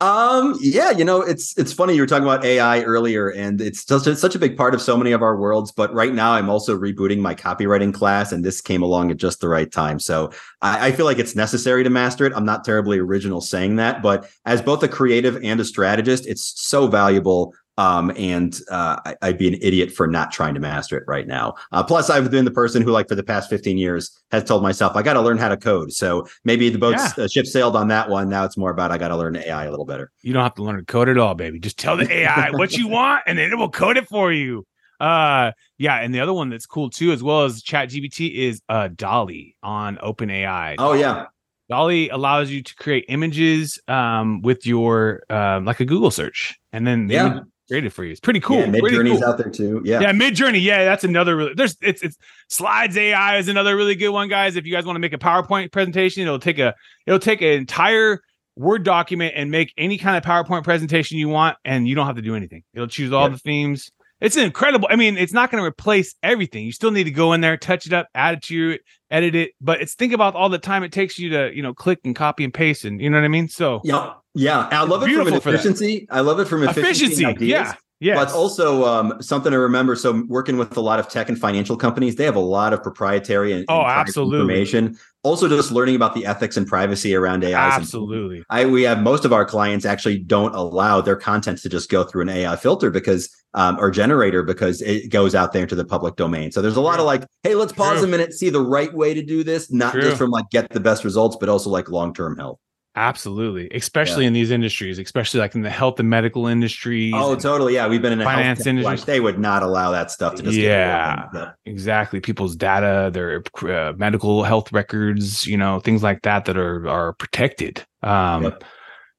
Um, 0.00 0.56
yeah, 0.60 0.90
you 0.90 1.04
know, 1.04 1.22
it's 1.22 1.56
it's 1.58 1.72
funny 1.72 1.94
you 1.94 2.02
were 2.02 2.06
talking 2.06 2.24
about 2.24 2.44
AI 2.44 2.82
earlier, 2.82 3.30
and 3.30 3.60
it's 3.60 3.84
such 3.84 4.06
a, 4.06 4.14
such 4.14 4.34
a 4.34 4.38
big 4.38 4.56
part 4.56 4.74
of 4.74 4.82
so 4.82 4.96
many 4.96 5.12
of 5.12 5.22
our 5.22 5.36
worlds. 5.36 5.72
But 5.72 5.92
right 5.92 6.14
now, 6.14 6.32
I'm 6.32 6.48
also 6.48 6.78
rebooting 6.78 7.18
my 7.18 7.34
copywriting 7.34 7.92
class, 7.92 8.30
and 8.30 8.44
this 8.44 8.60
came 8.60 8.82
along 8.82 9.10
at 9.10 9.16
just 9.16 9.40
the 9.40 9.48
right 9.48 9.70
time. 9.70 9.98
So 9.98 10.30
I, 10.62 10.88
I 10.88 10.92
feel 10.92 11.06
like 11.06 11.18
it's 11.18 11.34
necessary 11.34 11.82
to 11.84 11.90
master 11.90 12.26
it. 12.26 12.32
I'm 12.36 12.44
not 12.44 12.64
terribly 12.64 12.98
original 12.98 13.40
saying 13.40 13.76
that, 13.76 14.02
but 14.02 14.30
as 14.44 14.62
both 14.62 14.82
a 14.82 14.88
creative 14.88 15.42
and 15.42 15.58
a 15.58 15.64
strategist, 15.64 16.26
it's 16.26 16.52
so 16.60 16.86
valuable. 16.86 17.54
Um, 17.78 18.12
and 18.16 18.60
uh, 18.70 18.96
I, 19.06 19.14
I'd 19.22 19.38
be 19.38 19.48
an 19.48 19.54
idiot 19.62 19.90
for 19.92 20.06
not 20.06 20.30
trying 20.32 20.52
to 20.54 20.60
master 20.60 20.98
it 20.98 21.04
right 21.06 21.26
now. 21.26 21.54
Uh, 21.72 21.82
plus, 21.82 22.10
I've 22.10 22.30
been 22.30 22.44
the 22.44 22.50
person 22.50 22.82
who, 22.82 22.90
like, 22.90 23.08
for 23.08 23.14
the 23.14 23.22
past 23.22 23.48
15 23.48 23.78
years, 23.78 24.10
has 24.32 24.44
told 24.44 24.62
myself 24.62 24.96
I 24.96 25.02
got 25.02 25.14
to 25.14 25.22
learn 25.22 25.38
how 25.38 25.48
to 25.48 25.56
code. 25.56 25.92
So 25.92 26.26
maybe 26.44 26.68
the 26.68 26.78
boat's 26.78 27.16
uh, 27.16 27.28
ship 27.28 27.46
sailed 27.46 27.76
on 27.76 27.88
that 27.88 28.10
one. 28.10 28.28
Now 28.28 28.44
it's 28.44 28.56
more 28.58 28.70
about 28.70 28.90
I 28.90 28.98
got 28.98 29.08
to 29.08 29.16
learn 29.16 29.36
AI 29.36 29.64
a 29.64 29.70
little 29.70 29.86
better. 29.86 30.10
you 30.22 30.32
don't 30.34 30.42
have 30.42 30.54
to 30.56 30.62
learn 30.62 30.76
to 30.76 30.84
code 30.84 31.08
at 31.08 31.16
all 31.16 31.34
baby 31.34 31.58
just 31.60 31.78
tell 31.78 31.96
the 31.96 32.10
ai 32.12 32.50
what 32.52 32.72
you 32.72 32.88
want 32.88 33.22
and 33.26 33.38
then 33.38 33.50
it 33.52 33.56
will 33.56 33.70
code 33.70 33.96
it 33.96 34.06
for 34.08 34.32
you 34.32 34.66
uh 35.00 35.52
yeah 35.78 35.96
and 36.00 36.12
the 36.12 36.18
other 36.20 36.32
one 36.32 36.50
that's 36.50 36.66
cool 36.66 36.90
too 36.90 37.12
as 37.12 37.22
well 37.22 37.44
as 37.44 37.62
chat 37.62 37.88
gpt 37.88 38.34
is 38.34 38.60
uh 38.68 38.88
DALL-E 38.88 39.54
on 39.62 39.96
OpenAI. 39.98 40.74
Oh 40.78 40.92
yeah, 40.94 41.26
DALL-E 41.70 42.08
allows 42.08 42.50
you 42.50 42.62
to 42.62 42.74
create 42.74 43.04
images 43.08 43.78
um 43.86 44.42
with 44.42 44.66
your 44.66 45.22
um 45.30 45.64
like 45.64 45.78
a 45.80 45.84
google 45.84 46.10
search 46.10 46.58
and 46.72 46.84
then 46.86 47.06
the 47.06 47.14
Yeah. 47.14 47.40
Created 47.68 47.92
for 47.92 48.02
you 48.04 48.12
it's 48.12 48.20
pretty 48.20 48.40
cool 48.40 48.58
Yeah, 48.60 48.66
Midjourney's 48.66 49.20
cool. 49.20 49.28
out 49.28 49.38
there 49.38 49.50
too. 49.50 49.82
Yeah. 49.84 50.00
Yeah, 50.00 50.12
Midjourney. 50.12 50.62
Yeah, 50.62 50.84
that's 50.84 51.04
another. 51.04 51.36
Really, 51.36 51.54
there's 51.54 51.76
it's 51.82 52.02
it's 52.02 52.16
Slides 52.48 52.96
AI 52.96 53.36
is 53.36 53.48
another 53.48 53.76
really 53.76 53.94
good 53.94 54.08
one, 54.10 54.28
guys. 54.28 54.56
If 54.56 54.66
you 54.66 54.72
guys 54.74 54.86
want 54.86 54.96
to 54.96 55.00
make 55.00 55.12
a 55.12 55.18
PowerPoint 55.18 55.70
presentation, 55.70 56.22
it'll 56.22 56.38
take 56.38 56.58
a 56.58 56.74
it'll 57.06 57.18
take 57.18 57.42
an 57.42 57.48
entire 57.48 58.20
Word 58.56 58.82
document 58.82 59.34
and 59.36 59.52
make 59.52 59.72
any 59.78 59.98
kind 59.98 60.16
of 60.16 60.24
PowerPoint 60.24 60.64
presentation 60.64 61.16
you 61.16 61.28
want, 61.28 61.56
and 61.64 61.86
you 61.86 61.94
don't 61.94 62.06
have 62.06 62.16
to 62.16 62.22
do 62.22 62.34
anything. 62.34 62.64
It'll 62.74 62.88
choose 62.88 63.12
all 63.12 63.24
Yeah. 63.28 63.34
the 63.34 63.38
themes. 63.38 63.90
It's 64.20 64.36
incredible. 64.36 64.88
I 64.90 64.96
mean, 64.96 65.16
it's 65.16 65.32
not 65.32 65.52
going 65.52 65.62
to 65.62 65.64
replace 65.68 66.16
everything. 66.24 66.64
You 66.64 66.72
still 66.72 66.90
need 66.90 67.04
to 67.04 67.12
go 67.12 67.34
in 67.34 67.40
there, 67.40 67.56
touch 67.56 67.86
it 67.86 67.92
up, 67.92 68.08
add 68.16 68.34
it 68.34 68.42
to 68.44 68.54
your 68.56 68.78
edit 69.12 69.36
it. 69.36 69.52
But 69.60 69.80
it's 69.80 69.94
think 69.94 70.12
about 70.12 70.34
all 70.34 70.48
the 70.48 70.58
time 70.58 70.82
it 70.82 70.90
takes 70.90 71.20
you 71.20 71.30
to 71.30 71.54
you 71.54 71.62
know 71.62 71.72
click 71.72 72.00
and 72.04 72.16
copy 72.16 72.42
and 72.42 72.52
paste, 72.52 72.84
and 72.84 73.00
you 73.00 73.10
know 73.10 73.18
what 73.18 73.24
I 73.24 73.28
mean. 73.28 73.46
So 73.48 73.80
Yeah. 73.84 74.14
Yeah. 74.38 74.68
I 74.70 74.84
love 74.84 75.02
it 75.02 75.06
from 75.06 75.14
an 75.20 75.24
beautiful 75.26 75.40
for 75.40 75.50
that. 75.52 75.58
efficiency. 75.60 76.06
I 76.10 76.20
love 76.20 76.38
it 76.40 76.46
from 76.46 76.62
efficiency. 76.62 77.24
efficiency, 77.24 77.46
yeah. 77.46 77.74
Yes. 78.00 78.16
But 78.16 78.32
also 78.32 78.84
um, 78.84 79.20
something 79.20 79.50
to 79.50 79.58
remember. 79.58 79.96
So 79.96 80.22
working 80.28 80.56
with 80.56 80.76
a 80.76 80.80
lot 80.80 81.00
of 81.00 81.08
tech 81.08 81.28
and 81.28 81.36
financial 81.36 81.76
companies, 81.76 82.14
they 82.14 82.24
have 82.24 82.36
a 82.36 82.40
lot 82.40 82.72
of 82.72 82.80
proprietary 82.80 83.52
and, 83.52 83.64
Oh, 83.68 83.80
and 83.80 83.88
absolutely. 83.90 84.38
information. 84.38 84.96
Also, 85.24 85.48
just 85.48 85.72
learning 85.72 85.96
about 85.96 86.14
the 86.14 86.24
ethics 86.24 86.56
and 86.56 86.64
privacy 86.64 87.16
around 87.16 87.42
AI. 87.42 87.58
Absolutely. 87.58 88.44
I 88.50 88.66
we 88.66 88.84
have 88.84 89.00
most 89.00 89.24
of 89.24 89.32
our 89.32 89.44
clients 89.44 89.84
actually 89.84 90.18
don't 90.20 90.54
allow 90.54 91.00
their 91.00 91.16
content 91.16 91.58
to 91.62 91.68
just 91.68 91.90
go 91.90 92.04
through 92.04 92.22
an 92.22 92.28
AI 92.28 92.54
filter 92.54 92.88
because 92.92 93.28
um, 93.54 93.76
or 93.80 93.90
generator 93.90 94.44
because 94.44 94.80
it 94.80 95.10
goes 95.10 95.34
out 95.34 95.52
there 95.52 95.62
into 95.62 95.74
the 95.74 95.84
public 95.84 96.14
domain. 96.14 96.52
So 96.52 96.62
there's 96.62 96.76
a 96.76 96.80
lot 96.80 96.92
True. 96.94 97.00
of 97.00 97.06
like, 97.06 97.24
hey, 97.42 97.56
let's 97.56 97.72
pause 97.72 97.98
True. 97.98 98.06
a 98.06 98.10
minute, 98.10 98.32
see 98.32 98.48
the 98.48 98.60
right 98.60 98.94
way 98.94 99.12
to 99.12 99.24
do 99.24 99.42
this, 99.42 99.72
not 99.72 99.94
True. 99.94 100.02
just 100.02 100.18
from 100.18 100.30
like 100.30 100.48
get 100.50 100.70
the 100.70 100.78
best 100.78 101.02
results, 101.02 101.36
but 101.40 101.48
also 101.48 101.68
like 101.68 101.88
long 101.90 102.14
term 102.14 102.36
health. 102.38 102.60
Absolutely. 102.98 103.68
Especially 103.72 104.26
in 104.26 104.32
these 104.32 104.50
industries, 104.50 104.98
especially 104.98 105.38
like 105.38 105.54
in 105.54 105.62
the 105.62 105.70
health 105.70 106.00
and 106.00 106.10
medical 106.10 106.48
industries. 106.48 107.14
Oh, 107.16 107.36
totally. 107.36 107.74
Yeah, 107.74 107.86
we've 107.86 108.02
been 108.02 108.12
in 108.12 108.20
a 108.20 108.24
Finance 108.24 108.66
industry. 108.66 108.96
They 109.06 109.20
would 109.20 109.38
not 109.38 109.62
allow 109.62 109.92
that 109.92 110.10
stuff 110.10 110.34
to 110.34 110.42
just 110.42 110.56
Yeah. 110.56 111.52
Exactly 111.64 112.18
people's 112.20 112.56
data 112.56 113.10
their 113.12 113.42
uh, 113.62 113.92
medical 113.96 114.42
health 114.42 114.72
records 114.72 115.46
you 115.46 115.56
know 115.56 115.78
things 115.80 116.02
like 116.02 116.22
that 116.22 116.44
that 116.46 116.56
are 116.56 116.88
are 116.88 117.12
protected 117.12 117.84
um 118.02 118.42
Yep. 118.44 118.64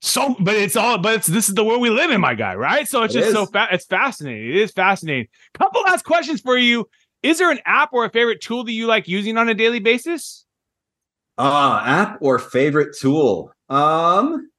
so 0.02 0.36
but 0.40 0.56
it's 0.56 0.76
all 0.76 0.98
but 0.98 1.14
it's 1.16 1.28
this 1.28 1.48
is 1.48 1.56
the 1.56 1.64
world 1.64 1.80
we 1.82 1.90
live 1.90 2.12
in 2.12 2.20
my 2.20 2.34
guy 2.36 2.56
right 2.56 2.88
so 2.88 3.04
it's 3.04 3.16
It 3.16 3.20
just 3.22 3.32
so 3.34 3.44
is. 3.44 3.50
fa- 3.52 3.68
it's 3.72 3.86
fascinating 3.86 4.50
it 4.50 4.56
is 4.58 4.72
fascinating 4.72 5.28
couple 5.54 5.82
last 5.84 6.04
questions 6.06 6.42
for 6.42 6.58
you 6.58 6.88
is 7.24 7.38
there 7.38 7.52
an 7.52 7.60
app 7.66 7.94
or 7.94 8.04
a 8.06 8.10
favorite 8.10 8.42
tool 8.42 8.64
that 8.66 8.72
you 8.74 8.88
like 8.88 9.08
using 9.08 9.38
on 9.38 9.48
a 9.50 9.54
daily 9.54 9.80
basis 9.80 10.46
Uh, 11.38 11.82
app 11.86 12.18
or 12.22 12.38
favorite 12.40 12.96
tool? 13.00 13.52
Um, 13.70 14.50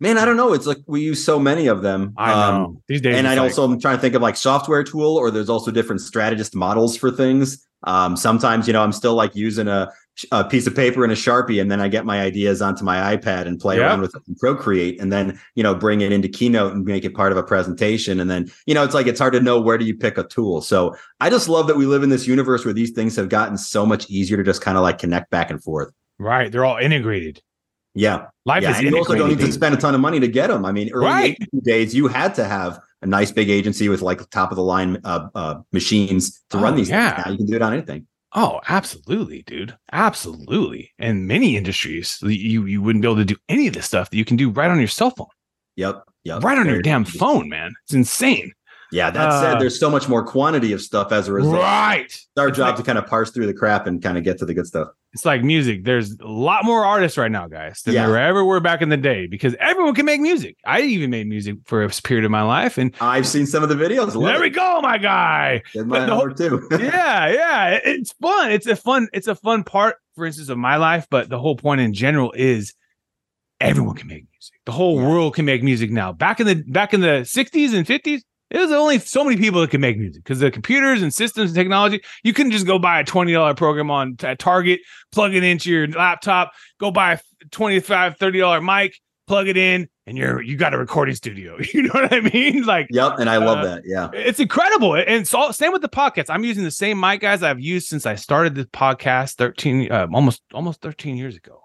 man, 0.00 0.18
I 0.18 0.24
don't 0.24 0.36
know. 0.36 0.52
It's 0.52 0.66
like 0.66 0.78
we 0.86 1.02
use 1.02 1.24
so 1.24 1.38
many 1.38 1.66
of 1.66 1.82
them. 1.82 2.14
i 2.16 2.32
Um, 2.32 2.54
know 2.54 2.82
these 2.88 3.00
days 3.00 3.16
and 3.16 3.26
I 3.28 3.32
like- 3.32 3.40
also 3.42 3.64
am 3.70 3.80
trying 3.80 3.96
to 3.96 4.00
think 4.00 4.14
of 4.14 4.22
like 4.22 4.36
software 4.36 4.84
tool, 4.84 5.16
or 5.16 5.30
there's 5.30 5.50
also 5.50 5.70
different 5.70 6.00
strategist 6.00 6.54
models 6.54 6.96
for 6.96 7.10
things. 7.10 7.66
Um, 7.86 8.16
sometimes 8.16 8.66
you 8.66 8.72
know 8.72 8.82
I'm 8.82 8.92
still 8.92 9.14
like 9.14 9.36
using 9.36 9.68
a, 9.68 9.90
a 10.32 10.42
piece 10.44 10.66
of 10.66 10.74
paper 10.74 11.04
and 11.04 11.12
a 11.12 11.16
sharpie, 11.16 11.60
and 11.60 11.70
then 11.70 11.82
I 11.82 11.88
get 11.88 12.06
my 12.06 12.22
ideas 12.22 12.62
onto 12.62 12.82
my 12.82 13.14
iPad 13.14 13.46
and 13.46 13.60
play 13.60 13.76
Yeah. 13.76 13.82
around 13.88 14.00
with 14.00 14.16
it 14.16 14.22
and 14.26 14.38
Procreate, 14.38 14.98
and 15.02 15.12
then 15.12 15.38
you 15.54 15.62
know 15.62 15.74
bring 15.74 16.00
it 16.00 16.10
into 16.10 16.26
Keynote 16.28 16.72
and 16.72 16.86
make 16.86 17.04
it 17.04 17.14
part 17.14 17.30
of 17.30 17.36
a 17.36 17.42
presentation. 17.42 18.20
And 18.20 18.30
then 18.30 18.50
you 18.64 18.72
know 18.74 18.84
it's 18.84 18.94
like 18.94 19.06
it's 19.06 19.20
hard 19.20 19.34
to 19.34 19.40
know 19.40 19.60
where 19.60 19.76
do 19.76 19.84
you 19.84 19.94
pick 19.94 20.16
a 20.16 20.24
tool. 20.24 20.62
So 20.62 20.96
I 21.20 21.28
just 21.28 21.46
love 21.46 21.66
that 21.66 21.76
we 21.76 21.84
live 21.84 22.02
in 22.02 22.08
this 22.08 22.26
universe 22.26 22.64
where 22.64 22.72
these 22.72 22.92
things 22.92 23.16
have 23.16 23.28
gotten 23.28 23.58
so 23.58 23.84
much 23.84 24.08
easier 24.08 24.38
to 24.38 24.42
just 24.42 24.62
kind 24.62 24.78
of 24.78 24.82
like 24.82 24.96
connect 24.98 25.30
back 25.30 25.50
and 25.50 25.62
forth. 25.62 25.92
right 26.18 26.50
they're 26.50 26.64
all 26.64 26.78
integrated 26.78 27.42
Yeah, 27.94 28.26
life 28.44 28.62
yeah, 28.62 28.70
is 28.72 28.78
and 28.78 28.88
you 28.88 28.96
also 28.98 29.14
don't 29.14 29.28
need 29.28 29.38
to 29.38 29.52
spend 29.52 29.74
a 29.74 29.78
ton 29.78 29.94
of 29.94 30.00
money 30.00 30.18
to 30.20 30.26
get 30.28 30.48
them. 30.48 30.64
I 30.64 30.72
mean, 30.72 30.90
early 30.92 31.06
Right. 31.06 31.38
days, 31.62 31.94
you 31.94 32.08
had 32.08 32.34
to 32.34 32.44
have 32.44 32.80
a 33.02 33.06
nice 33.06 33.30
big 33.30 33.48
agency 33.50 33.88
with 33.88 34.02
like 34.02 34.28
top 34.30 34.50
of 34.50 34.56
the 34.56 34.62
line 34.64 34.98
uh, 35.04 35.28
uh, 35.34 35.54
machines 35.72 36.42
to 36.50 36.58
Oh, 36.58 36.62
run 36.62 36.74
these. 36.76 36.88
yeah. 36.88 37.14
things. 37.14 37.26
Now 37.26 37.32
you 37.32 37.38
can 37.38 37.46
do 37.46 37.54
it 37.54 37.62
on 37.62 37.72
anything. 37.72 38.06
Oh, 38.36 38.60
absolutely, 38.68 39.42
dude. 39.42 39.76
Absolutely. 39.92 40.90
And 40.98 41.28
many 41.28 41.56
industries, 41.56 42.18
you 42.22 42.64
you 42.66 42.82
wouldn't 42.82 43.02
be 43.02 43.06
able 43.08 43.16
to 43.18 43.24
do 43.24 43.36
any 43.48 43.68
of 43.68 43.74
this 43.74 43.86
stuff 43.86 44.10
that 44.10 44.16
you 44.16 44.24
can 44.24 44.36
do 44.36 44.50
right 44.50 44.70
on 44.70 44.78
your 44.78 44.88
cell 44.88 45.10
phone, 45.10 45.28
Yep, 45.76 46.02
yep. 46.24 46.42
right 46.42 46.58
on 46.58 46.66
your 46.66 46.82
damn 46.82 47.02
easy. 47.02 47.16
phone, 47.18 47.48
man. 47.48 47.72
It's 47.84 47.94
insane. 47.94 48.52
Yeah, 48.90 49.10
that 49.10 49.28
Uh, 49.28 49.40
said, 49.40 49.60
there's 49.60 49.78
so 49.78 49.88
much 49.90 50.08
more 50.08 50.24
quantity 50.24 50.72
of 50.72 50.80
stuff 50.80 51.12
as 51.12 51.28
a 51.28 51.32
result. 51.32 51.56
Right. 51.56 52.04
It's 52.06 52.28
our 52.38 52.50
job 52.50 52.76
to 52.76 52.82
kind 52.82 52.98
of 52.98 53.06
parse 53.06 53.30
through 53.30 53.46
the 53.46 53.54
crap 53.54 53.86
and 53.86 54.02
kind 54.02 54.16
of 54.18 54.24
get 54.24 54.38
to 54.38 54.44
the 54.46 54.54
good 54.54 54.66
stuff. 54.66 54.88
It's 55.14 55.24
like 55.24 55.44
music. 55.44 55.84
There's 55.84 56.10
a 56.18 56.26
lot 56.26 56.64
more 56.64 56.84
artists 56.84 57.16
right 57.16 57.30
now, 57.30 57.46
guys, 57.46 57.82
than 57.82 57.94
Yeah. 57.94 58.06
there 58.08 58.18
ever 58.18 58.44
were 58.44 58.58
back 58.58 58.82
in 58.82 58.88
the 58.88 58.96
day 58.96 59.28
because 59.28 59.54
everyone 59.60 59.94
can 59.94 60.04
make 60.06 60.20
music. 60.20 60.56
I 60.66 60.80
even 60.80 61.08
made 61.10 61.28
music 61.28 61.56
for 61.66 61.84
a 61.84 61.88
period 61.88 62.24
of 62.24 62.32
my 62.32 62.42
life. 62.42 62.78
And 62.78 62.92
I've 63.00 63.26
seen 63.26 63.46
some 63.46 63.62
of 63.62 63.68
the 63.68 63.76
videos. 63.76 64.14
Love 64.16 64.24
there 64.24 64.40
we 64.40 64.50
go, 64.50 64.80
my 64.82 64.98
guy. 64.98 65.62
Did 65.72 65.86
my 65.86 66.04
whole- 66.04 66.30
too. 66.34 66.66
yeah, 66.72 67.28
yeah. 67.28 67.78
It's 67.84 68.12
fun. 68.20 68.50
It's 68.50 68.66
a 68.66 68.74
fun, 68.74 69.06
it's 69.12 69.28
a 69.28 69.36
fun 69.36 69.62
part, 69.62 69.96
for 70.16 70.26
instance, 70.26 70.48
of 70.48 70.58
my 70.58 70.76
life. 70.76 71.06
But 71.08 71.28
the 71.28 71.38
whole 71.38 71.54
point 71.56 71.80
in 71.80 71.92
general 71.94 72.32
is 72.36 72.74
everyone 73.60 73.94
can 73.94 74.08
make 74.08 74.24
music. 74.32 74.54
The 74.66 74.72
whole 74.72 75.00
Yeah. 75.00 75.08
world 75.08 75.34
can 75.36 75.44
make 75.44 75.62
music 75.62 75.90
now. 75.92 76.12
Back 76.12 76.40
in 76.40 76.46
the 76.48 76.56
back 76.66 76.92
in 76.92 77.00
the 77.02 77.24
60s 77.24 77.72
and 77.72 77.86
50s, 77.86 78.22
it 78.50 78.58
was 78.58 78.70
only 78.72 78.98
so 78.98 79.24
many 79.24 79.36
people 79.36 79.60
that 79.60 79.70
could 79.70 79.80
make 79.80 79.98
music 79.98 80.22
because 80.22 80.38
the 80.40 80.50
computers 80.50 81.02
and 81.02 81.12
systems 81.12 81.50
and 81.50 81.56
technology, 81.56 82.00
you 82.22 82.32
couldn't 82.32 82.52
just 82.52 82.66
go 82.66 82.78
buy 82.78 83.00
a 83.00 83.04
$20 83.04 83.56
program 83.56 83.90
on 83.90 84.16
at 84.22 84.38
Target, 84.38 84.80
plug 85.12 85.34
it 85.34 85.42
into 85.42 85.70
your 85.70 85.88
laptop, 85.88 86.52
go 86.78 86.90
buy 86.90 87.12
a 87.14 87.18
25 87.50 88.18
$30 88.18 88.64
mic, 88.82 88.98
plug 89.26 89.48
it 89.48 89.56
in, 89.56 89.88
and 90.06 90.18
you're 90.18 90.42
you 90.42 90.56
got 90.56 90.74
a 90.74 90.78
recording 90.78 91.14
studio. 91.14 91.56
You 91.72 91.82
know 91.82 91.90
what 91.94 92.12
I 92.12 92.20
mean? 92.20 92.64
Like 92.64 92.86
yep, 92.90 93.14
and 93.18 93.30
I 93.30 93.38
love 93.38 93.58
Uh, 93.58 93.64
that. 93.64 93.82
Yeah. 93.86 94.10
it's 94.12 94.38
incredible. 94.38 94.94
And 94.94 95.26
so 95.26 95.50
same 95.50 95.72
with 95.72 95.80
the 95.82 95.88
podcast. 95.88 96.26
I'm 96.28 96.44
using 96.44 96.62
the 96.64 96.70
same 96.70 97.00
mic 97.00 97.20
guys 97.22 97.42
I've 97.42 97.58
used 97.60 97.88
since 97.88 98.04
I 98.06 98.14
started 98.14 98.54
this 98.54 98.66
podcast 98.66 99.36
13 99.36 99.90
uh, 99.90 100.06
almost 100.12 100.42
almost 100.52 100.80
13 100.82 101.16
years 101.16 101.36
ago. 101.36 101.60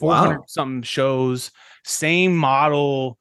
400 0.00 0.38
Wow. 0.38 0.44
something 0.48 0.82
shows, 0.82 1.52
same 1.84 2.36
model. 2.36 3.16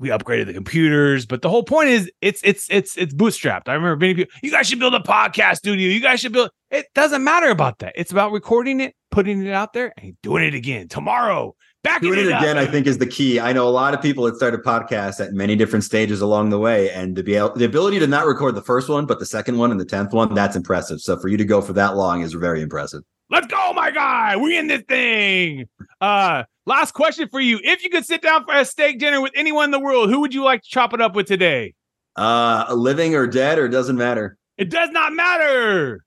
We 0.00 0.10
upgraded 0.10 0.46
the 0.46 0.54
computers, 0.54 1.26
but 1.26 1.42
the 1.42 1.48
whole 1.48 1.64
point 1.64 1.88
is 1.88 2.10
it's 2.20 2.40
it's 2.44 2.68
it's 2.70 2.96
it's 2.96 3.12
bootstrapped. 3.12 3.62
I 3.66 3.74
remember 3.74 3.96
many 3.96 4.14
people, 4.14 4.32
you 4.42 4.50
guys 4.50 4.68
should 4.68 4.78
build 4.78 4.94
a 4.94 5.00
podcast 5.00 5.56
studio. 5.56 5.88
You 5.88 6.00
guys 6.00 6.20
should 6.20 6.32
build 6.32 6.50
it 6.70 6.86
doesn't 6.94 7.24
matter 7.24 7.48
about 7.48 7.78
that. 7.80 7.94
It's 7.96 8.12
about 8.12 8.32
recording 8.32 8.80
it, 8.80 8.94
putting 9.10 9.44
it 9.44 9.52
out 9.52 9.72
there, 9.72 9.92
and 9.98 10.16
doing 10.22 10.44
it 10.44 10.54
again 10.54 10.88
tomorrow. 10.88 11.54
Back 11.84 12.02
Doing 12.02 12.18
it 12.18 12.32
up. 12.32 12.42
again, 12.42 12.58
I 12.58 12.66
think, 12.66 12.88
is 12.88 12.98
the 12.98 13.06
key. 13.06 13.38
I 13.38 13.52
know 13.52 13.68
a 13.68 13.70
lot 13.70 13.94
of 13.94 14.02
people 14.02 14.24
that 14.24 14.34
started 14.34 14.64
podcasts 14.64 15.24
at 15.24 15.32
many 15.32 15.54
different 15.54 15.84
stages 15.84 16.20
along 16.20 16.50
the 16.50 16.58
way, 16.58 16.90
and 16.90 17.14
to 17.14 17.22
be 17.22 17.36
able, 17.36 17.54
the 17.54 17.64
ability 17.64 18.00
to 18.00 18.06
not 18.08 18.26
record 18.26 18.56
the 18.56 18.62
first 18.62 18.88
one, 18.88 19.06
but 19.06 19.20
the 19.20 19.26
second 19.26 19.58
one 19.58 19.70
and 19.70 19.80
the 19.80 19.84
tenth 19.84 20.12
one, 20.12 20.34
that's 20.34 20.56
impressive. 20.56 21.00
So 21.00 21.16
for 21.16 21.28
you 21.28 21.36
to 21.36 21.44
go 21.44 21.62
for 21.62 21.72
that 21.74 21.96
long 21.96 22.22
is 22.22 22.32
very 22.34 22.62
impressive. 22.62 23.02
Let's 23.30 23.46
go, 23.46 23.72
my 23.74 23.90
guy. 23.90 24.36
We 24.36 24.56
in 24.56 24.68
this 24.68 24.82
thing. 24.88 25.68
Uh, 26.00 26.44
last 26.64 26.92
question 26.92 27.28
for 27.28 27.40
you. 27.40 27.60
If 27.62 27.84
you 27.84 27.90
could 27.90 28.06
sit 28.06 28.22
down 28.22 28.44
for 28.44 28.54
a 28.54 28.64
steak 28.64 28.98
dinner 28.98 29.20
with 29.20 29.32
anyone 29.34 29.66
in 29.66 29.70
the 29.70 29.80
world, 29.80 30.08
who 30.08 30.20
would 30.20 30.32
you 30.32 30.44
like 30.44 30.62
to 30.62 30.68
chop 30.68 30.94
it 30.94 31.00
up 31.00 31.14
with 31.14 31.26
today? 31.26 31.74
Uh, 32.16 32.66
living 32.74 33.14
or 33.14 33.26
dead, 33.26 33.58
or 33.58 33.68
doesn't 33.68 33.96
matter. 33.96 34.38
It 34.56 34.70
does 34.70 34.90
not 34.90 35.12
matter. 35.12 36.04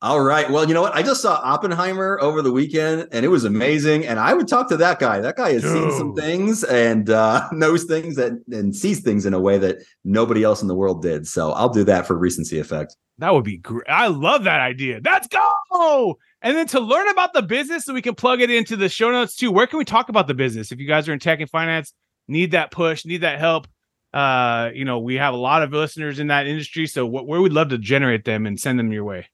All 0.00 0.20
right. 0.20 0.48
Well, 0.48 0.68
you 0.68 0.74
know 0.74 0.82
what? 0.82 0.94
I 0.94 1.02
just 1.02 1.22
saw 1.22 1.40
Oppenheimer 1.42 2.18
over 2.20 2.40
the 2.40 2.52
weekend, 2.52 3.08
and 3.10 3.24
it 3.24 3.28
was 3.28 3.44
amazing. 3.44 4.06
And 4.06 4.20
I 4.20 4.32
would 4.32 4.46
talk 4.46 4.68
to 4.68 4.76
that 4.76 5.00
guy. 5.00 5.20
That 5.20 5.36
guy 5.36 5.54
has 5.54 5.64
seen 5.64 5.90
some 5.92 6.14
things 6.14 6.62
and 6.62 7.10
uh, 7.10 7.48
knows 7.52 7.84
things 7.84 8.14
that 8.16 8.32
and 8.50 8.74
sees 8.74 9.00
things 9.00 9.26
in 9.26 9.34
a 9.34 9.40
way 9.40 9.58
that 9.58 9.78
nobody 10.04 10.44
else 10.44 10.62
in 10.62 10.68
the 10.68 10.74
world 10.74 11.02
did. 11.02 11.26
So 11.26 11.50
I'll 11.52 11.68
do 11.68 11.82
that 11.84 12.06
for 12.06 12.16
recency 12.16 12.60
effect. 12.60 12.96
That 13.18 13.34
would 13.34 13.42
be 13.42 13.56
great. 13.58 13.88
I 13.88 14.06
love 14.06 14.44
that 14.44 14.60
idea. 14.60 15.00
Let's 15.04 15.26
go. 15.26 16.16
And 16.40 16.56
then 16.56 16.66
to 16.68 16.80
learn 16.80 17.08
about 17.08 17.32
the 17.32 17.42
business, 17.42 17.84
so 17.84 17.92
we 17.92 18.02
can 18.02 18.14
plug 18.14 18.40
it 18.40 18.50
into 18.50 18.76
the 18.76 18.88
show 18.88 19.10
notes 19.10 19.34
too. 19.34 19.50
Where 19.50 19.66
can 19.66 19.78
we 19.78 19.84
talk 19.84 20.08
about 20.08 20.28
the 20.28 20.34
business? 20.34 20.70
If 20.70 20.78
you 20.78 20.86
guys 20.86 21.08
are 21.08 21.12
in 21.12 21.18
tech 21.18 21.40
and 21.40 21.50
finance, 21.50 21.92
need 22.28 22.52
that 22.52 22.70
push, 22.70 23.04
need 23.04 23.22
that 23.22 23.38
help. 23.38 23.66
Uh, 24.14 24.70
you 24.72 24.84
know, 24.84 25.00
we 25.00 25.16
have 25.16 25.34
a 25.34 25.36
lot 25.36 25.62
of 25.62 25.72
listeners 25.72 26.18
in 26.18 26.28
that 26.28 26.46
industry. 26.46 26.86
So 26.86 27.06
wh- 27.08 27.26
where 27.26 27.40
we'd 27.40 27.52
love 27.52 27.70
to 27.70 27.78
generate 27.78 28.24
them 28.24 28.46
and 28.46 28.58
send 28.58 28.78
them 28.78 28.92
your 28.92 29.04
way. 29.04 29.26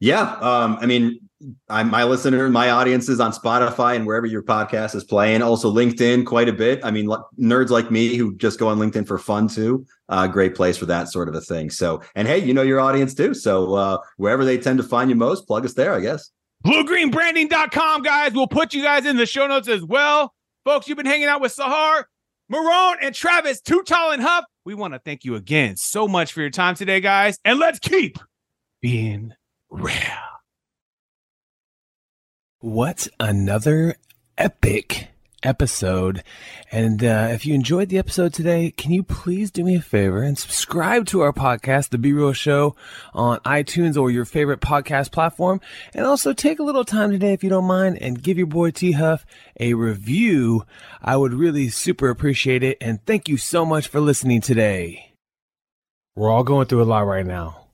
Yeah. 0.00 0.36
Um, 0.40 0.76
I 0.80 0.86
mean, 0.86 1.18
I'm 1.68 1.88
my 1.90 2.04
listener, 2.04 2.50
my 2.50 2.70
audience 2.70 3.08
is 3.08 3.20
on 3.20 3.32
Spotify 3.32 3.96
and 3.96 4.06
wherever 4.06 4.26
your 4.26 4.42
podcast 4.42 4.94
is 4.94 5.04
playing. 5.04 5.40
Also 5.40 5.72
LinkedIn 5.72 6.26
quite 6.26 6.48
a 6.48 6.52
bit. 6.52 6.80
I 6.84 6.90
mean, 6.90 7.06
li- 7.06 7.16
nerds 7.40 7.70
like 7.70 7.90
me 7.90 8.16
who 8.16 8.36
just 8.36 8.58
go 8.58 8.68
on 8.68 8.78
LinkedIn 8.78 9.06
for 9.06 9.18
fun 9.18 9.48
too. 9.48 9.86
Uh, 10.08 10.26
great 10.26 10.54
place 10.54 10.76
for 10.76 10.86
that 10.86 11.08
sort 11.08 11.28
of 11.28 11.34
a 11.34 11.40
thing. 11.40 11.70
So, 11.70 12.02
and 12.14 12.28
hey, 12.28 12.38
you 12.38 12.52
know 12.52 12.62
your 12.62 12.80
audience 12.80 13.14
too. 13.14 13.34
So 13.34 13.74
uh, 13.74 13.98
wherever 14.16 14.44
they 14.44 14.58
tend 14.58 14.78
to 14.78 14.84
find 14.84 15.08
you 15.08 15.16
most, 15.16 15.46
plug 15.46 15.64
us 15.64 15.74
there, 15.74 15.94
I 15.94 16.00
guess. 16.00 16.30
bluegreenbranding.com 16.64 18.02
guys. 18.02 18.32
We'll 18.32 18.46
put 18.46 18.74
you 18.74 18.82
guys 18.82 19.06
in 19.06 19.16
the 19.16 19.26
show 19.26 19.46
notes 19.46 19.68
as 19.68 19.82
well. 19.82 20.32
Folks 20.64 20.88
you've 20.88 20.96
been 20.96 21.06
hanging 21.06 21.26
out 21.26 21.40
with 21.40 21.54
Shachar 21.54 22.04
Meron 22.48 22.96
and 23.00 23.14
travis 23.14 23.60
too 23.60 23.82
tall 23.82 24.12
and 24.12 24.22
huff. 24.22 24.44
We 24.64 24.74
want 24.74 24.94
to 24.94 24.98
thank 24.98 25.24
you 25.24 25.34
again 25.34 25.76
so 25.76 26.08
much 26.08 26.32
for 26.32 26.40
your 26.40 26.50
time 26.50 26.74
today 26.74 27.00
guys. 27.00 27.38
And 27.44 27.58
let's 27.58 27.78
keep 27.78 28.18
being 28.80 29.32
real. 29.70 29.94
What 32.60 33.08
another 33.20 33.96
epic 34.38 35.08
episode. 35.44 36.22
And 36.72 37.04
uh, 37.04 37.28
if 37.30 37.46
you 37.46 37.54
enjoyed 37.54 37.88
the 37.88 37.98
episode 37.98 38.32
today, 38.32 38.70
can 38.70 38.90
you 38.90 39.02
please 39.02 39.50
do 39.50 39.62
me 39.62 39.76
a 39.76 39.80
favor 39.80 40.22
and 40.22 40.36
subscribe 40.36 41.06
to 41.06 41.20
our 41.20 41.32
podcast, 41.32 41.90
The 41.90 41.98
Be 41.98 42.12
Real 42.12 42.32
Show, 42.32 42.74
on 43.12 43.38
iTunes 43.40 43.96
or 43.96 44.10
your 44.10 44.24
favorite 44.24 44.60
podcast 44.60 45.12
platform? 45.12 45.60
And 45.92 46.06
also 46.06 46.32
take 46.32 46.58
a 46.58 46.64
little 46.64 46.84
time 46.84 47.10
today, 47.10 47.32
if 47.32 47.44
you 47.44 47.50
don't 47.50 47.66
mind, 47.66 47.98
and 48.00 48.22
give 48.22 48.38
your 48.38 48.46
boy 48.46 48.70
T 48.70 48.92
Huff 48.92 49.24
a 49.60 49.74
review. 49.74 50.64
I 51.00 51.16
would 51.16 51.34
really 51.34 51.68
super 51.68 52.08
appreciate 52.08 52.62
it. 52.62 52.78
And 52.80 53.04
thank 53.06 53.28
you 53.28 53.36
so 53.36 53.64
much 53.64 53.86
for 53.86 54.00
listening 54.00 54.40
today. 54.40 55.12
We're 56.16 56.30
all 56.30 56.44
going 56.44 56.66
through 56.66 56.82
a 56.82 56.84
lot 56.84 57.06
right 57.06 57.26
now. 57.26 57.66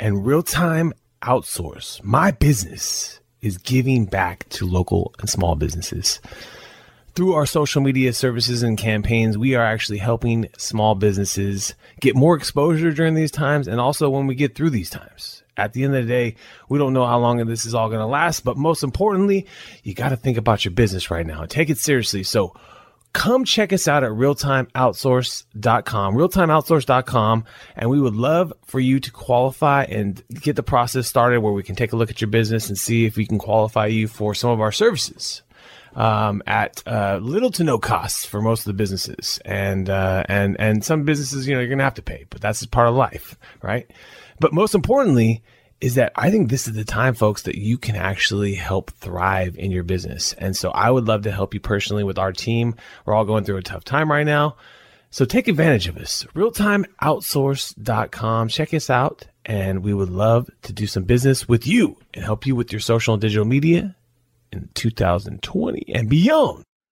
And 0.00 0.24
real 0.24 0.42
time 0.42 0.92
outsource, 1.22 2.02
my 2.02 2.30
business 2.30 3.20
is 3.40 3.58
giving 3.58 4.04
back 4.04 4.48
to 4.48 4.66
local 4.66 5.14
and 5.18 5.28
small 5.28 5.54
businesses 5.54 6.20
through 7.18 7.34
our 7.34 7.46
social 7.46 7.82
media 7.82 8.12
services 8.12 8.62
and 8.62 8.78
campaigns, 8.78 9.36
we 9.36 9.56
are 9.56 9.64
actually 9.64 9.98
helping 9.98 10.48
small 10.56 10.94
businesses 10.94 11.74
get 11.98 12.14
more 12.14 12.36
exposure 12.36 12.92
during 12.92 13.14
these 13.14 13.32
times 13.32 13.66
and 13.66 13.80
also 13.80 14.08
when 14.08 14.28
we 14.28 14.36
get 14.36 14.54
through 14.54 14.70
these 14.70 14.88
times. 14.88 15.42
At 15.56 15.72
the 15.72 15.82
end 15.82 15.96
of 15.96 16.06
the 16.06 16.08
day, 16.08 16.36
we 16.68 16.78
don't 16.78 16.92
know 16.92 17.04
how 17.04 17.18
long 17.18 17.44
this 17.44 17.66
is 17.66 17.74
all 17.74 17.88
going 17.88 17.98
to 17.98 18.06
last, 18.06 18.44
but 18.44 18.56
most 18.56 18.84
importantly, 18.84 19.48
you 19.82 19.94
got 19.94 20.10
to 20.10 20.16
think 20.16 20.38
about 20.38 20.64
your 20.64 20.70
business 20.70 21.10
right 21.10 21.26
now 21.26 21.44
take 21.44 21.70
it 21.70 21.78
seriously. 21.78 22.22
So 22.22 22.54
come 23.14 23.44
check 23.44 23.72
us 23.72 23.88
out 23.88 24.04
at 24.04 24.12
realtimeoutsource.com, 24.12 26.14
realtimeoutsource.com. 26.14 27.44
And 27.74 27.90
we 27.90 28.00
would 28.00 28.14
love 28.14 28.52
for 28.64 28.78
you 28.78 29.00
to 29.00 29.10
qualify 29.10 29.86
and 29.86 30.22
get 30.40 30.54
the 30.54 30.62
process 30.62 31.08
started 31.08 31.40
where 31.40 31.52
we 31.52 31.64
can 31.64 31.74
take 31.74 31.92
a 31.92 31.96
look 31.96 32.10
at 32.10 32.20
your 32.20 32.30
business 32.30 32.68
and 32.68 32.78
see 32.78 33.06
if 33.06 33.16
we 33.16 33.26
can 33.26 33.38
qualify 33.38 33.86
you 33.86 34.06
for 34.06 34.36
some 34.36 34.50
of 34.50 34.60
our 34.60 34.70
services 34.70 35.42
um, 35.94 36.42
at 36.46 36.82
uh, 36.86 37.18
little 37.22 37.50
to 37.52 37.64
no 37.64 37.78
costs 37.78 38.24
for 38.24 38.40
most 38.40 38.60
of 38.60 38.66
the 38.66 38.74
businesses, 38.74 39.38
and 39.44 39.90
uh, 39.90 40.24
and 40.28 40.56
and 40.58 40.84
some 40.84 41.04
businesses, 41.04 41.46
you 41.46 41.54
know, 41.54 41.60
you're 41.60 41.70
gonna 41.70 41.84
have 41.84 41.94
to 41.94 42.02
pay, 42.02 42.26
but 42.30 42.40
that's 42.40 42.64
part 42.66 42.88
of 42.88 42.94
life, 42.94 43.36
right? 43.62 43.90
But 44.40 44.52
most 44.52 44.74
importantly, 44.74 45.42
is 45.80 45.94
that 45.94 46.12
I 46.16 46.30
think 46.30 46.48
this 46.48 46.66
is 46.66 46.74
the 46.74 46.84
time, 46.84 47.14
folks, 47.14 47.42
that 47.42 47.56
you 47.56 47.78
can 47.78 47.94
actually 47.96 48.54
help 48.54 48.90
thrive 48.92 49.56
in 49.56 49.70
your 49.70 49.84
business. 49.84 50.32
And 50.34 50.56
so 50.56 50.70
I 50.70 50.90
would 50.90 51.06
love 51.06 51.22
to 51.22 51.30
help 51.30 51.54
you 51.54 51.60
personally 51.60 52.04
with 52.04 52.18
our 52.18 52.32
team. 52.32 52.74
We're 53.04 53.14
all 53.14 53.24
going 53.24 53.44
through 53.44 53.58
a 53.58 53.62
tough 53.62 53.84
time 53.84 54.10
right 54.10 54.26
now. 54.26 54.56
So 55.10 55.24
take 55.24 55.48
advantage 55.48 55.88
of 55.88 55.96
us. 55.96 56.26
Realtimeoutsource.com. 56.34 58.48
Check 58.48 58.74
us 58.74 58.90
out. 58.90 59.26
And 59.46 59.82
we 59.82 59.94
would 59.94 60.10
love 60.10 60.50
to 60.62 60.74
do 60.74 60.86
some 60.86 61.04
business 61.04 61.48
with 61.48 61.66
you 61.66 61.96
and 62.12 62.22
help 62.22 62.46
you 62.46 62.54
with 62.54 62.70
your 62.72 62.80
social 62.80 63.14
and 63.14 63.20
digital 63.20 63.46
media 63.46 63.96
in 64.52 64.68
2020 64.74 65.92
and 65.94 66.08
beyond. 66.08 66.64